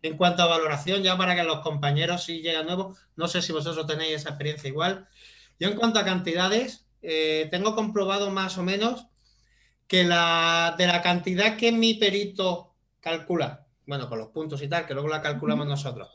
en 0.01 0.17
cuanto 0.17 0.43
a 0.43 0.47
valoración, 0.47 1.01
ya 1.01 1.17
para 1.17 1.33
que 1.33 1.43
los 1.43 1.61
compañeros 1.61 2.25
si 2.25 2.41
llegan 2.41 2.65
nuevos, 2.65 2.97
no 3.15 3.29
sé 3.29 3.41
si 3.41 3.53
vosotros 3.53 3.87
tenéis 3.87 4.15
esa 4.17 4.29
experiencia 4.29 4.67
igual. 4.67 5.07
Yo 5.59 5.69
en 5.69 5.77
cuanto 5.77 5.99
a 5.99 6.05
cantidades, 6.05 6.85
eh, 7.01 7.47
tengo 7.51 7.73
comprobado 7.73 8.31
más 8.31 8.57
o 8.57 8.63
menos 8.63 9.07
que 9.87 10.03
la, 10.03 10.75
de 10.77 10.87
la 10.87 11.01
cantidad 11.01 11.55
que 11.55 11.71
mi 11.71 11.93
perito 11.93 12.75
calcula, 12.99 13.66
bueno, 13.87 14.09
con 14.09 14.19
los 14.19 14.27
puntos 14.27 14.61
y 14.61 14.67
tal, 14.67 14.85
que 14.85 14.93
luego 14.93 15.07
la 15.07 15.21
calculamos 15.21 15.65
nosotros, 15.65 16.09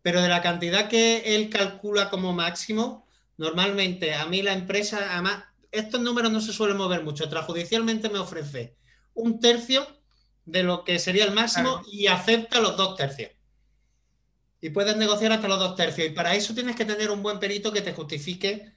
pero 0.00 0.22
de 0.22 0.28
la 0.28 0.40
cantidad 0.40 0.88
que 0.88 1.34
él 1.34 1.50
calcula 1.50 2.08
como 2.08 2.32
máximo, 2.32 3.06
normalmente 3.36 4.14
a 4.14 4.24
mí 4.26 4.40
la 4.40 4.52
empresa, 4.52 5.00
además, 5.10 5.44
estos 5.72 6.00
números 6.00 6.30
no 6.30 6.40
se 6.40 6.52
suelen 6.52 6.76
mover 6.76 7.02
mucho. 7.02 7.24
Extrajudicialmente 7.24 8.08
me 8.08 8.20
ofrece 8.20 8.76
un 9.14 9.40
tercio 9.40 9.86
de 10.46 10.62
lo 10.62 10.84
que 10.84 10.98
sería 10.98 11.24
el 11.24 11.32
máximo 11.32 11.82
y 11.92 12.06
acepta 12.06 12.60
los 12.60 12.76
dos 12.76 12.96
tercios. 12.96 13.32
Y 14.60 14.70
puedes 14.70 14.96
negociar 14.96 15.32
hasta 15.32 15.48
los 15.48 15.58
dos 15.58 15.76
tercios. 15.76 16.08
Y 16.08 16.10
para 16.10 16.34
eso 16.34 16.54
tienes 16.54 16.74
que 16.74 16.84
tener 16.84 17.10
un 17.10 17.22
buen 17.22 17.38
perito 17.38 17.72
que 17.72 17.82
te 17.82 17.92
justifique 17.92 18.72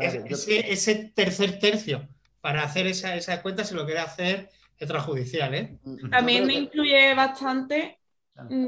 ese, 0.00 1.12
tercer 1.14 1.58
tercio 1.58 2.08
para 2.40 2.64
hacer 2.64 2.86
esa, 2.86 3.16
esa 3.16 3.40
cuenta 3.42 3.64
si 3.64 3.74
lo 3.74 3.86
quiere 3.86 4.00
hacer 4.00 4.50
extrajudicial. 4.78 5.54
¿eh? 5.54 5.78
También 6.10 6.46
me 6.46 6.54
incluye 6.54 7.14
bastante. 7.14 7.98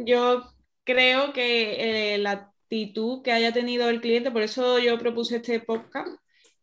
Yo 0.05 0.45
creo 0.85 1.33
que 1.33 2.15
eh, 2.15 2.19
la 2.19 2.33
actitud 2.33 3.23
que 3.23 3.33
haya 3.33 3.53
tenido 3.53 3.89
el 3.89 4.01
cliente, 4.01 4.31
por 4.31 4.43
eso 4.43 4.79
yo 4.79 4.99
propuse 4.99 5.37
este 5.37 5.61
podcast, 5.61 6.09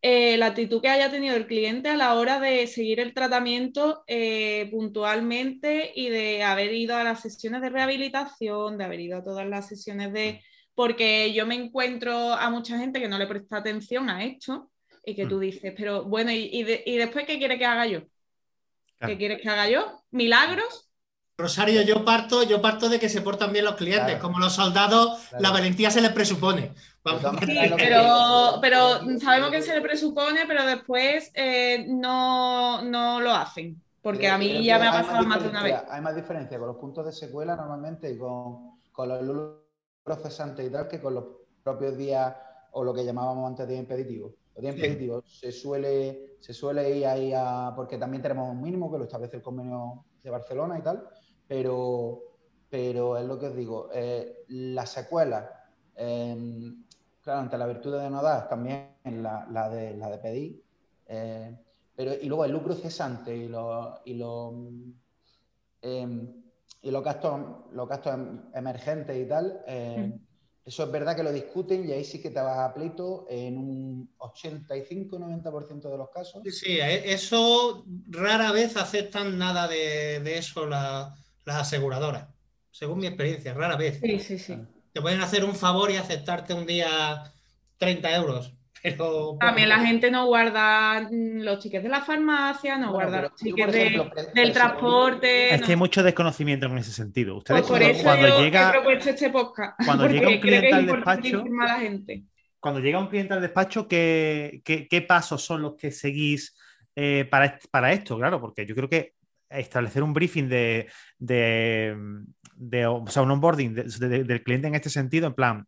eh, 0.02 0.36
la 0.36 0.46
actitud 0.46 0.80
que 0.80 0.88
haya 0.88 1.10
tenido 1.10 1.34
el 1.36 1.46
cliente 1.46 1.88
a 1.88 1.96
la 1.96 2.14
hora 2.14 2.38
de 2.38 2.66
seguir 2.66 3.00
el 3.00 3.14
tratamiento 3.14 4.04
eh, 4.06 4.68
puntualmente 4.70 5.92
y 5.94 6.10
de 6.10 6.42
haber 6.42 6.74
ido 6.74 6.96
a 6.96 7.04
las 7.04 7.22
sesiones 7.22 7.62
de 7.62 7.70
rehabilitación, 7.70 8.78
de 8.78 8.84
haber 8.84 9.00
ido 9.00 9.18
a 9.18 9.22
todas 9.22 9.48
las 9.48 9.68
sesiones 9.68 10.12
de... 10.12 10.42
Porque 10.74 11.32
yo 11.32 11.46
me 11.46 11.54
encuentro 11.54 12.34
a 12.34 12.50
mucha 12.50 12.78
gente 12.78 13.00
que 13.00 13.08
no 13.08 13.18
le 13.18 13.26
presta 13.26 13.56
atención 13.56 14.10
a 14.10 14.24
esto 14.24 14.70
y 15.04 15.14
que 15.14 15.26
tú 15.26 15.38
mm. 15.38 15.40
dices, 15.40 15.72
pero 15.76 16.04
bueno, 16.04 16.30
¿y, 16.30 16.50
y 16.52 16.96
después 16.96 17.24
qué 17.26 17.38
quiere 17.38 17.58
que 17.58 17.64
haga 17.64 17.86
yo? 17.86 18.02
¿Qué 19.00 19.18
quieres 19.18 19.40
que 19.42 19.48
haga 19.48 19.68
yo? 19.68 20.02
¿Milagros? 20.10 20.88
Rosario, 21.38 21.82
yo 21.82 22.02
parto, 22.02 22.44
yo 22.44 22.62
parto 22.62 22.88
de 22.88 22.98
que 22.98 23.10
se 23.10 23.20
portan 23.20 23.52
bien 23.52 23.66
los 23.66 23.74
clientes. 23.74 24.18
Como 24.18 24.38
los 24.38 24.54
soldados, 24.54 25.28
la 25.38 25.50
valentía 25.50 25.90
se 25.90 26.00
les 26.00 26.12
presupone. 26.12 26.72
pero, 27.02 28.58
pero 28.62 29.18
sabemos 29.20 29.50
que 29.50 29.60
se 29.60 29.74
les 29.74 29.82
presupone, 29.82 30.46
pero 30.46 30.64
después 30.64 31.30
eh, 31.34 31.84
no, 31.88 32.80
lo 33.20 33.30
hacen. 33.32 33.82
Porque 34.00 34.28
a 34.28 34.38
mí 34.38 34.64
ya 34.64 34.78
me 34.78 34.86
ha 34.86 34.92
pasado 34.92 35.24
más, 35.24 35.42
de 35.42 35.48
una 35.50 35.62
vez. 35.62 35.74
Hay 35.90 36.00
más 36.00 36.16
diferencia 36.16 36.58
con 36.58 36.68
los 36.68 36.76
puntos 36.76 37.04
de 37.04 37.12
secuela 37.12 37.54
normalmente 37.54 38.10
y 38.10 38.16
con, 38.16 38.78
con 38.92 39.08
los 39.08 39.56
procesantes 40.02 40.66
y 40.66 40.70
tal 40.70 40.88
que 40.88 41.00
con 41.00 41.14
los 41.14 41.24
propios 41.62 41.98
días 41.98 42.34
o 42.70 42.84
lo 42.84 42.94
que 42.94 43.04
llamábamos 43.04 43.48
antes 43.48 43.68
de 43.68 43.76
impeditivo. 43.76 44.34
Los 44.54 44.62
días 44.62 44.76
impeditivos 44.76 45.24
se 45.38 45.52
suele, 45.52 46.35
se 46.40 46.52
suele 46.52 46.96
ir 46.96 47.06
ahí 47.06 47.32
a. 47.34 47.72
porque 47.74 47.98
también 47.98 48.22
tenemos 48.22 48.50
un 48.50 48.60
mínimo 48.60 48.90
que 48.90 48.98
lo 48.98 49.04
establece 49.04 49.36
el 49.36 49.42
convenio 49.42 50.04
de 50.22 50.30
Barcelona 50.30 50.78
y 50.78 50.82
tal 50.82 51.08
pero, 51.46 52.22
pero 52.68 53.16
es 53.16 53.24
lo 53.24 53.38
que 53.38 53.46
os 53.46 53.56
digo, 53.56 53.88
eh, 53.92 54.44
la 54.48 54.86
secuela, 54.86 55.70
em, 55.94 56.84
claro, 57.22 57.40
ante 57.40 57.58
la 57.58 57.66
virtud 57.66 57.98
de 57.98 58.10
no 58.10 58.22
dar, 58.22 58.48
también 58.48 58.96
la, 59.04 59.46
la, 59.50 59.68
de, 59.68 59.96
la 59.96 60.10
de 60.10 60.18
pedir, 60.18 60.62
eh, 61.06 61.56
pero, 61.94 62.12
y 62.14 62.26
luego 62.26 62.44
el 62.44 62.52
lucro 62.52 62.74
cesante 62.74 63.34
y 63.34 63.48
los 63.48 64.00
y 64.04 64.20
em, 65.82 66.42
y 66.82 66.90
los 66.90 67.02
gastos, 67.02 67.40
los 67.72 67.88
gastos 67.88 68.14
em, 68.14 68.42
emergentes 68.54 69.16
y 69.16 69.26
tal, 69.26 69.62
mm. 69.66 70.25
Eso 70.66 70.82
es 70.82 70.90
verdad 70.90 71.14
que 71.14 71.22
lo 71.22 71.32
discuten 71.32 71.88
y 71.88 71.92
ahí 71.92 72.04
sí 72.04 72.20
que 72.20 72.30
te 72.30 72.40
vas 72.40 72.58
a 72.58 72.74
pleito 72.74 73.24
en 73.30 73.56
un 73.56 74.10
85-90% 74.18 75.88
de 75.88 75.96
los 75.96 76.10
casos. 76.10 76.42
Sí, 76.42 76.50
sí, 76.50 76.80
e, 76.80 77.12
eso 77.12 77.84
rara 78.08 78.50
vez 78.50 78.76
aceptan 78.76 79.38
nada 79.38 79.68
de, 79.68 80.20
de 80.20 80.38
eso 80.38 80.66
la, 80.66 81.14
las 81.44 81.56
aseguradoras, 81.56 82.28
según 82.72 82.98
mi 82.98 83.06
experiencia, 83.06 83.54
rara 83.54 83.76
vez. 83.76 84.00
Sí, 84.00 84.18
sí, 84.18 84.38
sí. 84.38 84.58
Te 84.92 85.00
pueden 85.00 85.20
hacer 85.20 85.44
un 85.44 85.54
favor 85.54 85.90
y 85.92 85.96
aceptarte 85.96 86.52
un 86.52 86.66
día 86.66 87.32
30 87.78 88.14
euros, 88.16 88.52
Pero, 88.92 89.36
También 89.40 89.68
la 89.68 89.80
gente 89.80 90.10
no 90.10 90.26
guarda 90.26 91.00
mm, 91.10 91.40
los 91.42 91.60
tickets 91.60 91.82
de 91.82 91.88
la 91.88 92.00
farmacia, 92.02 92.76
no 92.78 92.92
Bueno, 92.92 93.10
guarda 93.10 93.22
los 93.28 93.34
tickets 93.36 93.72
de- 93.72 94.10
del 94.34 94.52
transporte. 94.52 95.54
Es 95.54 95.60
no. 95.60 95.66
que 95.66 95.72
hay 95.72 95.76
mucho 95.76 96.02
desconocimiento 96.02 96.66
en 96.66 96.78
ese 96.78 96.92
sentido. 96.92 97.36
Ustedes 97.36 97.60
Pues 97.62 97.70
por 97.70 97.78
cuando, 97.80 97.94
eso 97.96 98.02
cuando 98.04 98.28
yo 98.28 98.40
llega, 98.40 98.68
he 98.68 98.72
propuesto 98.72 99.10
este 99.10 99.30
podcast. 99.30 99.74
cuando 99.84 100.08
llega 100.08 100.28
un 100.28 100.40
cliente 100.40 100.72
al 100.74 100.86
despacho- 100.86 101.26
informar 101.28 101.68
a 101.68 101.72
la 101.74 101.78
gente. 101.80 102.24
cuando 102.60 102.80
llega 102.80 102.98
un 102.98 103.08
cliente 103.08 103.34
al 103.34 103.40
despacho, 103.40 103.86
¿qué, 103.88 104.60
qué- 104.64 104.88
qué 104.88 105.02
pasos 105.02 105.42
son 105.44 105.62
los 105.62 105.74
que 105.76 105.90
seguís 105.90 106.56
eh, 106.94 107.26
para, 107.30 107.58
para 107.70 107.92
esto? 107.92 108.16
Claro, 108.16 108.40
porque 108.40 108.64
yo 108.66 108.74
creo 108.74 108.88
que 108.88 109.12
establecer 109.48 110.02
un 110.02 110.12
briefing 110.12 110.48
de, 110.48 110.88
de- 111.18 111.96
de- 112.56 112.86
o 112.86 113.06
sea, 113.08 113.22
un 113.22 113.30
onboarding 113.30 113.74
de- 113.74 113.84
de- 114.08 114.24
del 114.24 114.42
cliente 114.42 114.66
en 114.68 114.74
este 114.74 114.90
sentido, 114.90 115.26
en 115.28 115.34
plan, 115.34 115.66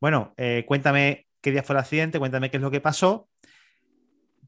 bueno, 0.00 0.32
eh, 0.36 0.64
cuéntame 0.66 1.26
qué 1.48 1.52
día 1.52 1.62
fue 1.62 1.74
el 1.74 1.80
accidente, 1.80 2.18
cuéntame 2.18 2.50
qué 2.50 2.58
es 2.58 2.62
lo 2.62 2.70
que 2.70 2.80
pasó. 2.80 3.28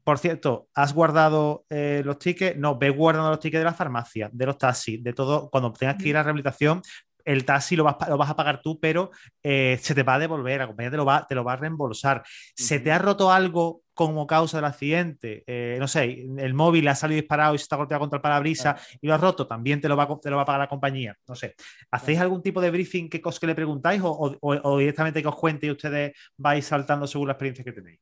Por 0.03 0.17
cierto, 0.17 0.67
¿has 0.73 0.93
guardado 0.93 1.65
eh, 1.69 2.01
los 2.05 2.17
tickets? 2.17 2.57
No, 2.57 2.77
ve 2.77 2.89
guardando 2.89 3.29
los 3.29 3.39
tickets 3.39 3.59
de 3.59 3.65
la 3.65 3.73
farmacia, 3.73 4.29
de 4.31 4.45
los 4.45 4.57
taxis, 4.57 5.03
de 5.03 5.13
todo. 5.13 5.49
Cuando 5.49 5.71
tengas 5.73 5.97
que 5.97 6.09
ir 6.09 6.15
a 6.15 6.19
la 6.19 6.23
rehabilitación, 6.23 6.81
el 7.25 7.45
taxi 7.45 7.75
lo 7.75 7.83
vas, 7.83 7.95
pa- 7.95 8.09
lo 8.09 8.17
vas 8.17 8.29
a 8.29 8.35
pagar 8.35 8.61
tú, 8.61 8.79
pero 8.79 9.11
eh, 9.43 9.77
se 9.81 9.93
te 9.95 10.03
va 10.03 10.15
a 10.15 10.19
devolver, 10.19 10.59
la 10.59 10.67
compañía 10.67 10.91
te 10.91 10.97
lo 10.97 11.05
va, 11.05 11.25
te 11.27 11.35
lo 11.35 11.43
va 11.43 11.53
a 11.53 11.55
reembolsar. 11.57 12.23
¿Se 12.55 12.79
te 12.79 12.91
ha 12.91 12.97
roto 12.99 13.31
algo 13.31 13.83
como 13.93 14.25
causa 14.25 14.57
del 14.57 14.65
accidente? 14.65 15.43
Eh, 15.47 15.77
no 15.79 15.87
sé, 15.87 16.25
el 16.37 16.53
móvil 16.53 16.87
ha 16.87 16.95
salido 16.95 17.21
disparado 17.21 17.53
y 17.55 17.57
se 17.57 17.63
está 17.63 17.75
golpeado 17.75 17.99
contra 18.01 18.17
el 18.17 18.21
parabrisas 18.21 18.81
y 19.01 19.07
lo 19.07 19.13
has 19.13 19.21
roto, 19.21 19.47
también 19.47 19.79
te 19.81 19.87
lo, 19.89 19.95
va, 19.97 20.03
a 20.03 20.07
co- 20.07 20.19
te 20.19 20.29
lo 20.29 20.35
va 20.37 20.43
a 20.43 20.45
pagar 20.45 20.61
la 20.61 20.69
compañía. 20.69 21.15
No 21.27 21.35
sé. 21.35 21.55
¿Hacéis 21.91 22.19
algún 22.19 22.41
tipo 22.41 22.61
de 22.61 22.71
briefing 22.71 23.09
que, 23.09 23.21
que 23.21 23.47
le 23.47 23.55
preguntáis 23.55 24.01
o, 24.03 24.11
o- 24.11 24.37
o 24.41 24.77
directamente 24.77 25.21
que 25.21 25.27
os 25.27 25.35
cuente 25.35 25.67
y 25.67 25.71
ustedes 25.71 26.13
vais 26.37 26.65
saltando 26.65 27.07
según 27.07 27.27
la 27.27 27.33
experiencia 27.33 27.63
que 27.63 27.71
tenéis? 27.73 27.99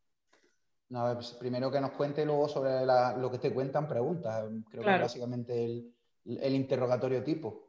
No, 0.90 1.02
a 1.02 1.08
ver, 1.10 1.16
pues, 1.18 1.32
primero 1.34 1.72
que 1.72 1.80
nos 1.80 1.92
cuente 1.92 2.24
y 2.24 2.26
luego 2.26 2.48
sobre 2.50 2.84
la- 2.86 3.16
lo 3.16 3.30
que 3.30 3.38
te 3.38 3.54
cuentan 3.54 3.88
preguntas. 3.88 4.44
Creo 4.44 4.64
que 4.72 4.80
Claro. 4.80 4.96
es 4.98 5.02
básicamente 5.04 5.64
el, 5.64 5.94
el 6.26 6.54
interrogatorio 6.56 7.24
tipo. 7.24 7.68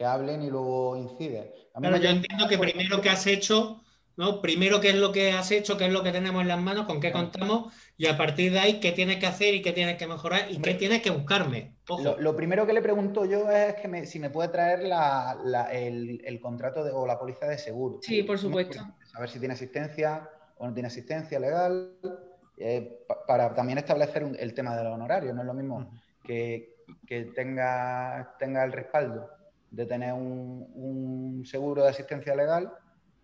Que 0.00 0.06
hablen 0.06 0.40
y 0.40 0.48
luego 0.48 0.96
incide. 0.96 1.52
A 1.74 1.78
mí 1.78 1.86
Claro, 1.88 1.98
me- 1.98 2.02
yo 2.02 2.08
entiendo 2.08 2.48
que 2.48 2.56
primero 2.56 3.02
qué 3.02 3.10
has 3.10 3.26
hecho, 3.26 3.82
¿no? 4.16 4.40
Primero 4.40 4.80
qué 4.80 4.88
es 4.88 4.94
lo 4.94 5.12
que 5.12 5.32
has 5.32 5.50
hecho, 5.50 5.76
qué 5.76 5.84
es 5.88 5.92
lo 5.92 6.02
que 6.02 6.10
tenemos 6.10 6.40
en 6.40 6.48
las 6.48 6.58
manos, 6.58 6.86
con 6.86 7.02
qué 7.02 7.12
contamos, 7.12 7.74
y 7.98 8.06
a 8.06 8.16
partir 8.16 8.50
de 8.50 8.60
ahí 8.60 8.80
qué 8.80 8.92
tienes 8.92 9.18
que 9.18 9.26
hacer 9.26 9.52
y 9.52 9.60
qué 9.60 9.72
tienes 9.74 9.98
que 9.98 10.06
mejorar 10.06 10.50
y 10.50 10.56
qué 10.62 10.72
tienes 10.72 11.02
que 11.02 11.10
buscarme. 11.10 11.76
Ojo. 11.86 12.02
Lo, 12.02 12.18
lo 12.18 12.34
primero 12.34 12.66
que 12.66 12.72
le 12.72 12.80
pregunto 12.80 13.26
yo 13.26 13.50
es 13.50 13.74
que 13.74 13.88
me- 13.88 14.06
si 14.06 14.18
me 14.18 14.30
puede 14.30 14.48
traer 14.48 14.84
la- 14.84 15.38
la- 15.44 15.70
el, 15.70 16.22
el 16.24 16.40
contrato 16.40 16.82
de- 16.82 16.92
o 16.92 17.06
la 17.06 17.18
póliza 17.18 17.46
de 17.46 17.58
seguro. 17.58 17.98
Sí, 18.00 18.22
por 18.22 18.38
supuesto. 18.38 18.78
A 19.12 19.20
ver 19.20 19.28
si 19.28 19.38
tiene 19.38 19.52
asistencia 19.52 20.26
o 20.56 20.66
no 20.66 20.72
tiene 20.72 20.86
asistencia 20.86 21.38
legal, 21.38 21.98
eh, 22.56 23.04
pa- 23.06 23.26
para 23.26 23.54
también 23.54 23.76
establecer 23.76 24.24
un- 24.24 24.34
el 24.40 24.54
tema 24.54 24.74
de 24.78 24.84
los 24.84 24.94
honorarios. 24.94 25.34
No 25.34 25.42
es 25.42 25.46
lo 25.46 25.52
mismo 25.52 25.92
que, 26.24 26.84
que 27.06 27.26
tenga, 27.34 28.34
tenga 28.38 28.64
el 28.64 28.72
respaldo 28.72 29.28
de 29.70 29.86
tener 29.86 30.12
un, 30.12 30.66
un 30.74 31.44
seguro 31.46 31.82
de 31.82 31.90
asistencia 31.90 32.34
legal 32.34 32.72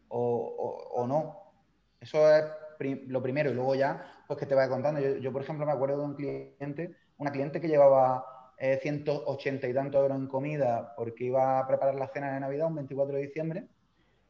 o, 0.09 0.91
o- 0.95 1.07
no. 1.07 1.43
Eso 2.01 2.31
es 2.35 2.45
lo 3.09 3.23
primero 3.23 3.51
y 3.51 3.55
luego 3.55 3.75
ya, 3.75 4.23
pues 4.27 4.39
que 4.39 4.47
te 4.47 4.55
vaya 4.55 4.69
contando. 4.69 5.01
Yo, 5.01 5.17
yo, 5.17 5.33
por 5.33 5.43
ejemplo, 5.43 5.67
me 5.67 5.73
acuerdo 5.73 5.99
de 5.99 6.05
un 6.05 6.15
cliente, 6.15 6.95
una 7.19 7.33
cliente 7.33 7.61
que 7.61 7.69
llevaba 7.69 8.25
eh, 8.59 8.79
180 8.83 9.69
y 9.69 9.75
tantos 9.75 10.01
euros 10.01 10.19
en 10.19 10.27
comida 10.29 10.95
porque 10.97 11.25
iba 11.25 11.59
a 11.59 11.67
preparar 11.67 11.95
la 11.97 12.09
cena 12.09 12.33
de 12.35 12.41
Navidad 12.41 12.69
un 12.69 12.77
24 12.77 13.17
de 13.17 13.23
diciembre 13.23 13.69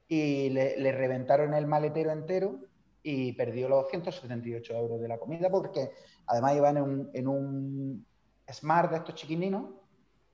y 0.09 0.51
le, 0.51 0.77
le 0.79 0.93
reventaron 0.93 1.55
el 1.55 1.67
maletero 1.67 2.13
entero 2.13 2.61
y 3.03 3.33
perdió 3.33 3.69
los 3.69 3.89
178 3.89 4.75
euros 4.77 5.01
de 5.01 5.09
la 5.09 5.19
comida 5.19 5.51
porque 5.51 5.91
además 6.27 6.57
iban 6.57 6.77
en 6.77 6.83
un, 6.83 7.11
en 7.15 7.29
un 7.29 8.07
Smart 8.53 8.91
de 8.91 8.99
estos 8.99 9.15
chiquininos 9.17 9.71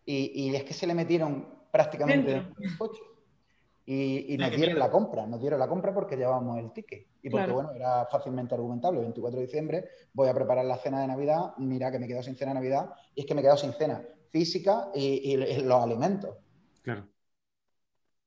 y, 0.05 0.33
y 0.51 0.57
es 0.57 0.65
que 0.65 0.75
se 0.75 0.87
le 0.87 0.95
metieron 0.95 1.62
prácticamente 1.73 2.31
Dentro. 2.31 2.45
dentro 2.55 2.63
del 2.63 2.79
coche. 2.79 3.01
Y, 3.85 4.35
y 4.35 4.39
nos 4.39 4.53
dieron 4.53 4.79
la 4.79 4.89
compra, 4.91 5.27
nos 5.27 5.41
dieron 5.41 5.59
la 5.59 5.67
compra 5.67 5.93
porque 5.93 6.17
llevábamos 6.17 6.57
el 6.59 6.73
ticket. 6.73 7.09
Y 7.21 7.31
porque, 7.31 7.47
Claro. 7.47 7.55
bueno, 7.55 7.73
era 7.73 8.07
fácilmente 8.07 8.55
argumentable. 8.55 8.99
El 9.01 9.07
24 9.07 9.41
de 9.41 9.47
diciembre 9.47 9.89
voy 10.13 10.29
a 10.29 10.35
preparar 10.35 10.65
la 10.65 10.77
cena 10.77 11.01
de 11.01 11.09
Navidad, 11.09 11.55
mira 11.59 11.91
que 11.91 11.99
me 11.99 12.05
he 12.05 12.09
quedado 12.09 12.23
sin 12.23 12.37
cena 12.37 12.51
de 12.53 12.61
Navidad, 12.61 12.91
y 13.17 13.21
es 13.23 13.27
que 13.27 13.35
me 13.35 13.41
he 13.41 13.43
quedado 13.43 13.59
sin 13.59 13.73
cena 13.73 14.01
física 14.31 14.89
y, 14.95 15.37
los 15.37 15.83
alimentos. 15.83 16.37
Claro. 16.83 17.09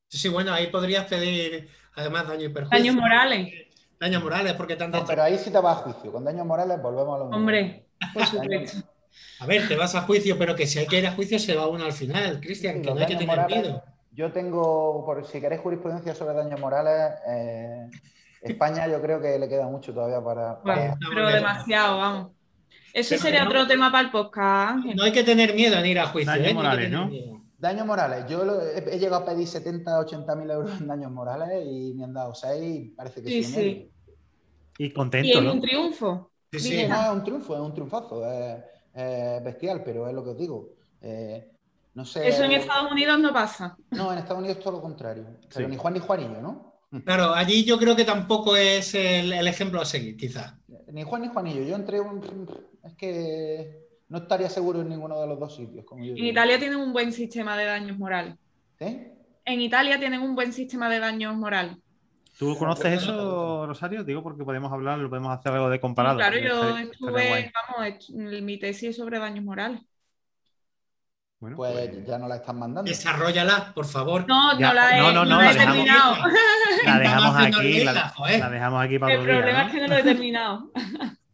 Sí, 0.10 0.18
sí, 0.18 0.30
bueno, 0.30 0.52
ahí 0.54 0.68
podrías 0.68 1.06
pedir 1.06 1.70
además 1.96 2.28
daño 2.28 2.44
y 2.46 2.50
perjuicio. 2.50 2.78
Daños 2.78 2.96
morales. 2.96 3.54
Daños 4.00 4.24
morales, 4.24 4.54
porque 4.54 4.76
No, 4.76 4.88
dicho- 4.88 5.06
pero 5.08 5.24
ahí 5.24 5.38
sí 5.38 5.52
te 5.52 5.60
va 5.60 5.72
a 5.72 5.76
juicio. 5.76 6.12
Con 6.12 6.26
daños 6.26 6.46
morales 6.46 6.82
volvemos 6.82 7.16
a 7.16 7.20
lo 7.20 7.26
mismo. 7.26 7.38
Hombre, 7.38 7.86
por 8.14 8.26
supuesto. 8.26 8.88
A 9.40 9.46
ver, 9.46 9.68
te 9.68 9.76
vas 9.76 9.96
a 9.96 10.02
juicio, 10.02 10.38
pero 10.38 10.56
que 10.56 10.66
si 10.68 10.80
hay 10.80 10.88
que 10.88 11.00
ir 11.00 11.08
a 11.08 11.12
juicio 11.14 11.38
se 11.40 11.56
va 11.56 11.68
uno 11.68 11.86
al 11.86 11.94
final, 11.94 12.40
Cristian, 12.40 12.76
Sí, 12.78 12.82
que 12.82 12.94
no 12.94 13.00
hay 13.00 13.06
que 13.06 13.16
tener 13.16 13.28
morales, 13.28 13.62
miedo. 13.64 13.84
Yo 14.12 14.32
tengo, 14.32 15.04
por 15.06 15.26
si 15.28 15.42
queréis 15.42 15.62
jurisprudencia 15.62 16.16
sobre 16.16 16.36
daños 16.36 16.60
morales, 16.60 17.12
eh, 17.28 17.90
España 18.42 18.88
yo 18.88 19.02
creo 19.02 19.20
que 19.22 19.38
le 19.40 19.50
queda 19.50 19.68
mucho 19.68 19.94
todavía 19.94 20.24
para... 20.24 20.62
para- 20.62 20.76
Bueno, 20.82 20.98
no, 21.02 21.10
pero 21.14 21.28
demasiado, 21.30 21.98
vamos. 21.98 22.32
Eso 22.94 23.10
Pero 23.10 23.22
sería 23.24 23.44
no- 23.44 23.50
otro 23.50 23.68
tema 23.68 23.92
para 23.92 24.06
el 24.06 24.12
podcast, 24.12 24.72
Ángel. 24.78 24.96
No 24.96 25.04
hay 25.04 25.12
que 25.12 25.24
tener 25.24 25.54
miedo 25.54 25.78
en 25.78 25.86
ir 25.86 26.00
a 26.00 26.08
juicio. 26.08 26.32
Daños 26.32 26.48
¿eh? 26.52 26.54
Morales, 26.54 26.90
¿no? 26.92 27.08
miedo. 27.08 27.42
Daños 27.58 27.86
morales. 27.86 28.26
Yo 28.30 28.46
lo- 28.46 28.62
he, 28.62 28.78
he 28.96 29.00
llegado 29.00 29.24
a 29.24 29.26
pedir 29.26 29.48
70, 29.48 30.00
80 30.00 30.36
mil 30.36 30.50
euros 30.50 30.80
en 30.80 30.88
daños 30.88 31.12
morales 31.12 31.66
y 31.66 31.94
me 31.94 32.06
han 32.06 32.14
dado 32.14 32.34
6, 32.34 32.92
parece 32.96 33.22
que 33.22 33.30
Sí, 33.30 33.44
sí. 33.44 33.52
y 33.54 33.58
medio. 33.58 33.88
Y 34.78 34.86
Y 34.86 34.94
contento, 34.94 35.38
es 35.40 35.44
¿no? 35.44 35.54
un 35.54 35.62
triunfo. 35.62 36.32
Sí, 36.54 36.60
sí. 36.60 36.88
No, 36.88 37.02
es 37.04 37.10
un 37.12 37.24
triunfo, 37.24 37.56
es 37.56 37.62
un 37.62 37.74
triunfazo, 37.74 38.32
es, 38.32 38.64
es 38.96 39.44
bestial, 39.44 39.84
pero 39.84 40.08
es 40.08 40.14
lo 40.14 40.24
que 40.24 40.30
os 40.32 40.38
digo. 40.38 40.70
Eh, 41.02 41.52
no 41.94 42.06
sé. 42.06 42.28
Eso 42.28 42.44
en 42.44 42.54
Estados 42.54 42.92
Unidos 42.92 43.20
no 43.20 43.32
pasa. 43.34 43.78
No, 43.92 44.12
en 44.12 44.20
Estados 44.20 44.40
Unidos 44.40 44.58
es 44.58 44.64
todo 44.64 44.74
lo 44.74 44.82
contrario. 44.82 45.26
Pero 45.54 45.66
Sí. 45.68 45.72
ni 45.72 45.78
Juan 45.78 45.94
ni 45.94 46.00
Juanillo, 46.00 46.42
¿no? 46.42 46.74
Claro, 47.04 47.34
allí 47.34 47.66
yo 47.66 47.78
creo 47.78 47.96
que 47.96 48.06
tampoco 48.06 48.56
es 48.56 48.96
el, 48.96 49.34
el 49.34 49.48
ejemplo 49.48 49.82
a 49.82 49.86
seguir, 49.86 50.16
quizás. 50.16 50.54
Ni 50.92 51.04
Juan 51.04 51.24
ni 51.24 51.28
Juanillo. 51.28 51.64
Yo 51.64 51.76
entré 51.76 52.00
un... 52.00 52.22
Es 52.84 52.94
que 52.96 53.82
no 54.08 54.20
estaría 54.20 54.50
seguro 54.50 54.82
en 54.82 54.90
ninguno 54.90 55.20
de 55.20 55.28
los 55.28 55.38
dos 55.40 55.56
sitios. 55.56 55.84
Como 55.84 56.04
yo 56.04 56.12
En 56.12 56.16
digo. 56.16 56.28
Italia 56.28 56.58
tienen 56.60 56.78
un 56.80 56.94
buen 56.94 57.12
sistema 57.12 57.58
de 57.58 57.66
daños 57.66 57.98
morales. 57.98 58.36
¿Eh? 58.80 59.12
En 59.44 59.62
Italia 59.62 60.00
tienen 60.00 60.22
un 60.22 60.36
buen 60.36 60.54
sistema 60.54 60.90
de 60.90 61.00
daños 61.00 61.36
morales. 61.36 61.76
¿Tú 62.38 62.58
conoces 62.58 63.02
eso, 63.04 63.66
Rosario? 63.66 64.04
Digo 64.04 64.22
porque 64.22 64.44
podemos 64.44 64.72
hablar, 64.72 65.00
lo 65.00 65.10
podemos 65.10 65.38
hacer 65.38 65.54
algo 65.54 65.70
de 65.70 65.80
comparado. 65.80 66.18
claro, 66.18 66.38
yo 66.38 66.78
estuve, 66.78 67.52
vamos, 67.54 68.10
mi 68.12 68.58
tesis 68.60 68.90
es 68.90 68.98
sobre 68.98 69.20
daños 69.20 69.44
morales. 69.46 69.82
Bueno, 71.40 71.58
Pues 71.58 71.90
pues, 71.90 72.06
ya 72.08 72.18
no 72.18 72.28
la 72.28 72.38
están 72.38 72.58
mandando. 72.60 72.90
Desarrollala, 72.90 73.72
por 73.74 73.86
favor. 73.86 74.26
No, 74.28 74.58
Ya, 74.60 74.68
no 74.70 74.74
la 74.74 74.98
he, 74.98 75.02
no, 75.02 75.12
no, 75.12 75.26
no 75.26 75.36
no, 75.36 75.42
la 75.42 75.52
he 75.52 75.54
dejamos. 75.54 75.76
terminado. 75.76 76.16
la 76.86 77.00
dejamos 77.00 77.36
aquí, 77.38 77.84
la, 77.84 77.94
la 77.94 78.50
dejamos 78.50 78.84
aquí 78.84 79.00
para 79.00 79.14
El 79.14 79.26
día, 79.26 79.34
problema 79.36 79.62
¿no? 79.64 79.68
es 79.68 79.74
que 79.74 79.82
no 79.82 79.88
lo 79.88 79.96
he 79.98 80.04
terminado. 80.04 80.72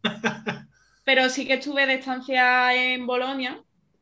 Pero 1.04 1.28
sí 1.28 1.46
que 1.46 1.54
estuve 1.54 1.86
de 1.86 1.94
estancia 1.94 2.74
en 2.74 3.06
Bolonia 3.06 3.60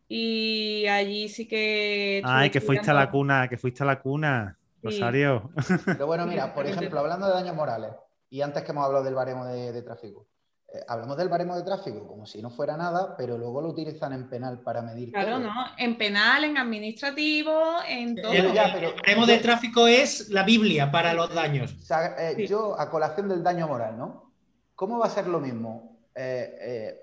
y 0.09 0.87
allí 0.87 1.29
sí 1.29 1.47
que. 1.47 2.21
Ay, 2.25 2.51
que 2.51 2.61
fuiste 2.61 2.91
a 2.91 2.95
la 2.95 3.11
cuna, 3.11 3.49
que 3.49 3.57
fuiste 3.57 3.83
a 3.83 3.87
la 3.87 4.01
cuna, 4.01 4.59
Sí. 4.83 4.87
Rosario. 4.89 5.51
Pero 5.85 6.07
bueno, 6.07 6.27
mira, 6.27 6.55
por 6.55 6.67
ejemplo, 6.67 7.01
hablando 7.01 7.27
de 7.27 7.35
daños 7.35 7.55
morales, 7.55 7.91
y 8.31 8.41
antes 8.43 8.63
que 8.63 8.73
hemos 8.73 8.85
hablado 8.85 9.05
del 9.05 9.15
baremo 9.15 9.45
de, 9.45 9.73
de 9.73 9.83
tráfico, 9.83 10.27
eh, 10.73 10.79
hablamos 10.89 11.17
del 11.17 11.29
baremo 11.29 11.57
de 11.57 11.65
tráfico 11.65 12.07
como 12.07 12.25
si 12.27 12.41
no 12.41 12.49
fuera 12.51 12.77
nada, 12.77 13.17
pero 13.17 13.37
luego 13.37 13.61
lo 13.61 13.69
utilizan 13.71 14.13
en 14.13 14.29
penal 14.31 14.61
para 14.61 14.83
medir. 14.83 15.11
Claro, 15.11 15.33
todo. 15.33 15.41
¿no? 15.41 15.53
En 15.79 15.99
penal, 15.99 16.45
en 16.45 16.57
administrativo, 16.57 17.53
en 17.89 18.15
todo. 18.17 18.31
Pero 18.31 18.49
El, 18.49 18.55
ya, 18.55 18.65
el 18.67 18.73
pero- 18.73 18.95
baremo 18.97 19.27
de 19.27 19.39
tráfico 19.39 19.87
es 19.87 20.29
la 20.31 20.45
Biblia 20.45 20.91
para 20.91 21.13
los 21.13 21.35
daños. 21.35 21.75
O 21.75 21.85
sea, 21.85 22.15
eh, 22.31 22.35
Sí. 22.37 22.47
yo, 22.47 22.79
a 22.79 22.89
colación 22.89 23.29
del 23.29 23.43
daño 23.43 23.67
moral, 23.67 23.99
¿no? 23.99 24.33
¿Cómo 24.77 24.99
va 24.99 25.07
a 25.07 25.11
ser 25.11 25.27
lo 25.27 25.41
mismo 25.41 25.99
eh, 26.15 26.57
eh, 26.61 27.01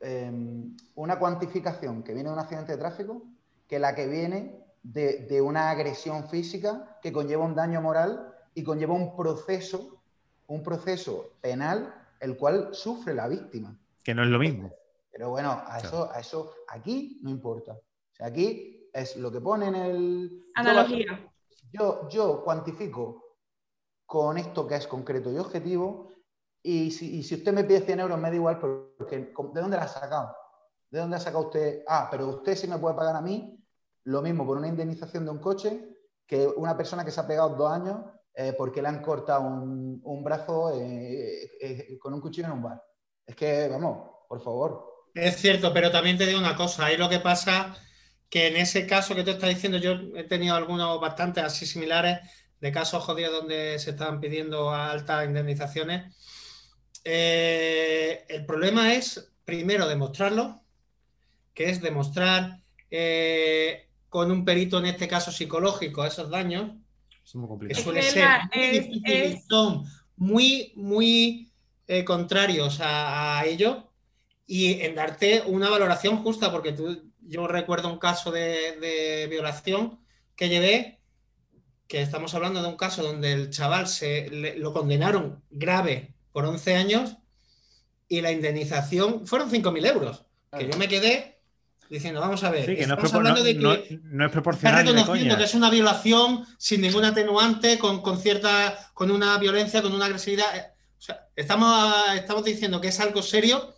em, 0.00 0.76
una 0.94 1.18
cuantificación 1.18 2.02
que 2.02 2.12
viene 2.14 2.28
de 2.28 2.34
un 2.34 2.38
accidente 2.40 2.72
de 2.72 2.78
tráfico 2.78 3.22
que 3.66 3.78
la 3.78 3.94
que 3.94 4.06
viene 4.06 4.56
de, 4.82 5.26
de 5.26 5.40
una 5.40 5.70
agresión 5.70 6.28
física 6.28 6.98
que 7.02 7.12
conlleva 7.12 7.44
un 7.44 7.54
daño 7.54 7.80
moral 7.80 8.34
y 8.54 8.62
conlleva 8.62 8.94
un 8.94 9.16
proceso, 9.16 10.02
un 10.46 10.62
proceso 10.62 11.32
penal, 11.40 11.94
el 12.20 12.36
cual 12.36 12.70
sufre 12.72 13.14
la 13.14 13.28
víctima? 13.28 13.78
Que 14.02 14.14
no 14.14 14.22
es 14.22 14.28
lo 14.28 14.38
mismo. 14.38 14.72
Pero 15.10 15.30
bueno, 15.30 15.62
a 15.66 15.78
eso, 15.78 16.10
a 16.12 16.20
eso 16.20 16.52
aquí 16.68 17.20
no 17.22 17.30
importa. 17.30 17.72
O 17.72 18.14
sea, 18.14 18.26
aquí 18.26 18.88
es 18.92 19.16
lo 19.16 19.30
que 19.30 19.40
pone 19.40 19.68
en 19.68 19.74
el... 19.74 20.44
Analogía. 20.54 21.30
Yo, 21.72 22.08
yo 22.08 22.42
cuantifico 22.42 23.36
con 24.06 24.38
esto 24.38 24.66
que 24.66 24.76
es 24.76 24.86
concreto 24.86 25.30
y 25.30 25.38
objetivo, 25.38 26.08
y 26.62 26.90
si, 26.90 27.18
y 27.18 27.22
si 27.22 27.36
usted 27.36 27.52
me 27.52 27.64
pide 27.64 27.82
100 27.82 28.00
euros, 28.00 28.18
me 28.18 28.30
da 28.30 28.36
igual, 28.36 28.58
porque 28.58 29.18
¿de 29.18 29.60
dónde 29.60 29.76
la 29.76 29.84
ha 29.84 29.88
sacado? 29.88 30.34
¿De 30.90 30.98
dónde 30.98 31.16
ha 31.16 31.20
sacado 31.20 31.46
usted? 31.46 31.82
Ah, 31.86 32.08
pero 32.10 32.28
usted 32.28 32.56
sí 32.56 32.66
me 32.66 32.78
puede 32.78 32.96
pagar 32.96 33.16
a 33.16 33.20
mí 33.20 33.57
lo 34.08 34.22
mismo 34.22 34.46
por 34.46 34.56
una 34.56 34.68
indemnización 34.68 35.26
de 35.26 35.30
un 35.30 35.38
coche 35.38 35.86
que 36.26 36.46
una 36.46 36.76
persona 36.76 37.04
que 37.04 37.10
se 37.10 37.20
ha 37.20 37.26
pegado 37.26 37.50
dos 37.56 37.70
años 37.70 37.98
eh, 38.34 38.54
porque 38.56 38.80
le 38.80 38.88
han 38.88 39.02
cortado 39.02 39.42
un, 39.42 40.24
brazo 40.24 40.72
eh, 40.80 41.50
eh, 41.60 41.98
con 41.98 42.14
un 42.14 42.20
cuchillo 42.20 42.46
en 42.46 42.52
un 42.54 42.62
bar. 42.62 42.82
Es 43.26 43.36
que, 43.36 43.68
vamos, 43.68 44.10
por 44.26 44.42
favor. 44.42 45.08
Es 45.14 45.36
cierto, 45.36 45.74
pero 45.74 45.90
también 45.90 46.16
te 46.16 46.24
digo 46.24 46.38
una 46.38 46.56
cosa, 46.56 46.86
ahí 46.86 46.96
lo 46.96 47.08
que 47.10 47.18
pasa 47.18 47.76
que 48.30 48.46
en 48.46 48.56
ese 48.56 48.86
caso 48.86 49.14
que 49.14 49.24
tú 49.24 49.30
estás 49.30 49.50
diciendo, 49.50 49.76
yo 49.76 49.92
he 50.16 50.24
tenido 50.24 50.54
algunos 50.54 50.98
bastante 51.00 51.40
así 51.40 51.66
similares 51.66 52.20
de 52.60 52.72
casos 52.72 53.04
jodidos 53.04 53.32
donde 53.32 53.78
se 53.78 53.90
estaban 53.90 54.20
pidiendo 54.20 54.70
altas 54.70 55.26
indemnizaciones. 55.26 56.16
el 57.04 58.46
problema 58.46 58.94
es, 58.94 59.32
primero, 59.44 59.86
demostrarlo, 59.86 60.62
que 61.52 61.68
es 61.68 61.82
demostrar 61.82 62.62
con 64.08 64.30
un 64.30 64.44
perito, 64.44 64.78
en 64.78 64.86
este 64.86 65.08
caso 65.08 65.30
psicológico, 65.30 66.04
esos 66.04 66.30
daños, 66.30 66.72
es 67.24 67.34
muy 67.34 67.48
complicado. 67.48 67.82
suele 67.82 68.02
ser 68.02 68.26
muy 68.52 69.42
son 69.48 69.84
muy, 70.16 70.72
muy 70.76 71.52
eh, 71.86 72.04
contrarios 72.04 72.78
a, 72.80 73.42
ello 73.46 73.92
y 74.46 74.80
en 74.80 74.94
darte 74.94 75.42
una 75.46 75.70
valoración 75.70 76.22
justa, 76.22 76.50
porque 76.50 76.72
tú, 76.72 77.12
yo 77.20 77.46
recuerdo 77.46 77.92
un 77.92 77.98
caso 77.98 78.30
de, 78.30 79.26
violación 79.30 80.00
que 80.36 80.48
llevé, 80.48 81.00
que 81.86 82.02
estamos 82.02 82.34
hablando 82.34 82.62
de 82.62 82.68
un 82.68 82.76
caso 82.76 83.02
donde 83.02 83.32
el 83.32 83.50
chaval 83.50 83.86
se 83.88 84.28
lo 84.56 84.72
condenaron 84.72 85.42
grave 85.50 86.14
por 86.32 86.44
11 86.44 86.76
años 86.76 87.16
y 88.08 88.20
la 88.20 88.32
indemnización 88.32 89.26
fueron 89.26 89.50
5.000 89.50 89.86
euros. 89.86 90.24
Que 90.56 90.68
yo 90.68 90.78
me 90.78 90.88
quedé 90.88 91.37
diciendo, 91.88 92.20
vamos 92.20 92.42
a 92.44 92.50
ver, 92.50 92.66
sí, 92.66 92.76
que 92.76 92.86
no 92.86 92.94
es, 92.94 93.14
hablando 93.14 93.42
de 93.42 93.54
que 93.54 94.00
no, 94.02 94.24
es 94.26 94.30
proporcional. 94.30 94.80
Está 94.80 94.92
reconociendo 94.92 95.36
que 95.36 95.44
es 95.44 95.54
una 95.54 95.70
violación 95.70 96.44
sin 96.58 96.80
ningún 96.80 97.04
atenuante, 97.04 97.78
con, 97.78 98.02
con, 98.02 98.18
cierta, 98.18 98.90
con 98.94 99.10
una 99.10 99.38
violencia, 99.38 99.82
con 99.82 99.92
una 99.92 100.06
agresividad. 100.06 100.56
Eh, 100.56 100.64
o 100.98 101.00
sea, 101.00 101.26
estamos, 101.36 101.94
estamos 102.14 102.44
diciendo 102.44 102.80
que 102.80 102.88
es 102.88 103.00
algo 103.00 103.22
serio 103.22 103.74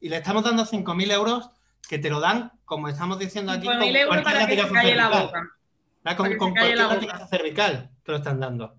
y 0.00 0.08
le 0.08 0.16
estamos 0.16 0.44
dando 0.44 0.64
5.000 0.64 1.12
euros 1.12 1.50
que 1.88 1.98
te 1.98 2.10
lo 2.10 2.20
dan, 2.20 2.52
como 2.64 2.88
estamos 2.88 3.18
diciendo 3.18 3.52
aquí, 3.52 3.66
con 3.66 3.82
euros 3.82 4.22
para 4.22 4.46
que 4.46 4.62
se 4.62 4.68
calle 4.68 4.94
la 4.94 5.08
boca. 5.08 5.48
Con, 6.16 6.36
con 6.36 6.54
cualquier 6.54 7.28
cervical 7.28 7.90
te 8.02 8.12
lo 8.12 8.18
están 8.18 8.40
dando. 8.40 8.74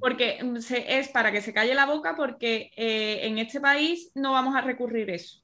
Porque 0.00 0.42
mm, 0.42 0.56
es 0.72 1.08
para 1.08 1.30
que 1.30 1.42
se 1.42 1.52
calle 1.52 1.74
la 1.74 1.86
boca 1.86 2.14
porque 2.16 2.70
eh, 2.76 3.26
en 3.26 3.38
este 3.38 3.60
país 3.60 4.10
no 4.14 4.32
vamos 4.32 4.56
a 4.56 4.62
recurrir 4.62 5.10
eso. 5.10 5.42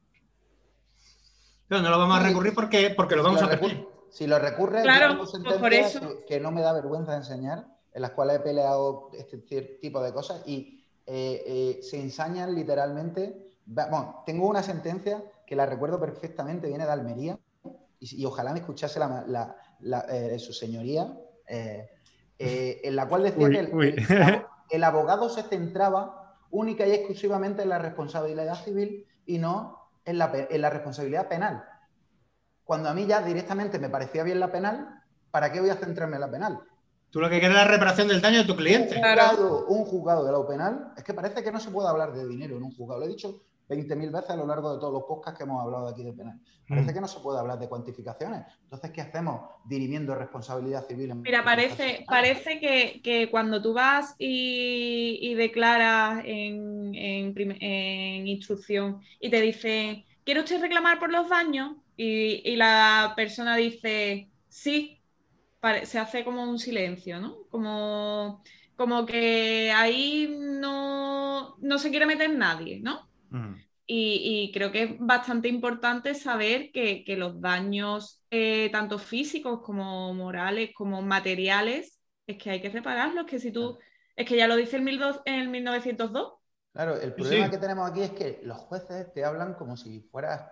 No, 1.68 1.80
no 1.80 1.90
lo 1.90 1.98
vamos 1.98 2.18
a 2.18 2.22
recurrir 2.22 2.54
porque, 2.54 2.90
porque 2.90 3.16
lo 3.16 3.22
vamos 3.22 3.42
a 3.42 3.46
recurrir. 3.46 3.86
Si 4.10 4.28
lo 4.28 4.38
recurre, 4.38 4.82
claro, 4.82 5.18
pues 5.18 5.32
por 5.58 5.74
eso. 5.74 6.24
Que, 6.26 6.38
no 6.38 6.52
me 6.52 6.60
da 6.60 6.72
vergüenza 6.72 7.16
enseñar, 7.16 7.66
en 7.92 8.02
las 8.02 8.12
cuales 8.12 8.36
he 8.36 8.40
peleado 8.40 9.10
este 9.12 9.38
tipo 9.80 10.00
de 10.02 10.12
cosas 10.12 10.42
y 10.46 10.84
eh, 11.06 11.42
eh, 11.46 11.80
se 11.82 12.00
ensañan 12.00 12.54
literalmente. 12.54 13.50
Bueno, 13.66 14.22
tengo 14.24 14.46
una 14.46 14.62
sentencia 14.62 15.24
que 15.46 15.56
la 15.56 15.66
recuerdo 15.66 15.98
perfectamente, 15.98 16.68
viene 16.68 16.84
de 16.84 16.92
Almería, 16.92 17.38
y, 17.98 18.24
ojalá 18.24 18.52
me 18.52 18.60
escuchase 18.60 19.00
la, 19.00 19.56
eh, 20.10 20.38
su 20.38 20.52
señoría, 20.52 21.12
en 21.48 22.96
la 22.96 23.08
cual 23.08 23.24
decía 23.24 23.48
que 23.48 24.46
el 24.70 24.84
abogado 24.84 25.28
se 25.28 25.42
centraba 25.42 26.36
única 26.50 26.86
y 26.86 26.92
exclusivamente 26.92 27.62
en 27.62 27.70
la 27.70 27.78
responsabilidad 27.78 28.62
civil 28.62 29.06
y 29.26 29.38
no 29.38 29.83
en 30.04 30.18
la, 30.18 30.70
responsabilidad 30.70 31.28
penal. 31.28 31.64
Cuando 32.64 32.88
a 32.88 32.94
mí 32.94 33.06
ya 33.06 33.22
directamente 33.22 33.78
me 33.78 33.88
parecía 33.88 34.22
bien 34.22 34.40
la 34.40 34.52
penal, 34.52 35.02
¿para 35.30 35.50
qué 35.52 35.60
voy 35.60 35.70
a 35.70 35.76
centrarme 35.76 36.16
en 36.16 36.20
la 36.20 36.30
penal? 36.30 36.60
Tú 37.10 37.20
lo 37.20 37.30
que 37.30 37.38
quieres 37.38 37.56
es 37.56 37.64
la 37.64 37.70
reparación 37.70 38.08
del 38.08 38.20
daño 38.20 38.38
de 38.38 38.44
tu 38.44 38.56
cliente. 38.56 38.96
Un 38.96 39.02
juzgado, 39.02 39.66
un 39.66 39.84
juzgado 39.84 40.24
de 40.24 40.32
la 40.32 40.46
penal, 40.46 40.92
es 40.96 41.04
que 41.04 41.14
parece 41.14 41.42
que 41.42 41.52
no 41.52 41.60
se 41.60 41.70
puede 41.70 41.88
hablar 41.88 42.12
de 42.12 42.26
dinero 42.26 42.56
en 42.56 42.64
un 42.64 42.74
juzgado. 42.74 43.00
Lo 43.00 43.06
he 43.06 43.10
dicho 43.10 43.42
20.000 43.68 44.12
veces 44.12 44.30
a 44.30 44.36
lo 44.36 44.46
largo 44.46 44.74
de 44.74 44.78
todos 44.78 44.92
los 44.92 45.04
podcasts 45.04 45.38
que 45.38 45.44
hemos 45.44 45.62
hablado 45.62 45.88
aquí 45.88 46.02
de 46.02 46.12
penal. 46.12 46.38
Parece 46.68 46.90
mm. 46.90 46.94
que 46.94 47.00
no 47.00 47.08
se 47.08 47.20
puede 47.20 47.38
hablar 47.38 47.58
de 47.58 47.68
cuantificaciones. 47.68 48.42
Entonces, 48.62 48.90
¿qué 48.90 49.00
hacemos 49.00 49.50
dirimiendo 49.64 50.14
responsabilidad 50.14 50.86
civil? 50.86 51.10
En 51.10 51.22
Mira, 51.22 51.42
parece, 51.42 52.04
parece 52.06 52.60
que, 52.60 53.28
cuando 53.30 53.62
tú 53.62 53.72
vas 53.72 54.14
y, 54.18 55.34
declaras 55.34 56.22
en, 56.24 56.94
instrucción 58.26 59.00
y 59.20 59.30
te 59.30 59.40
dice, 59.40 60.04
¿quiere 60.24 60.40
usted 60.40 60.60
reclamar 60.60 60.98
por 60.98 61.10
los 61.10 61.28
daños? 61.28 61.76
Y, 61.96 62.56
la 62.56 63.14
persona 63.16 63.56
dice, 63.56 64.28
sí, 64.48 65.00
se 65.84 65.98
hace 65.98 66.24
como 66.24 66.42
un 66.42 66.58
silencio, 66.58 67.18
¿no? 67.18 67.44
Como, 67.50 68.42
como 68.76 69.06
que 69.06 69.72
ahí 69.74 70.36
no, 70.38 71.56
no 71.60 71.78
se 71.78 71.90
quiere 71.90 72.04
meter 72.04 72.30
nadie, 72.30 72.80
¿no? 72.80 73.13
Y, 73.86 74.50
creo 74.54 74.72
que 74.72 74.82
es 74.82 74.98
bastante 74.98 75.48
importante 75.48 76.14
saber 76.14 76.70
que, 76.72 77.04
los 77.18 77.40
daños, 77.40 78.22
eh, 78.30 78.70
tanto 78.72 78.98
físicos 78.98 79.60
como 79.60 80.14
morales, 80.14 80.70
como 80.74 81.02
materiales, 81.02 82.00
es 82.26 82.38
que 82.38 82.50
hay 82.50 82.62
que 82.62 82.70
repararlos, 82.70 83.26
que 83.26 83.38
si 83.38 83.50
tú, 83.50 83.78
es 84.16 84.26
que 84.26 84.36
ya 84.36 84.48
lo 84.48 84.56
dice 84.56 84.76
el, 84.76 84.88
el 85.26 85.48
1902. 85.48 86.32
Claro, 86.72 87.00
el 87.00 87.12
problema 87.12 87.50
que 87.50 87.58
tenemos 87.58 87.90
aquí 87.90 88.02
es 88.02 88.10
que 88.12 88.40
los 88.42 88.58
jueces 88.58 89.12
te 89.12 89.24
hablan 89.24 89.54
como 89.54 89.76
si 89.76 90.00
fueras 90.00 90.42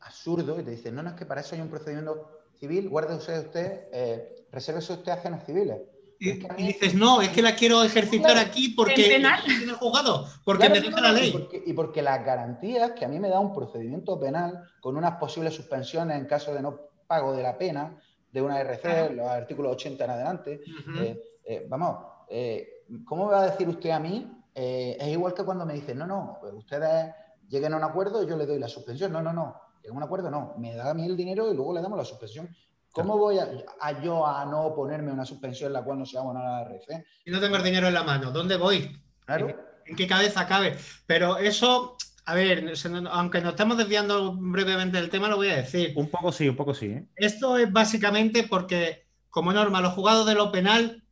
absurdo 0.00 0.60
y 0.60 0.64
te 0.64 0.72
dicen, 0.72 0.94
no, 0.94 1.02
no, 1.02 1.10
es 1.10 1.16
que 1.16 1.26
para 1.26 1.40
eso 1.40 1.54
hay 1.54 1.60
un 1.60 1.70
procedimiento 1.70 2.44
civil, 2.58 2.88
guarde 2.88 3.14
usted, 3.14 3.46
usted 3.46 3.88
eh, 3.92 4.46
resérvese 4.50 4.92
usted 4.92 5.12
acciones 5.12 5.44
civiles. 5.44 5.80
Y, 6.18 6.32
dices, 6.62 6.94
no, 6.94 7.20
es 7.20 7.28
que 7.28 7.42
la 7.42 7.54
quiero 7.54 7.82
ejercitar 7.82 8.38
aquí 8.38 8.70
porque 8.70 9.16
en 9.16 9.26
el 9.26 9.74
juzgado, 9.74 10.26
porque 10.44 10.68
me 10.70 10.80
dice 10.80 11.00
la 11.00 11.12
ley. 11.12 11.48
Y 11.66 11.72
porque, 11.72 12.02
las 12.02 12.24
garantías 12.24 12.92
que 12.92 13.04
a 13.04 13.08
mí 13.08 13.20
me 13.20 13.28
da 13.28 13.38
un 13.38 13.52
procedimiento 13.52 14.18
penal 14.18 14.62
con 14.80 14.96
unas 14.96 15.16
posibles 15.16 15.54
suspensiones 15.54 16.16
en 16.16 16.26
caso 16.26 16.54
de 16.54 16.62
no 16.62 16.80
pago 17.06 17.34
de 17.34 17.42
la 17.42 17.58
pena 17.58 17.98
de 18.32 18.42
una 18.42 18.60
RC, 18.60 19.14
los 19.14 19.28
artículos 19.28 19.72
80 19.72 20.04
en 20.04 20.10
adelante. 20.10 20.60
Eh, 21.00 21.22
eh, 21.44 21.66
vamos, 21.68 21.96
eh, 22.28 22.84
¿cómo 23.04 23.26
me 23.26 23.32
va 23.32 23.42
a 23.42 23.50
decir 23.50 23.68
usted 23.68 23.90
a 23.90 23.98
mí? 23.98 24.32
es 24.58 25.08
igual 25.08 25.34
que 25.34 25.44
cuando 25.44 25.66
me 25.66 25.74
dicen, 25.74 25.98
no, 25.98 26.06
no, 26.06 26.38
pues 26.40 26.54
ustedes 26.54 27.14
lleguen 27.46 27.74
a 27.74 27.76
un 27.76 27.84
acuerdo 27.84 28.22
y 28.22 28.26
yo 28.26 28.38
le 28.38 28.46
doy 28.46 28.58
la 28.58 28.68
suspensión. 28.68 29.12
No, 29.12 29.20
no, 29.20 29.30
no, 29.30 29.54
lleguen 29.82 29.96
a 29.96 29.98
un 29.98 30.02
acuerdo, 30.02 30.30
no, 30.30 30.54
me 30.56 30.74
da 30.74 30.90
a 30.90 30.94
mí 30.94 31.04
el 31.04 31.14
dinero 31.14 31.52
y 31.52 31.54
luego 31.54 31.74
le 31.74 31.82
damos 31.82 31.98
la 31.98 32.06
suspensión. 32.06 32.48
¿Cómo 32.96 33.18
voy 33.18 33.38
a, 33.38 34.02
yo 34.02 34.26
a 34.26 34.46
no 34.46 34.74
ponerme 34.74 35.12
una 35.12 35.26
suspensión 35.26 35.66
en 35.66 35.74
la 35.74 35.84
cual 35.84 35.98
no 35.98 36.06
se 36.06 36.16
abonada 36.16 36.62
la 36.62 36.64
RF? 36.64 36.88
Y 37.26 37.30
no 37.30 37.40
tengo 37.40 37.56
el 37.56 37.62
dinero 37.62 37.88
en 37.88 37.92
la 37.92 38.02
mano, 38.02 38.30
¿dónde 38.30 38.56
voy? 38.56 38.98
¿En, 39.28 39.96
qué 39.96 40.06
cabeza 40.06 40.46
cabe? 40.46 40.78
Pero 41.04 41.36
eso, 41.36 41.98
a 42.24 42.34
ver, 42.34 42.72
aunque 43.10 43.42
nos 43.42 43.50
estamos 43.50 43.76
desviando 43.76 44.34
brevemente 44.36 44.98
del 44.98 45.10
tema, 45.10 45.28
lo 45.28 45.36
voy 45.36 45.50
a 45.50 45.56
decir. 45.56 45.92
Un 45.94 46.08
poco 46.08 46.32
sí, 46.32 46.48
un 46.48 46.56
poco 46.56 46.72
sí. 46.72 46.86
¿eh? 46.86 47.06
Esto 47.16 47.58
es 47.58 47.70
básicamente 47.70 48.44
porque, 48.44 49.06
como 49.28 49.52
norma, 49.52 49.82
los 49.82 49.92
jugados 49.92 50.24
de 50.24 50.34
lo 50.34 50.50
penal 50.50 51.04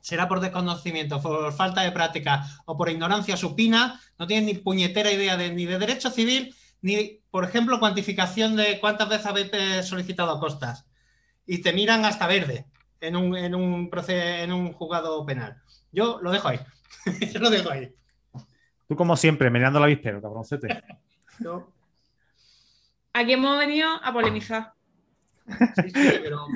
será 0.00 0.28
por 0.28 0.40
desconocimiento, 0.40 1.20
por 1.20 1.52
falta 1.52 1.82
de 1.82 1.92
práctica 1.92 2.42
o 2.64 2.74
por 2.78 2.88
ignorancia 2.88 3.36
supina, 3.36 4.00
no 4.18 4.26
tienen 4.26 4.46
ni 4.46 4.54
puñetera 4.54 5.12
idea 5.12 5.36
de, 5.36 5.52
ni 5.52 5.66
de 5.66 5.78
derecho 5.78 6.08
civil 6.08 6.54
ni, 6.82 7.20
por 7.30 7.44
ejemplo, 7.44 7.78
cuantificación 7.78 8.56
de 8.56 8.78
cuántas 8.80 9.08
veces 9.08 9.26
habéis 9.26 9.50
solicitado 9.86 10.38
costas. 10.38 10.86
Y 11.46 11.62
te 11.62 11.72
miran 11.72 12.04
hasta 12.04 12.26
verde 12.26 12.66
en 13.00 13.16
un, 13.16 13.36
en 13.36 13.54
un, 13.54 13.90
en 14.08 14.52
un 14.52 14.72
juzgado 14.72 15.24
penal. 15.24 15.60
Yo 15.92 16.18
lo 16.22 16.30
dejo 16.30 16.48
ahí. 16.48 16.60
Yo 17.32 17.40
lo 17.40 17.50
dejo 17.50 17.70
ahí. 17.70 17.94
Tú, 18.88 18.96
como 18.96 19.16
siempre, 19.16 19.50
meneando 19.50 19.80
la 19.80 19.86
víspera, 19.86 20.20
cabroncete. 20.20 20.82
Aquí 23.12 23.32
hemos 23.32 23.58
venido 23.58 23.88
a 24.02 24.12
polemizar. 24.12 24.74
Sí, 25.48 25.90
sí, 25.90 26.10
pero 26.22 26.46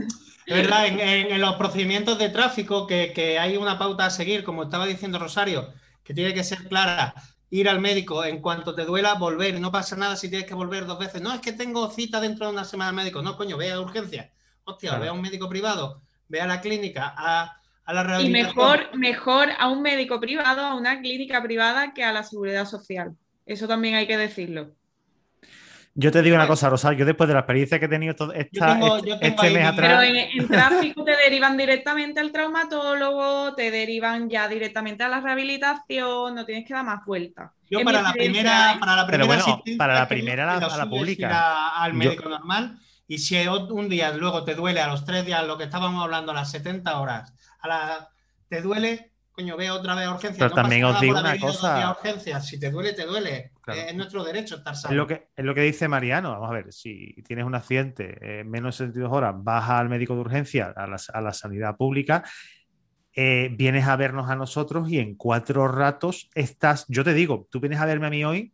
es 0.46 0.56
verdad, 0.56 0.86
en, 0.86 1.40
los 1.40 1.54
procedimientos 1.54 2.18
de 2.18 2.28
tráfico 2.28 2.86
que, 2.86 3.12
que, 3.14 3.38
hay 3.38 3.56
una 3.56 3.78
pauta 3.78 4.06
a 4.06 4.10
seguir, 4.10 4.42
como 4.42 4.64
estaba 4.64 4.84
diciendo 4.84 5.18
Rosario, 5.18 5.72
que 6.02 6.12
tiene 6.12 6.34
que 6.34 6.44
ser 6.44 6.66
clara 6.68 7.14
ir 7.50 7.68
al 7.68 7.80
médico 7.80 8.24
en 8.24 8.40
cuanto 8.40 8.74
te 8.74 8.84
duela, 8.84 9.14
volver. 9.14 9.60
No 9.60 9.72
pasa 9.72 9.96
nada 9.96 10.16
si 10.16 10.28
tienes 10.28 10.46
que 10.46 10.54
volver 10.54 10.86
dos 10.86 10.98
veces. 10.98 11.20
No, 11.20 11.34
es 11.34 11.40
que 11.40 11.52
tengo 11.52 11.90
cita 11.90 12.20
dentro 12.20 12.46
de 12.46 12.52
una 12.52 12.64
semana 12.64 12.90
al 12.90 12.96
médico. 12.96 13.22
No, 13.22 13.36
coño, 13.36 13.56
ve 13.56 13.72
a 13.72 13.80
urgencia. 13.80 14.30
Hostia, 14.64 14.98
ve 14.98 15.08
a 15.08 15.12
un 15.12 15.20
médico 15.20 15.48
privado, 15.48 16.02
ve 16.28 16.40
a 16.40 16.46
la 16.46 16.60
clínica, 16.60 17.12
a, 17.16 17.56
la 17.86 18.04
rehabilitación. 18.04 18.28
Y 18.28 18.30
mejor, 18.30 18.96
mejor 18.96 19.48
a 19.58 19.68
un 19.68 19.82
médico 19.82 20.20
privado, 20.20 20.60
a 20.60 20.74
una 20.74 21.00
clínica 21.00 21.42
privada 21.42 21.92
que 21.92 22.04
a 22.04 22.12
la 22.12 22.22
seguridad 22.22 22.66
social. 22.66 23.16
Eso 23.46 23.66
también 23.66 23.96
hay 23.96 24.06
que 24.06 24.16
decirlo. 24.16 24.70
Yo 25.94 26.12
te 26.12 26.22
digo 26.22 26.36
una 26.36 26.46
cosa, 26.46 26.70
Rosario, 26.70 27.00
yo 27.00 27.04
después 27.04 27.26
de 27.26 27.34
la 27.34 27.40
experiencia 27.40 27.78
que 27.80 27.86
he 27.86 27.88
tenido 27.88 28.14
todo 28.14 28.32
esta, 28.32 28.78
este, 28.78 29.26
este 29.26 29.50
mes 29.50 29.66
atrás. 29.66 29.98
Pero 30.00 30.02
en, 30.02 30.48
tráfico 30.48 31.04
te 31.04 31.16
derivan 31.16 31.56
directamente 31.56 32.20
al 32.20 32.30
traumatólogo, 32.30 33.54
te 33.54 33.70
derivan 33.72 34.30
ya 34.30 34.46
directamente 34.46 35.02
a 35.02 35.08
la 35.08 35.20
rehabilitación, 35.20 36.34
no 36.34 36.44
tienes 36.46 36.64
que 36.64 36.74
dar 36.74 36.84
más 36.84 37.04
vueltas. 37.04 37.50
Yo 37.68 37.82
para 37.82 38.02
la, 38.02 38.12
primera, 38.12 38.76
para 38.78 38.96
la 38.96 39.06
primera, 39.06 39.26
Pero 39.26 39.26
bueno, 39.26 39.62
para 39.76 39.94
la 39.94 40.08
primera, 40.08 40.56
a 40.56 40.76
la, 40.76 40.88
pública. 40.88 41.82
al 41.82 41.94
médico 41.94 42.28
normal. 42.28 42.78
Y 43.08 43.18
si 43.18 43.36
un 43.46 43.88
día 43.88 44.12
luego 44.12 44.44
te 44.44 44.54
duele 44.54 44.80
a 44.80 44.86
los 44.86 45.04
tres 45.04 45.26
días, 45.26 45.44
lo 45.44 45.58
que 45.58 45.64
estábamos 45.64 46.04
hablando, 46.04 46.30
a 46.30 46.34
las 46.36 46.50
70 46.52 47.00
horas, 47.00 47.34
a 47.60 47.68
la, 47.68 48.08
te 48.48 48.62
duele, 48.62 49.10
coño, 49.32 49.56
ve 49.56 49.70
otra 49.72 49.96
vez 49.96 50.06
a 50.06 50.14
urgencias. 50.14 50.38
Pero 50.38 50.50
no 50.50 50.54
también 50.54 50.84
os 50.84 51.00
digo 51.00 51.18
una 51.18 51.38
cosa. 51.38 51.90
urgencias. 51.90 52.46
Si 52.46 52.60
te 52.60 52.70
duele, 52.70 52.92
te 52.92 53.06
duele. 53.06 53.50
Claro. 53.72 53.88
Es 53.90 53.94
nuestro 53.96 54.24
derecho 54.24 54.56
estar 54.56 54.72
Es 54.74 54.80
sano. 54.80 54.94
lo, 54.94 55.06
que, 55.06 55.28
es 55.36 55.44
lo 55.44 55.54
que 55.54 55.62
dice 55.62 55.88
Mariano. 55.88 56.30
Vamos 56.32 56.50
a 56.50 56.54
ver, 56.54 56.72
si 56.72 57.14
tienes 57.26 57.44
un 57.44 57.54
accidente 57.54 58.40
en 58.40 58.50
menos 58.50 58.76
de 58.78 58.84
72 58.86 59.12
horas, 59.12 59.34
vas 59.36 59.68
al 59.70 59.88
médico 59.88 60.14
de 60.14 60.20
urgencia, 60.20 60.72
a 60.76 60.86
la, 60.86 60.96
a 61.12 61.20
la 61.20 61.32
sanidad 61.32 61.76
pública, 61.76 62.22
eh, 63.14 63.50
vienes 63.56 63.86
a 63.86 63.96
vernos 63.96 64.30
a 64.30 64.36
nosotros 64.36 64.88
y 64.90 64.98
en 64.98 65.16
cuatro 65.16 65.66
ratos 65.68 66.30
estás. 66.34 66.84
Yo 66.88 67.02
te 67.04 67.12
digo, 67.14 67.48
tú 67.50 67.60
vienes 67.60 67.80
a 67.80 67.86
verme 67.86 68.06
a 68.06 68.10
mí 68.10 68.24
hoy 68.24 68.52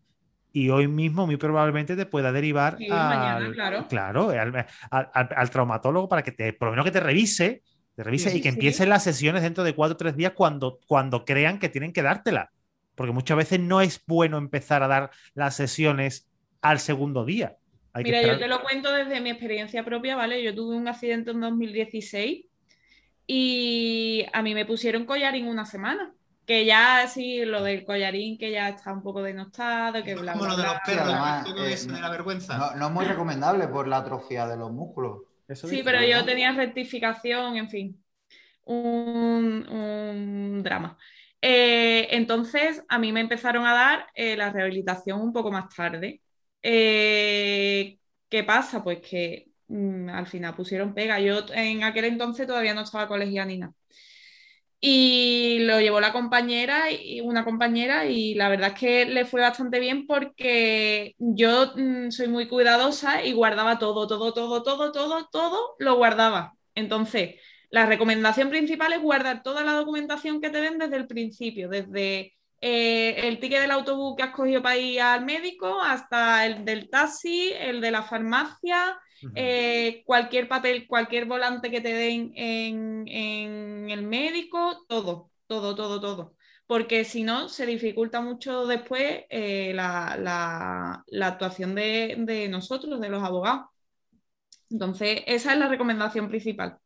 y 0.53 0.71
hoy 0.71 0.89
mismo 0.89 1.27
muy 1.27 1.37
probablemente 1.37 1.95
te 1.97 2.07
pueda 2.07 2.33
derivar 2.33 2.79
Sí, 2.79 2.87
al, 2.91 3.09
mañana, 3.09 3.53
claro. 3.53 3.87
claro, 3.89 4.31
al, 4.31 4.57
al- 4.91 5.11
al- 5.13 5.29
al 5.37 5.51
traumatólogo 5.51 6.09
para 6.09 6.23
que 6.23 6.33
te, 6.33 6.53
por 6.55 6.67
lo 6.69 6.73
menos 6.73 6.87
que 6.87 6.91
te 6.93 7.01
revise, 7.01 7.63
te 7.95 8.03
revise 8.03 8.31
Sí, 8.31 8.39
y 8.39 8.41
que 8.41 8.49
sí. 8.51 8.55
empiecen 8.55 8.89
las 8.89 9.05
sesiones 9.05 9.43
dentro 9.43 9.63
de 9.65 9.75
cuatro 9.75 9.95
o 9.95 9.97
tres 9.99 10.17
días 10.17 10.33
cuando, 10.35 10.79
cuando 10.87 11.25
crean 11.27 11.59
que 11.59 11.69
tienen 11.69 11.93
que 11.93 12.03
dártela. 12.03 12.51
Porque 12.97 13.13
muchas 13.13 13.37
veces 13.37 13.61
no 13.61 13.81
es 13.81 14.03
bueno 14.07 14.39
empezar 14.39 14.83
a 14.83 14.89
dar 14.89 15.11
las 15.35 15.55
sesiones 15.55 16.29
al 16.63 16.81
segundo 16.81 17.25
día. 17.25 17.57
Hay 17.93 18.03
que 18.03 18.11
Mira, 18.11 18.27
yo 18.27 18.39
te 18.39 18.49
lo 18.49 18.63
cuento 18.63 18.93
desde 18.93 19.21
mi 19.21 19.31
experiencia 19.31 19.85
propia, 19.85 20.17
¿vale? 20.17 20.43
Yo 20.43 20.55
tuve 20.55 20.77
un 20.77 20.89
accidente 20.89 21.31
en 21.31 21.41
2016 21.41 22.47
y 23.27 24.27
a 24.33 24.43
mí 24.43 24.55
me 24.55 24.67
pusieron 24.67 25.05
collarín 25.05 25.47
una 25.47 25.65
semana. 25.65 26.13
Que 26.47 26.65
ya 26.65 27.07
sí, 27.09 27.45
lo 27.45 27.63
del 27.63 27.85
collarín 27.85 28.39
que 28.39 28.53
ya 28.53 28.69
está 28.69 28.93
un 28.93 29.03
poco 29.03 29.21
denostado, 29.21 30.03
que 30.05 30.15
bla, 30.15 30.33
como 30.33 30.45
bla, 30.45 30.55
lo 30.55 30.63
de 30.63 30.69
los 30.69 30.77
perros, 30.87 31.05
además, 31.05 31.47
eh, 31.59 31.73
es 31.73 31.89
de 31.89 32.01
la 32.01 32.09
vergüenza. 32.09 32.57
No, 32.57 32.75
no 32.77 32.87
es 32.87 32.93
muy 32.93 33.05
recomendable 33.05 33.67
por 33.67 33.89
la 33.89 33.99
atrofia 33.99 34.47
de 34.47 34.57
los 34.57 34.71
músculos. 34.71 35.23
Eso 35.49 35.67
Sí, 35.67 35.77
dice, 35.77 35.85
pero 35.85 36.05
yo 36.05 36.25
tenía 36.25 36.53
rectificación, 36.53 37.57
en 37.57 37.69
fin, 37.69 38.05
un, 38.65 39.69
un 39.69 40.63
drama. 40.63 40.97
Eh, 41.41 42.09
entonces, 42.17 42.83
a 42.89 42.99
mí 42.99 43.13
me 43.13 43.21
empezaron 43.21 43.67
a 43.67 43.75
dar 43.75 44.07
eh, 44.15 44.37
la 44.37 44.51
rehabilitación 44.51 45.21
un 45.21 45.33
poco 45.33 45.51
más 45.51 45.75
tarde. 45.75 46.23
Eh, 46.63 47.99
¿qué 48.29 48.45
pasa? 48.45 48.83
Pues 48.83 49.01
que 49.01 49.49
mm, 49.69 50.09
al 50.09 50.27
final 50.27 50.55
pusieron 50.57 50.95
pega. 50.95 51.21
Yo 51.21 51.41
en 51.53 51.85
aquel 51.85 52.07
entonces 52.07 52.47
todavía 52.47 52.75
no 52.75 52.83
estaba 52.83 53.09
colegiada 53.09 53.47
ni 53.47 53.59
nada. 53.59 53.73
Y 54.81 55.61
lo 55.61 55.81
llevó 55.81 56.01
la 56.01 56.13
compañera 56.13 56.91
y 56.93 57.21
una 57.21 57.45
compañera 57.45 58.07
y 58.07 58.35
la 58.35 58.49
verdad 58.49 58.69
es 58.75 58.79
que 58.79 59.05
le 59.07 59.25
fue 59.25 59.41
bastante 59.41 59.81
bien 59.81 60.07
porque 60.07 61.15
yo 61.19 61.73
mm, 61.77 62.11
soy 62.11 62.29
muy 62.29 62.47
cuidadosa 62.47 63.25
y 63.25 63.33
guardaba 63.33 63.79
todo, 63.79 64.07
todo, 64.07 64.33
todo, 64.35 64.63
todo, 64.63 64.93
todo, 64.93 65.29
todo 65.33 65.75
lo 65.79 65.97
guardaba. 65.97 66.55
Entonces, 66.75 67.37
la 67.71 67.87
recomendación 67.87 68.49
principal 68.51 68.93
es 68.93 69.03
guardar 69.03 69.43
toda 69.43 69.65
la 69.65 69.73
documentación 69.73 70.41
que 70.41 70.51
te 70.51 70.61
den 70.61 70.79
desde 70.79 70.97
el 70.97 71.07
principio, 71.07 71.69
desde 71.69 72.33
eh, 72.61 73.15
el 73.29 73.39
ticket 73.41 73.61
del 73.61 73.71
autobús 73.71 74.17
que 74.17 74.23
has 74.23 74.35
cogido 74.35 74.63
para 74.63 74.77
ir 74.79 75.01
al 75.01 75.25
médico 75.25 75.81
hasta 75.83 76.47
el 76.47 76.65
del 76.65 76.89
taxi, 76.91 77.53
el 77.59 77.81
de 77.81 77.91
la 77.91 78.03
farmacia, 78.03 78.99
eh, 79.35 80.03
cualquier 80.07 80.49
papel, 80.49 80.87
cualquier 80.87 81.27
volante 81.27 81.71
que 81.71 81.81
te 81.81 81.93
den 81.93 82.33
en, 82.35 83.07
en 83.09 83.91
el 83.91 84.03
médico, 84.03 84.85
todo, 84.89 85.31
todo, 85.47 85.75
todo, 85.75 86.01
todo. 86.01 86.35
Porque 86.67 87.05
si 87.05 87.23
no, 87.23 87.49
se 87.49 87.65
dificulta 87.67 88.21
mucho 88.21 88.67
después 88.67 89.25
eh, 89.31 89.73
la, 89.75 90.17
la- 90.19 91.05
la 91.07 91.27
actuación 91.29 91.75
de, 91.75 92.17
de 92.19 92.49
nosotros, 92.49 93.01
de 93.01 93.09
los 93.09 93.23
abogados. 93.23 93.67
Entonces, 94.71 95.23
esa 95.27 95.53
es 95.55 95.59
la 95.59 95.67
recomendación 95.69 96.29
principal. 96.29 96.79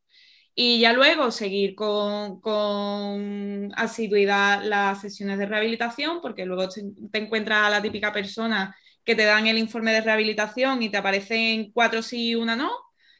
Y 0.54 0.80
ya 0.80 0.92
luego 0.92 1.30
seguir 1.30 1.74
con, 1.74 2.40
con 2.40 3.72
asiduidad 3.76 4.62
las 4.64 5.00
sesiones 5.00 5.38
de 5.38 5.46
rehabilitación, 5.46 6.20
porque 6.20 6.44
luego 6.44 6.68
te, 6.68 6.82
te 7.10 7.18
encuentras 7.18 7.66
a 7.66 7.70
la 7.70 7.82
típica 7.82 8.12
persona 8.12 8.74
que 9.04 9.14
te 9.14 9.24
dan 9.24 9.46
el 9.46 9.58
informe 9.58 9.92
de 9.92 10.02
rehabilitación 10.02 10.82
y 10.82 10.90
te 10.90 10.98
aparecen 10.98 11.72
cuatro 11.72 12.02
sí 12.02 12.30
y 12.30 12.34
una 12.34 12.56
no, 12.56 12.70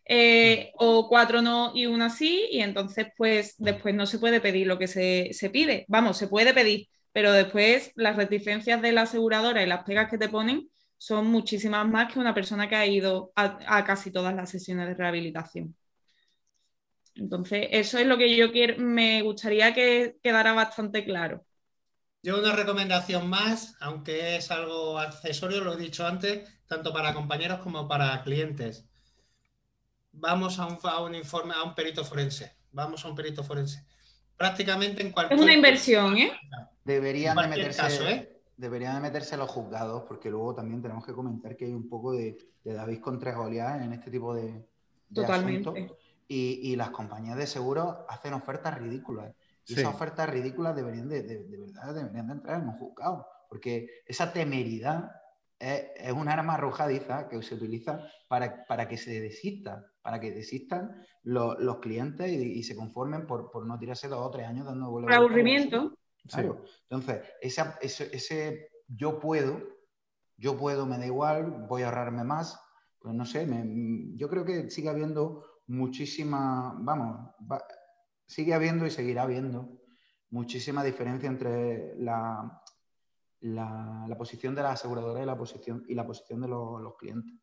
eh, 0.05 0.73
o 0.77 1.09
cuatro 1.09 1.41
no 1.43 1.73
y 1.75 1.87
una 1.87 2.11
sí, 2.11 2.47
y 2.51 2.61
entonces 2.61 3.07
pues 3.17 3.55
después 3.59 3.95
no 3.95 4.07
se 4.07 4.19
puede 4.19 4.41
pedir 4.41 4.67
lo 4.67 4.79
que 4.79 4.89
se, 4.89 5.31
se 5.33 5.51
pide. 5.51 5.85
Vamos, 5.89 6.19
se 6.19 6.29
puede 6.29 6.53
pedir, 6.55 6.89
pero 7.13 7.33
después 7.33 7.93
las 7.97 8.17
reticencias 8.17 8.83
de 8.83 8.93
la 8.93 9.03
aseguradora 9.03 9.63
y 9.63 9.67
las 9.67 9.85
pegas 9.85 10.11
que 10.11 10.19
te 10.19 10.29
ponen 10.29 10.69
son 10.99 11.27
muchísimas 11.29 11.89
más 11.89 12.13
que 12.13 12.19
una 12.19 12.35
persona 12.35 12.69
que 12.69 12.77
ha 12.77 12.87
ido 12.87 13.33
a, 13.37 13.59
a 13.79 13.85
casi 13.85 14.11
todas 14.13 14.35
las 14.35 14.51
sesiones 14.51 14.89
de 14.89 14.95
rehabilitación. 14.95 15.75
Entonces, 17.15 17.69
eso 17.71 17.99
es 17.99 18.07
lo 18.07 18.17
que 18.17 18.37
yo 18.37 18.53
quiero, 18.53 18.77
me 18.79 19.23
gustaría 19.23 19.75
que 19.75 20.17
quedara 20.23 20.53
bastante 20.53 21.05
claro. 21.05 21.45
Yo 22.23 22.39
una 22.39 22.55
recomendación 22.55 23.29
más, 23.29 23.77
aunque 23.81 24.37
es 24.37 24.51
algo 24.51 24.99
accesorio, 24.99 25.65
lo 25.65 25.73
he 25.75 25.77
dicho 25.77 26.07
antes, 26.07 26.49
tanto 26.67 26.93
para 26.93 27.15
compañeros 27.15 27.61
como 27.61 27.89
para 27.89 28.23
clientes. 28.23 28.85
Vamos 30.13 30.59
a 30.59 30.67
un, 30.67 30.79
a 30.83 31.01
un 31.03 31.15
informe, 31.15 31.55
a 31.55 31.63
un 31.63 31.75
perito 31.75 32.05
forense. 32.05 32.57
Vamos 32.73 33.05
a 33.05 33.09
un 33.09 33.15
perito 33.15 33.43
forense. 33.43 33.85
Prácticamente 34.37 35.03
en 35.03 35.13
cualquier 35.13 35.39
Es 35.39 35.45
una 35.45 35.55
inversión, 35.55 36.17
¿eh? 36.19 36.33
Deberían 36.85 37.37
de 37.37 37.49
meterse, 37.49 37.81
caso, 37.81 38.09
¿eh? 38.09 38.41
deberían 38.57 38.95
de 38.97 39.01
meterse 39.01 39.37
los 39.37 39.51
juzgados, 39.51 40.03
porque 40.09 40.31
luego 40.31 40.55
también 40.55 40.83
tenemos 40.83 41.05
que 41.05 41.13
comentar 41.13 41.57
que 41.57 41.67
hay 41.67 41.73
un 41.73 41.89
poco 41.89 42.13
de, 42.13 42.37
de 42.65 42.75
David 42.75 43.01
contra 43.01 43.35
Goliat 43.35 43.83
en 43.83 43.93
este 43.93 44.11
tipo 44.11 44.35
de, 44.35 44.43
de 44.43 44.67
Totalmente. 45.15 45.69
asuntos. 45.69 45.97
Y, 46.33 46.61
y 46.63 46.77
las 46.77 46.91
compañías 46.91 47.37
de 47.37 47.49
seguros 47.49 47.97
hacen 48.09 48.35
ofertas 48.35 48.79
ridículas. 48.79 49.35
Y 49.67 49.75
Sí. 49.75 49.81
esas 49.81 49.93
ofertas 49.93 50.31
ridículas 50.31 50.77
deberían 50.77 51.09
de, 51.09 51.25
de- 51.25 51.43
de 51.45 51.59
verdad 51.59 51.93
deberían 51.93 52.29
de 52.29 52.33
entrar 52.35 52.63
en 52.63 52.69
un 52.69 52.79
juzgado. 52.79 53.27
Porque 53.49 53.89
esa 54.07 54.33
temeridad 54.33 55.11
es, 55.59 55.87
es 55.97 56.13
un 56.13 56.29
arma 56.29 56.55
arrojadiza 56.55 57.29
que 57.29 57.43
se 57.43 57.57
utiliza 57.57 58.01
para, 58.29 58.65
para 58.67 58.87
que 58.87 58.97
se 58.97 59.21
desista, 59.21 59.85
para 60.03 60.21
que 60.21 60.31
desistan 60.31 61.05
los, 61.25 61.59
los 61.59 61.81
clientes 61.81 62.31
y, 62.31 62.37
y 62.59 62.63
se 62.63 62.77
conformen 62.77 63.27
por, 63.27 63.51
por 63.51 63.67
no 63.67 63.77
tirarse 63.77 64.07
dos 64.07 64.25
o 64.25 64.31
tres 64.31 64.47
años 64.47 64.67
dando 64.67 64.89
vueltas. 64.89 65.17
Por 65.17 65.25
aburrimiento. 65.27 65.99
Claro. 66.29 66.65
Entonces, 66.89 67.23
esa- 67.41 67.77
ese, 67.83 68.09
ese 68.15 68.69
yo 68.87 69.19
puedo, 69.19 69.61
yo 70.37 70.57
puedo, 70.57 70.87
me 70.87 70.97
da 70.97 71.07
igual, 71.07 71.67
voy 71.69 71.83
a 71.83 71.87
ahorrarme 71.87 72.23
más. 72.23 72.57
Pues 73.01 73.17
no 73.17 73.25
sé, 73.25 73.47
me- 73.47 74.17
yo 74.17 74.29
creo 74.29 74.45
que 74.45 74.71
sigue 74.71 74.91
habiendo 74.91 75.45
muchísima, 75.71 76.75
vamos, 76.79 77.31
va- 77.51 77.65
sigue 78.27 78.55
habiendo 78.55 78.87
y 78.87 78.91
seguirá 78.91 79.23
habiendo 79.23 79.81
muchísima 80.31 80.83
diferencia 80.85 81.29
entre 81.29 81.95
la, 81.99 82.61
la, 83.41 84.05
la 84.09 84.19
posición 84.19 84.55
de 84.55 84.63
la 84.63 84.73
aseguradora 84.73 85.23
y 85.23 85.27
la 85.27 85.37
posición, 85.39 85.85
y 85.89 85.95
la 85.95 86.07
posición 86.07 86.41
de 86.41 86.49
los, 86.49 86.81
los 86.81 86.97
clientes 86.97 87.35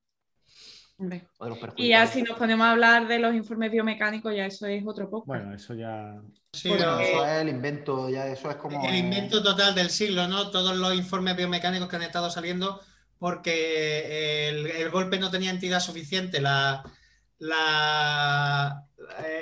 o 1.38 1.46
de 1.46 1.50
los 1.52 1.60
Y 1.78 1.90
ya 1.90 2.08
si 2.08 2.24
nos 2.24 2.38
ponemos 2.38 2.66
a 2.66 2.72
hablar 2.72 3.08
de 3.08 3.20
los 3.20 3.34
informes 3.36 3.72
biomecánicos, 3.72 4.36
ya 4.36 4.46
eso 4.48 4.66
es 4.66 4.84
otro 4.86 5.10
poco. 5.10 5.28
Bueno, 5.28 5.54
eso 5.54 5.74
ya. 5.76 6.20
Sí, 6.52 6.72
Eso 6.74 7.24
es 7.26 7.42
el 7.42 7.50
invento, 7.50 8.10
ya 8.10 8.26
eso 8.28 8.50
es 8.50 8.56
como... 8.56 8.88
el 8.90 8.96
invento 8.96 9.44
total 9.44 9.76
del 9.76 9.90
siglo, 9.92 10.28
¿no? 10.28 10.50
Todos 10.50 10.76
los 10.76 10.96
informes 10.96 11.38
biomecánicos 11.38 11.88
que 11.88 11.96
han 11.98 12.02
estado 12.02 12.30
saliendo 12.32 12.82
porque 13.20 14.50
el, 14.50 14.66
el 14.68 14.90
golpe 14.90 15.20
no 15.20 15.30
tenía 15.30 15.52
entidad 15.52 15.80
suficiente. 15.80 16.42
La, 16.42 16.84
la- 17.39 18.84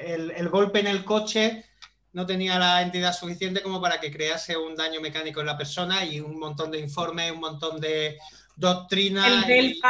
el, 0.06 0.32
el 0.32 0.50
golpe 0.50 0.80
en 0.80 0.88
el 0.88 1.04
coche 1.04 1.66
no 2.14 2.26
tenía 2.26 2.58
la 2.58 2.82
entidad 2.82 3.14
suficiente 3.14 3.62
como 3.62 3.82
para 3.82 4.00
que 4.00 4.12
crease 4.12 4.56
un 4.56 4.76
daño 4.76 5.02
mecánico 5.02 5.42
en 5.42 5.48
la 5.48 5.58
persona 5.58 6.06
y 6.06 6.20
un 6.22 6.40
montón 6.40 6.72
de 6.72 6.80
informes, 6.80 7.32
un 7.32 7.42
montón 7.42 7.80
de 7.80 8.18
doctrina 8.56 9.44
el 9.48 9.72
y- 9.74 9.82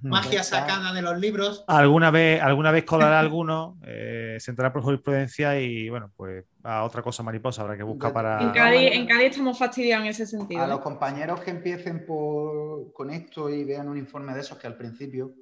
magia, 0.00 0.44
sacada 0.44 0.92
de 0.92 1.02
los 1.02 1.18
libros. 1.18 1.64
Alguna 1.66 2.12
vez, 2.12 2.40
alguna 2.40 2.70
vez 2.70 2.84
colará 2.84 3.18
alguno, 3.20 3.78
eh, 3.84 4.36
se 4.38 4.52
entrará 4.52 4.72
por 4.72 4.82
jurisprudencia 4.82 5.58
y 5.60 5.88
bueno, 5.88 6.12
pues 6.16 6.44
a 6.62 6.84
otra 6.84 7.02
cosa 7.02 7.24
mariposa 7.24 7.62
habrá 7.62 7.76
que 7.76 7.82
buscar 7.82 8.10
en 8.10 8.14
para. 8.14 8.52
Cádiz, 8.52 8.90
en 8.92 9.06
Cádiz 9.08 9.30
estamos 9.30 9.58
fastidiados 9.58 10.04
en 10.04 10.10
ese 10.10 10.26
sentido. 10.26 10.62
A 10.62 10.66
¿eh? 10.66 10.68
los 10.68 10.80
compañeros 10.80 11.40
que 11.40 11.50
empiecen 11.50 12.06
por, 12.06 12.92
con 12.92 13.10
esto 13.10 13.50
y 13.50 13.64
vean 13.64 13.88
un 13.88 13.98
informe 13.98 14.34
de 14.34 14.40
esos 14.40 14.56
que 14.56 14.68
al 14.68 14.76
principio 14.76 15.32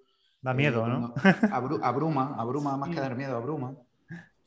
Da 0.41 0.53
eh, 0.53 0.55
miedo, 0.55 0.87
¿no? 0.87 1.13
cuando 1.15 1.49
abru- 1.51 1.81
abruma, 1.83 2.35
abruma, 2.39 2.77
más 2.77 2.89
que 2.91 2.95
Sí. 2.97 3.01
dar 3.01 3.17
miedo, 3.17 3.37
abruma. 3.37 3.75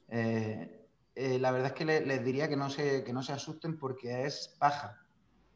Eh, 0.08 0.86
eh, 1.16 1.40
la 1.40 1.52
verdad 1.52 1.68
es 1.68 1.74
que 1.74 1.86
le- 1.86 2.06
les 2.06 2.24
diría 2.24 2.48
que 2.48 2.56
no, 2.56 2.70
se, 2.70 3.04
que 3.04 3.14
no 3.14 3.22
se 3.24 3.34
asusten 3.34 3.78
porque 3.78 4.26
es 4.26 4.56
paja. 4.60 4.98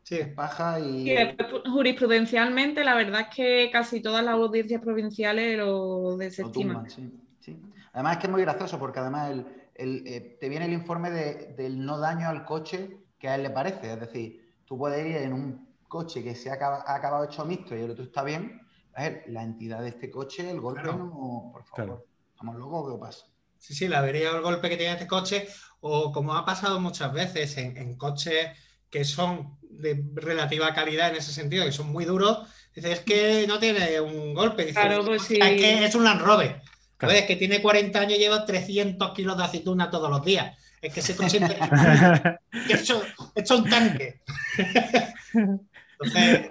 Sí. 0.03 0.15
Es 0.19 0.27
paja 0.33 0.79
y... 0.79 1.05
Después, 1.13 1.63
jurisprudencialmente, 1.71 2.83
la 2.83 2.93
verdad 2.95 3.21
es 3.29 3.35
que 3.35 3.69
casi 3.71 4.01
todas 4.01 4.23
las 4.23 4.33
audiencias 4.33 4.81
provinciales 4.81 5.57
lo 5.57 6.11
Lo 6.11 6.17
desestiman. 6.17 6.75
tumban, 6.83 6.89
sí, 6.89 7.13
sí. 7.39 7.61
Además 7.93 8.13
es 8.13 8.19
que 8.19 8.27
es 8.27 8.31
muy 8.31 8.41
gracioso 8.41 8.77
porque 8.79 8.99
además 8.99 9.31
el- 9.31 9.45
el, 9.75 10.03
eh, 10.07 10.37
te 10.39 10.49
viene 10.49 10.65
el 10.65 10.73
informe 10.73 11.09
de- 11.09 11.53
del 11.55 11.83
no 11.85 11.99
daño 11.99 12.27
al 12.27 12.43
coche 12.43 12.97
que 13.17 13.29
a 13.29 13.35
él 13.35 13.43
le 13.43 13.49
parece. 13.49 13.93
Es 13.93 13.99
decir, 13.99 14.53
tú 14.65 14.77
puedes 14.77 15.05
ir 15.05 15.15
en 15.17 15.33
un 15.33 15.67
coche 15.87 16.21
que 16.23 16.35
se 16.35 16.49
ha, 16.51 16.55
acaba- 16.55 16.83
ha 16.85 16.95
acabado 16.95 17.23
hecho 17.23 17.45
mixto 17.45 17.75
y 17.75 17.81
el 17.81 17.91
otro 17.91 18.03
está 18.03 18.23
bien. 18.23 18.59
A 18.95 19.03
ver, 19.03 19.23
la 19.27 19.43
entidad 19.43 19.81
de 19.81 19.89
este 19.89 20.09
coche, 20.09 20.49
el 20.49 20.59
golpe 20.59 20.81
Claro. 20.81 20.97
no... 20.97 21.49
Por 21.51 21.63
favor, 21.63 21.75
Claro. 21.75 22.05
¿estamos 22.31 22.55
locos 22.55 22.83
o 22.83 22.93
qué 22.93 22.99
pasa? 22.99 23.25
Sí, 23.57 23.73
sí, 23.73 23.87
la 23.87 23.99
avería 23.99 24.31
o 24.31 24.35
el 24.35 24.41
golpe 24.41 24.69
que 24.69 24.77
tiene 24.77 24.93
este 24.93 25.07
coche, 25.07 25.47
o 25.79 26.11
como 26.11 26.35
ha 26.35 26.45
pasado 26.45 26.79
muchas 26.79 27.13
veces 27.13 27.57
en, 27.57 27.95
coches 27.97 28.49
que 28.89 29.05
son 29.05 29.57
de 29.61 30.03
relativa 30.13 30.73
calidad 30.73 31.09
en 31.09 31.15
ese 31.15 31.31
sentido, 31.31 31.65
que 31.65 31.71
son 31.71 31.91
muy 31.91 32.05
duros, 32.05 32.39
dices 32.75 32.91
es 32.91 32.99
que 32.99 33.45
no 33.47 33.59
tiene 33.59 33.99
un 34.01 34.33
golpe, 34.33 34.65
dices, 34.65 34.83
claro, 34.83 35.05
pues 35.05 35.23
sí. 35.23 35.39
es 35.41 35.61
que 35.61 35.85
es 35.85 35.95
un 35.95 36.03
Land 36.03 36.21
Rover. 36.21 36.61
Es 36.99 37.25
que 37.25 37.35
tiene 37.35 37.61
40 37.61 37.99
años 37.99 38.17
y 38.17 38.19
lleva 38.21 38.45
300 38.45 39.13
kilos 39.13 39.37
de 39.37 39.43
aceituna 39.43 39.89
todos 39.89 40.09
los 40.09 40.23
días. 40.23 40.57
Es 40.81 40.93
que 40.93 41.01
se 41.01 41.15
coche 41.15 41.39
es 43.35 43.51
un 43.51 43.69
tanque. 43.69 44.21
Entonces, 45.33 46.49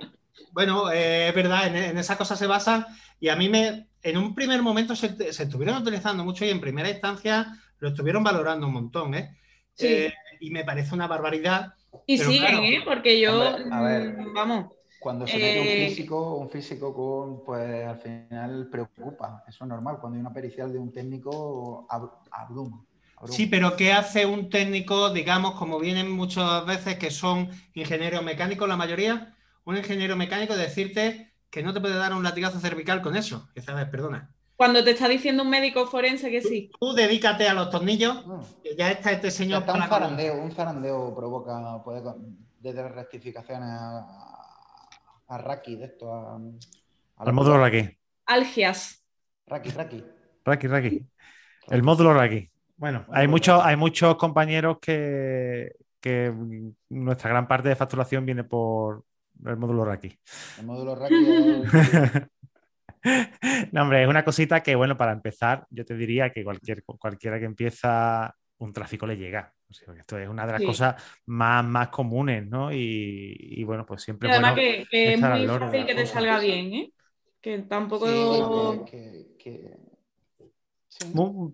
bueno, 0.53 0.91
eh, 0.93 1.29
es 1.29 1.35
verdad, 1.35 1.67
en, 1.67 1.77
en 1.77 1.99
esa 1.99 2.17
cosa 2.17 2.37
se 2.37 2.47
basa 2.47 2.87
y 3.19 3.29
a 3.29 3.37
mí 3.37 3.49
me, 3.49 3.87
en 4.03 4.17
un 4.17 4.35
primer 4.35 4.63
momento 4.63 4.97
se, 4.97 5.15
estuvieron 5.29 5.81
utilizando 5.81 6.25
mucho 6.25 6.45
y 6.45 6.51
en 6.51 6.61
primera 6.61 6.91
instancia 6.91 7.57
lo 7.79 7.89
estuvieron 7.89 8.23
valorando 8.23 8.67
un 8.67 8.73
montón, 8.73 9.15
¿eh? 9.15 9.37
eh 9.79 10.13
y 10.41 10.51
me 10.51 10.65
parece 10.65 10.95
una 10.95 11.07
barbaridad. 11.07 11.75
Y 12.07 12.19
siguen, 12.19 12.65
¿eh? 12.65 12.83
Porque 12.85 13.21
yo, 13.21 13.33
mm, 13.33 14.35
vamos. 14.35 14.73
Cuando 14.99 15.27
se 15.27 15.37
mete 15.37 15.61
un 15.61 15.67
eh, 15.67 15.89
físico, 15.89 16.37
un 16.37 16.51
físico 16.51 16.95
con, 16.95 17.45
pues 17.45 17.87
al 17.87 17.99
final 17.99 18.69
preocupa. 18.71 19.45
Eso 19.49 19.65
es 19.65 19.69
normal. 19.69 19.99
Cuando 20.01 20.17
hay 20.17 20.21
una 20.21 20.33
pericial 20.33 20.73
de 20.73 20.79
un 20.79 20.93
técnico, 20.93 21.87
abruma. 22.31 22.85
Sí, 23.27 23.47
pero 23.47 23.77
¿qué 23.77 23.93
hace 23.93 24.27
un 24.27 24.51
técnico, 24.51 25.11
digamos, 25.11 25.55
como 25.55 25.79
vienen 25.79 26.11
muchas 26.11 26.67
veces 26.67 26.97
que 26.97 27.13
son 27.13 27.51
ingenieros 27.75 28.25
mecánicos, 28.25 28.69
la 28.69 28.77
mayoría? 28.77 29.32
Un 29.65 29.77
ingeniero 29.77 30.17
mecánico 30.17 30.57
decirte 30.57 31.33
que 31.51 31.63
no 31.63 31.73
te 31.73 31.81
puede 31.81 31.97
dar 31.97 32.15
un 32.15 32.23
latigazo 32.23 32.59
cervical 32.59 33.03
con 33.03 33.15
eso. 33.15 33.49
Esa 33.55 33.75
vez, 33.75 33.87
perdona. 33.89 34.35
Cuando 34.57 34.85
te 34.85 34.93
está 34.93 35.09
diciendo 35.09 35.43
un 35.43 35.51
médico 35.51 35.87
forense 35.87 36.31
que 36.31 36.41
sí. 36.41 36.71
Tú, 36.79 36.93
dedícate 36.95 37.49
a 37.49 37.55
los 37.55 37.69
tornillos, 37.71 38.25
que 38.63 38.77
ya 38.77 38.91
está 38.91 39.13
este 39.13 39.31
señor. 39.31 39.65
un 39.67 39.83
zarandeo, 39.83 40.43
un 40.43 40.53
zarandeo 40.53 41.15
provoca, 41.15 41.83
puede, 41.83 42.03
desde 42.61 42.89
rectificaciones 42.89 43.69
a, 43.69 44.89
a, 45.29 45.39
Raki, 45.39 45.77
de 45.77 45.87
esto, 45.87 46.15
a, 46.15 46.41
al 47.17 47.33
módulo 47.33 47.59
Raki. 47.59 47.91
Algias. 48.27 49.05
Raki, 49.47 49.71
Raki. 49.71 50.05
Raki, 50.45 50.67
Raki. 50.69 51.07
El 51.69 51.83
módulo 51.83 52.15
Raki. 52.15 52.49
Bueno, 52.77 53.05
hay 53.11 53.29
muchos, 53.29 53.61
hay 53.65 53.77
muchos 53.77 54.17
compañeros 54.17 54.79
que, 54.81 55.73
que 56.01 56.33
nuestra 56.89 57.31
gran 57.31 57.47
parte 57.47 57.69
de 57.69 57.77
facturación 57.77 58.25
viene 58.25 58.45
por, 58.45 59.05
el 59.47 59.57
módulo 59.57 59.85
Raki. 59.85 60.13
El 60.59 60.67
módulo 60.67 60.95
Raki. 60.95 61.15
no, 63.73 63.83
hombre, 63.83 64.03
es 64.03 64.09
una 64.09 64.25
cosita 64.25 64.63
que, 64.63 64.75
bueno, 64.75 64.97
para 64.97 65.13
empezar, 65.13 65.67
yo 65.71 65.85
te 65.85 65.97
diría 65.97 66.31
que 66.31 66.45
cualquier, 66.45 66.85
cualquiera 66.85 67.39
que 67.39 67.47
empieza 67.47 68.35
un 68.59 68.73
tráfico 68.73 69.07
le 69.07 69.17
llega. 69.17 69.53
esto 69.69 70.19
es 70.19 70.29
una 70.29 70.47
de 70.47 70.53
las 70.53 70.63
cosas 70.63 71.03
más, 71.27 71.65
más 71.65 71.89
comunes, 71.89 72.47
¿no? 72.47 72.73
Y, 72.73 73.63
bueno, 73.65 73.85
pues 73.85 74.03
siempre. 74.03 74.29
Y 74.29 74.33
además 74.33 74.55
que, 74.55 74.87
es 74.91 75.21
muy 75.21 75.47
fácil 75.47 75.87
que 75.87 75.95
te 75.95 76.07
salga 76.07 76.39
bien, 76.39 76.75
¿eh? 76.75 76.93
Que 77.41 77.59
tampoco. 77.59 78.07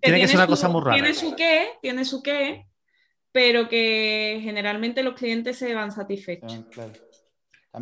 tiene, 0.02 0.20
que 0.20 0.28
ser 0.28 0.36
una 0.36 0.46
cosa 0.46 0.68
muy 0.68 0.82
rara. 0.82 0.94
Tiene 0.94 1.14
su 1.14 1.34
qué, 1.34 1.68
tiene 1.80 2.04
su 2.04 2.22
qué, 2.22 2.66
pero 3.32 3.70
que 3.70 4.40
generalmente 4.42 5.02
los 5.02 5.14
clientes 5.14 5.56
se 5.56 5.72
van 5.72 5.90
satisfechos. 5.90 6.66
claro 6.70 6.92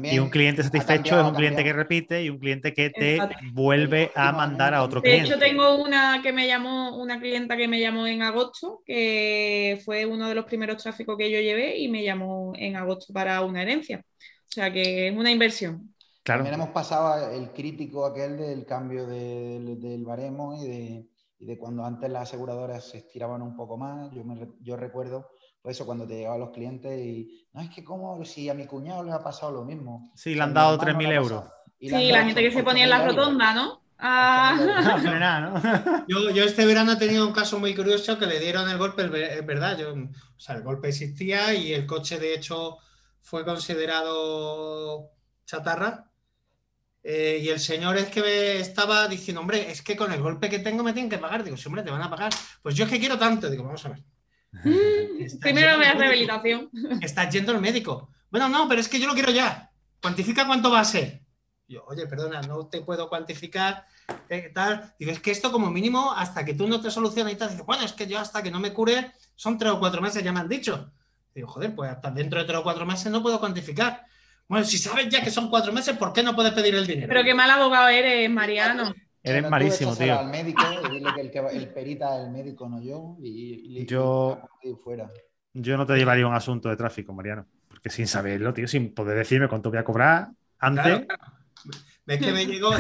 y 0.02 0.18
un 0.18 0.30
cliente 0.30 0.62
satisfecho 0.62 1.18
es 1.20 1.26
un 1.26 1.34
cliente 1.34 1.64
que 1.64 1.72
repite 1.72 2.22
y 2.22 2.30
un 2.30 2.38
cliente 2.38 2.72
que 2.72 2.90
te 2.90 3.18
vuelve 3.52 4.10
a 4.14 4.32
mandar 4.32 4.74
a 4.74 4.82
otro 4.82 5.02
cliente. 5.02 5.28
De 5.28 5.34
hecho, 5.34 5.38
tengo 5.38 5.82
una 5.82 6.20
que 6.22 6.32
me 6.32 6.46
llamó, 6.46 6.96
una 6.96 7.20
clienta 7.20 7.56
que 7.56 7.68
me 7.68 7.80
llamó 7.80 8.06
en 8.06 8.22
agosto, 8.22 8.82
que 8.84 9.80
fue 9.84 10.06
uno 10.06 10.28
de 10.28 10.34
los 10.34 10.44
primeros 10.44 10.82
tráficos 10.82 11.16
que 11.16 11.30
yo 11.30 11.40
llevé 11.40 11.78
y 11.78 11.88
me 11.88 12.02
llamó 12.04 12.52
en 12.56 12.76
agosto 12.76 13.12
para 13.12 13.40
una 13.42 13.62
herencia. 13.62 14.04
O 14.08 14.52
sea 14.52 14.72
que 14.72 15.08
es 15.08 15.16
una 15.16 15.30
inversión. 15.30 15.94
Claro. 16.22 16.40
También 16.40 16.60
hemos 16.60 16.74
pasado 16.74 17.30
el 17.30 17.52
crítico 17.52 18.04
aquel 18.04 18.36
del 18.36 18.66
cambio 18.66 19.06
del, 19.06 20.04
baremo 20.04 20.56
y 20.60 20.66
de, 20.66 21.06
y 21.38 21.46
de, 21.46 21.58
cuando 21.58 21.84
antes 21.84 22.10
las 22.10 22.22
aseguradoras 22.22 22.88
se 22.90 22.98
estiraban 22.98 23.42
un 23.42 23.54
poco 23.56 23.76
más. 23.76 24.10
Yo, 24.12 24.24
me, 24.24 24.48
yo 24.60 24.76
recuerdo 24.76 25.28
eso 25.70 25.86
cuando 25.86 26.06
te 26.06 26.14
llegaban 26.14 26.40
los 26.40 26.50
clientes 26.50 26.98
y, 26.98 27.46
no, 27.52 27.62
es 27.62 27.70
que 27.70 27.82
como 27.82 28.22
si 28.24 28.48
a 28.48 28.54
mi 28.54 28.66
cuñado 28.66 29.02
le 29.02 29.12
ha 29.12 29.22
pasado 29.22 29.52
lo 29.52 29.64
mismo. 29.64 30.10
Sí, 30.14 30.34
le 30.34 30.42
han 30.42 30.54
dado 30.54 30.78
3.000 30.78 31.12
euros. 31.12 31.44
sí, 31.80 31.88
la 31.88 32.24
gente 32.24 32.42
que 32.42 32.52
se 32.52 32.62
ponía 32.62 32.84
en 32.84 32.90
la 32.90 33.06
rotonda, 33.06 33.54
¿no? 33.54 33.80
Ah. 33.98 36.04
yo, 36.08 36.30
yo, 36.30 36.44
este 36.44 36.66
verano 36.66 36.92
he 36.92 36.96
tenido 36.96 37.26
un 37.26 37.32
caso 37.32 37.58
muy 37.58 37.74
curioso 37.74 38.18
que 38.18 38.26
le 38.26 38.38
dieron 38.38 38.68
el 38.68 38.76
golpe, 38.76 39.04
es 39.04 39.46
verdad, 39.46 39.78
yo, 39.78 39.94
o 39.94 40.40
sea, 40.40 40.56
el 40.56 40.62
golpe 40.62 40.88
existía 40.88 41.54
y 41.54 41.72
el 41.72 41.86
coche 41.86 42.18
de 42.18 42.34
hecho 42.34 42.76
fue 43.22 43.44
considerado 43.44 45.10
chatarra. 45.46 46.10
Eh, 47.02 47.40
y 47.40 47.48
el 47.50 47.60
señor 47.60 47.96
es 47.96 48.06
que 48.06 48.20
me 48.20 48.58
estaba 48.58 49.06
diciendo, 49.06 49.40
hombre, 49.40 49.70
es 49.70 49.80
que 49.80 49.96
con 49.96 50.12
el 50.12 50.20
golpe 50.20 50.50
que 50.50 50.58
tengo 50.58 50.82
me 50.82 50.92
tienen 50.92 51.08
que 51.08 51.18
pagar. 51.18 51.44
Digo, 51.44 51.56
sí, 51.56 51.68
hombre, 51.68 51.84
te 51.84 51.90
van 51.90 52.02
a 52.02 52.10
pagar. 52.10 52.32
Pues 52.62 52.74
yo 52.74 52.84
es 52.84 52.90
que 52.90 52.98
quiero 52.98 53.16
tanto. 53.16 53.48
Digo, 53.48 53.62
vamos 53.62 53.86
a 53.86 53.90
ver. 53.90 54.02
Primero 55.40 55.78
me 55.78 55.86
das 55.86 55.98
rehabilitación. 55.98 56.70
Estás 57.00 57.32
yendo 57.32 57.52
al 57.52 57.60
médico. 57.60 58.10
Bueno, 58.30 58.48
no, 58.48 58.68
pero 58.68 58.80
es 58.80 58.88
que 58.88 58.98
yo 58.98 59.06
lo 59.06 59.14
quiero 59.14 59.30
ya. 59.30 59.70
Cuantifica 60.00 60.46
cuánto 60.46 60.70
va 60.70 60.80
a 60.80 60.84
ser. 60.84 61.22
Yo, 61.68 61.84
oye, 61.86 62.06
perdona, 62.06 62.40
no 62.42 62.66
te 62.66 62.80
puedo 62.80 63.08
cuantificar. 63.08 63.86
¿qué 64.28 64.50
tal? 64.54 64.94
Digo, 64.98 65.12
es 65.12 65.20
que 65.20 65.30
esto 65.30 65.50
como 65.50 65.70
mínimo, 65.70 66.12
hasta 66.12 66.44
que 66.44 66.54
tú 66.54 66.66
no 66.68 66.80
te 66.80 66.90
soluciones 66.90 67.34
y 67.34 67.36
tal, 67.36 67.50
digo, 67.50 67.64
bueno, 67.64 67.84
es 67.84 67.92
que 67.92 68.06
yo 68.06 68.18
hasta 68.18 68.42
que 68.42 68.50
no 68.50 68.60
me 68.60 68.72
cure, 68.72 69.12
son 69.34 69.58
tres 69.58 69.72
o 69.72 69.80
cuatro 69.80 70.00
meses, 70.00 70.22
ya 70.22 70.32
me 70.32 70.40
han 70.40 70.48
dicho. 70.48 70.92
Digo, 71.34 71.48
joder, 71.48 71.74
pues 71.74 71.90
hasta 71.90 72.10
dentro 72.10 72.40
de 72.40 72.46
tres 72.46 72.58
o 72.58 72.62
cuatro 72.62 72.86
meses 72.86 73.10
no 73.10 73.22
puedo 73.22 73.40
cuantificar. 73.40 74.06
Bueno, 74.48 74.64
si 74.64 74.78
sabes 74.78 75.08
ya 75.08 75.22
que 75.22 75.30
son 75.30 75.50
cuatro 75.50 75.72
meses, 75.72 75.96
¿por 75.96 76.12
qué 76.12 76.22
no 76.22 76.34
puedes 76.36 76.52
pedir 76.52 76.74
el 76.74 76.86
dinero? 76.86 77.08
Pero 77.08 77.24
qué 77.24 77.34
mal 77.34 77.50
abogado 77.50 77.88
eres, 77.88 78.30
Mariano. 78.30 78.94
Eres 79.26 79.50
malísimo, 79.50 79.96
tío. 79.96 80.18
Al 80.18 80.28
médico 80.28 80.62
y 80.84 80.94
dile 80.94 81.10
que 81.14 81.20
el, 81.20 81.30
que 81.30 81.38
el 81.38 81.68
perita 81.68 82.22
el 82.22 82.30
médico, 82.30 82.68
no 82.68 82.80
yo. 82.80 83.16
Y, 83.20 83.84
yo, 83.84 84.40
fuera. 84.82 85.10
yo 85.52 85.76
no 85.76 85.84
te 85.84 85.96
llevaría 85.96 86.26
un 86.26 86.34
asunto 86.34 86.68
de 86.68 86.76
tráfico, 86.76 87.12
Mariano. 87.12 87.46
Porque 87.68 87.90
sin 87.90 88.06
saberlo, 88.06 88.54
tío, 88.54 88.68
sin 88.68 88.94
poder 88.94 89.18
decirme 89.18 89.48
cuánto 89.48 89.70
voy 89.70 89.78
a 89.78 89.84
cobrar 89.84 90.28
antes. 90.58 91.06
Ves 92.04 92.20
que 92.20 92.32
me 92.32 92.46
llegó. 92.46 92.70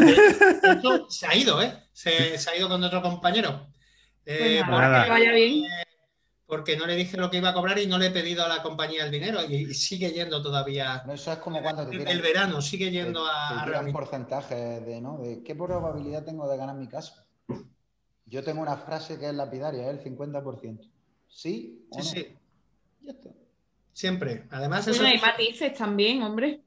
se 1.08 1.26
ha 1.26 1.34
ido, 1.34 1.60
¿eh? 1.60 1.72
Se, 1.92 2.38
se, 2.38 2.50
ha 2.50 2.56
ido 2.56 2.68
con 2.68 2.82
otro 2.82 3.02
compañero. 3.02 3.66
Eh, 4.24 4.62
pues 4.64 4.78
nada, 4.78 5.04
que 5.04 5.10
vaya 5.10 5.32
bien 5.32 5.64
porque 6.46 6.76
no 6.76 6.86
le 6.86 6.94
dije 6.94 7.16
lo 7.16 7.30
que 7.30 7.38
iba 7.38 7.48
a 7.48 7.54
cobrar 7.54 7.78
y 7.78 7.86
no 7.86 7.98
le 7.98 8.06
he 8.06 8.10
pedido 8.10 8.44
a 8.44 8.48
la 8.48 8.62
compañía 8.62 9.04
el 9.04 9.10
dinero 9.10 9.40
y, 9.44 9.74
sigue 9.74 10.12
yendo 10.12 10.42
todavía. 10.42 11.04
eso 11.12 11.32
es 11.32 11.38
como 11.38 11.60
cuando 11.60 11.88
te 11.88 11.96
el, 11.96 12.22
verano 12.22 12.62
sigue 12.62 12.90
yendo 12.90 13.26
a, 13.26 13.64
a 13.64 13.80
un 13.80 13.92
porcentaje 13.92 14.54
de, 14.54 15.00
¿no? 15.00 15.18
de 15.18 15.42
qué 15.42 15.54
probabilidad 15.54 16.24
tengo 16.24 16.48
de 16.48 16.56
ganar 16.56 16.76
mi 16.76 16.88
caso. 16.88 17.14
Yo 18.26 18.42
tengo 18.42 18.60
una 18.60 18.76
frase 18.76 19.18
que 19.18 19.28
es 19.28 19.34
lapidaria, 19.34 19.88
el 19.88 20.02
50%. 20.02 20.90
¿Sí 21.28 21.86
o 21.90 22.02
sí, 22.02 22.08
Sí. 22.08 22.36
Ya 23.02 23.12
está. 23.12 23.30
Siempre. 23.92 24.46
Además, 24.50 24.86
bueno, 24.88 25.06
hay 25.06 25.18
matices 25.18 25.72
también, 25.74 26.22
hombre. 26.22 26.60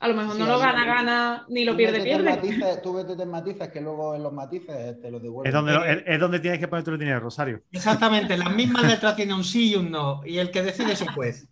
A 0.00 0.08
lo 0.08 0.14
mejor 0.14 0.38
no 0.38 0.46
lo 0.46 0.58
gana, 0.58 0.86
gana, 0.86 1.44
ni 1.50 1.62
lo 1.66 1.76
pierde, 1.76 2.02
pierde. 2.02 2.40
tú 2.82 2.94
vete 2.94 3.22
en 3.22 3.28
matices 3.28 3.68
que 3.68 3.82
luego 3.82 4.14
en 4.14 4.22
los 4.22 4.32
matices 4.32 4.98
te 4.98 5.10
lo 5.10 5.20
devuelven. 5.20 5.46
Es 5.46 5.52
donde, 5.52 6.04
es, 6.06 6.18
donde 6.18 6.40
tienes 6.40 6.58
que 6.58 6.68
poner 6.68 6.82
tu 6.82 6.96
dinero, 6.96 7.20
Rosario. 7.20 7.60
Exactamente, 7.70 8.34
las 8.38 8.54
mismas 8.54 8.84
letras 8.84 9.14
tienen 9.14 9.36
un 9.36 9.44
sí 9.44 9.72
y 9.72 9.76
un 9.76 9.90
no, 9.90 10.22
y 10.24 10.38
el 10.38 10.50
que 10.50 10.62
decide 10.62 10.92
es 10.92 11.02
un 11.02 11.08
juez. 11.08 11.46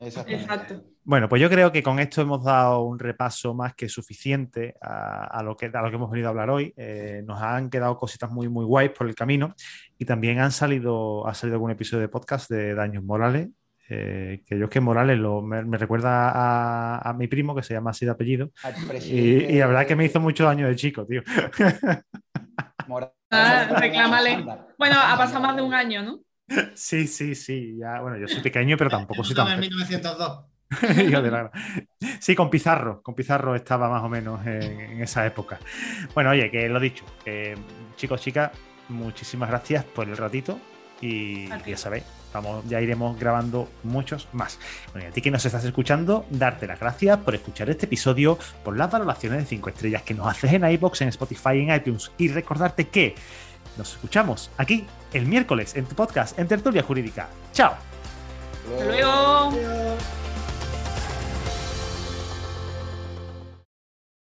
Exacto. 0.00 0.84
Bueno, 1.02 1.30
pues 1.30 1.40
yo 1.40 1.48
creo 1.48 1.72
que 1.72 1.82
con 1.82 1.98
esto 1.98 2.20
hemos 2.20 2.44
dado 2.44 2.82
un 2.82 2.98
repaso 2.98 3.54
más 3.54 3.74
que 3.74 3.88
suficiente 3.88 4.74
a, 4.82 5.42
lo, 5.42 5.56
que, 5.56 5.70
a 5.72 5.82
lo 5.82 5.88
que 5.88 5.96
hemos 5.96 6.10
venido 6.10 6.28
a 6.28 6.30
hablar 6.30 6.50
hoy. 6.50 6.74
Eh, 6.76 7.22
nos 7.24 7.40
han 7.40 7.70
quedado 7.70 7.96
cositas 7.96 8.30
muy, 8.30 8.50
muy 8.50 8.66
guays 8.66 8.90
por 8.90 9.06
el 9.06 9.14
camino 9.14 9.54
y 9.98 10.04
también 10.04 10.40
han 10.40 10.52
salido, 10.52 11.26
ha 11.26 11.32
salido 11.32 11.56
algún 11.56 11.70
episodio 11.70 12.02
de 12.02 12.08
podcast 12.08 12.50
de 12.50 12.74
Daños 12.74 13.02
Morales 13.02 13.48
eh, 13.88 14.42
que 14.46 14.58
yo 14.58 14.64
es 14.64 14.70
que 14.70 14.80
Morales 14.80 15.18
lo, 15.18 15.42
me, 15.42 15.62
recuerda 15.76 16.98
a, 16.98 17.12
mi 17.12 17.28
primo 17.28 17.54
que 17.54 17.62
se 17.62 17.74
llama 17.74 17.90
así 17.90 18.04
de 18.04 18.12
apellido. 18.12 18.50
Y, 19.04 19.18
y, 19.18 19.58
la 19.58 19.66
verdad 19.66 19.86
que 19.86 19.96
me 19.96 20.06
hizo 20.06 20.20
mucho 20.20 20.44
daño 20.44 20.66
de 20.68 20.76
chico, 20.76 21.06
tío. 21.06 21.22
Ah, 23.30 23.66
reclámale. 23.80 24.44
Bueno, 24.78 24.96
ha 24.96 25.16
pasado 25.16 25.40
más 25.40 25.56
de 25.56 25.62
un 25.62 25.74
año, 25.74 26.02
¿no? 26.02 26.20
Sí, 26.74 27.06
sí, 27.06 27.34
sí. 27.34 27.76
Ya, 27.78 28.00
bueno, 28.00 28.18
yo 28.18 28.28
soy 28.28 28.42
pequeño, 28.42 28.76
pero 28.76 28.90
tampoco 28.90 29.24
soy 29.24 29.34
tan. 29.34 29.48
En 29.50 29.60
1902. 29.60 30.44
sí, 32.20 32.34
con 32.34 32.50
Pizarro. 32.50 33.02
Con 33.02 33.14
Pizarro 33.14 33.54
estaba 33.54 33.88
más 33.88 34.02
o 34.02 34.08
menos 34.08 34.46
en, 34.46 35.02
esa 35.02 35.26
época. 35.26 35.58
Bueno, 36.14 36.30
oye, 36.30 36.50
que 36.50 36.68
lo 36.68 36.78
dicho. 36.78 37.04
chicos, 37.96 38.20
chicas, 38.20 38.52
muchísimas 38.88 39.48
gracias 39.48 39.84
por 39.84 40.08
el 40.08 40.16
ratito. 40.16 40.58
Y 41.00 41.48
ya 41.48 41.76
sabéis, 41.76 42.04
ya 42.66 42.80
iremos 42.80 43.18
grabando 43.18 43.68
muchos 43.82 44.28
más. 44.32 44.58
Bueno, 44.92 45.06
y 45.06 45.10
a 45.10 45.12
ti 45.12 45.20
que 45.20 45.30
nos 45.30 45.44
estás 45.44 45.64
escuchando, 45.64 46.26
darte 46.30 46.66
las 46.66 46.80
gracias 46.80 47.18
por 47.18 47.34
escuchar 47.34 47.70
este 47.70 47.86
episodio, 47.86 48.38
por 48.62 48.76
las 48.76 48.90
valoraciones 48.90 49.40
de 49.40 49.46
5 49.46 49.70
estrellas 49.70 50.02
que 50.02 50.14
nos 50.14 50.26
haces 50.26 50.52
en 50.52 50.68
iBox, 50.68 51.02
en 51.02 51.08
Spotify, 51.08 51.60
en 51.60 51.74
iTunes 51.74 52.10
y 52.18 52.28
recordarte 52.28 52.88
que 52.88 53.14
Nos 53.76 53.92
escuchamos 53.92 54.50
aquí 54.56 54.86
el 55.12 55.26
miércoles 55.26 55.74
en 55.74 55.84
tu 55.86 55.96
podcast 55.96 56.38
en 56.38 56.46
Tertulia 56.46 56.82
Jurídica. 56.82 57.28
¡Chao! 57.52 57.74
Hasta 58.70 58.84
luego. 58.84 59.52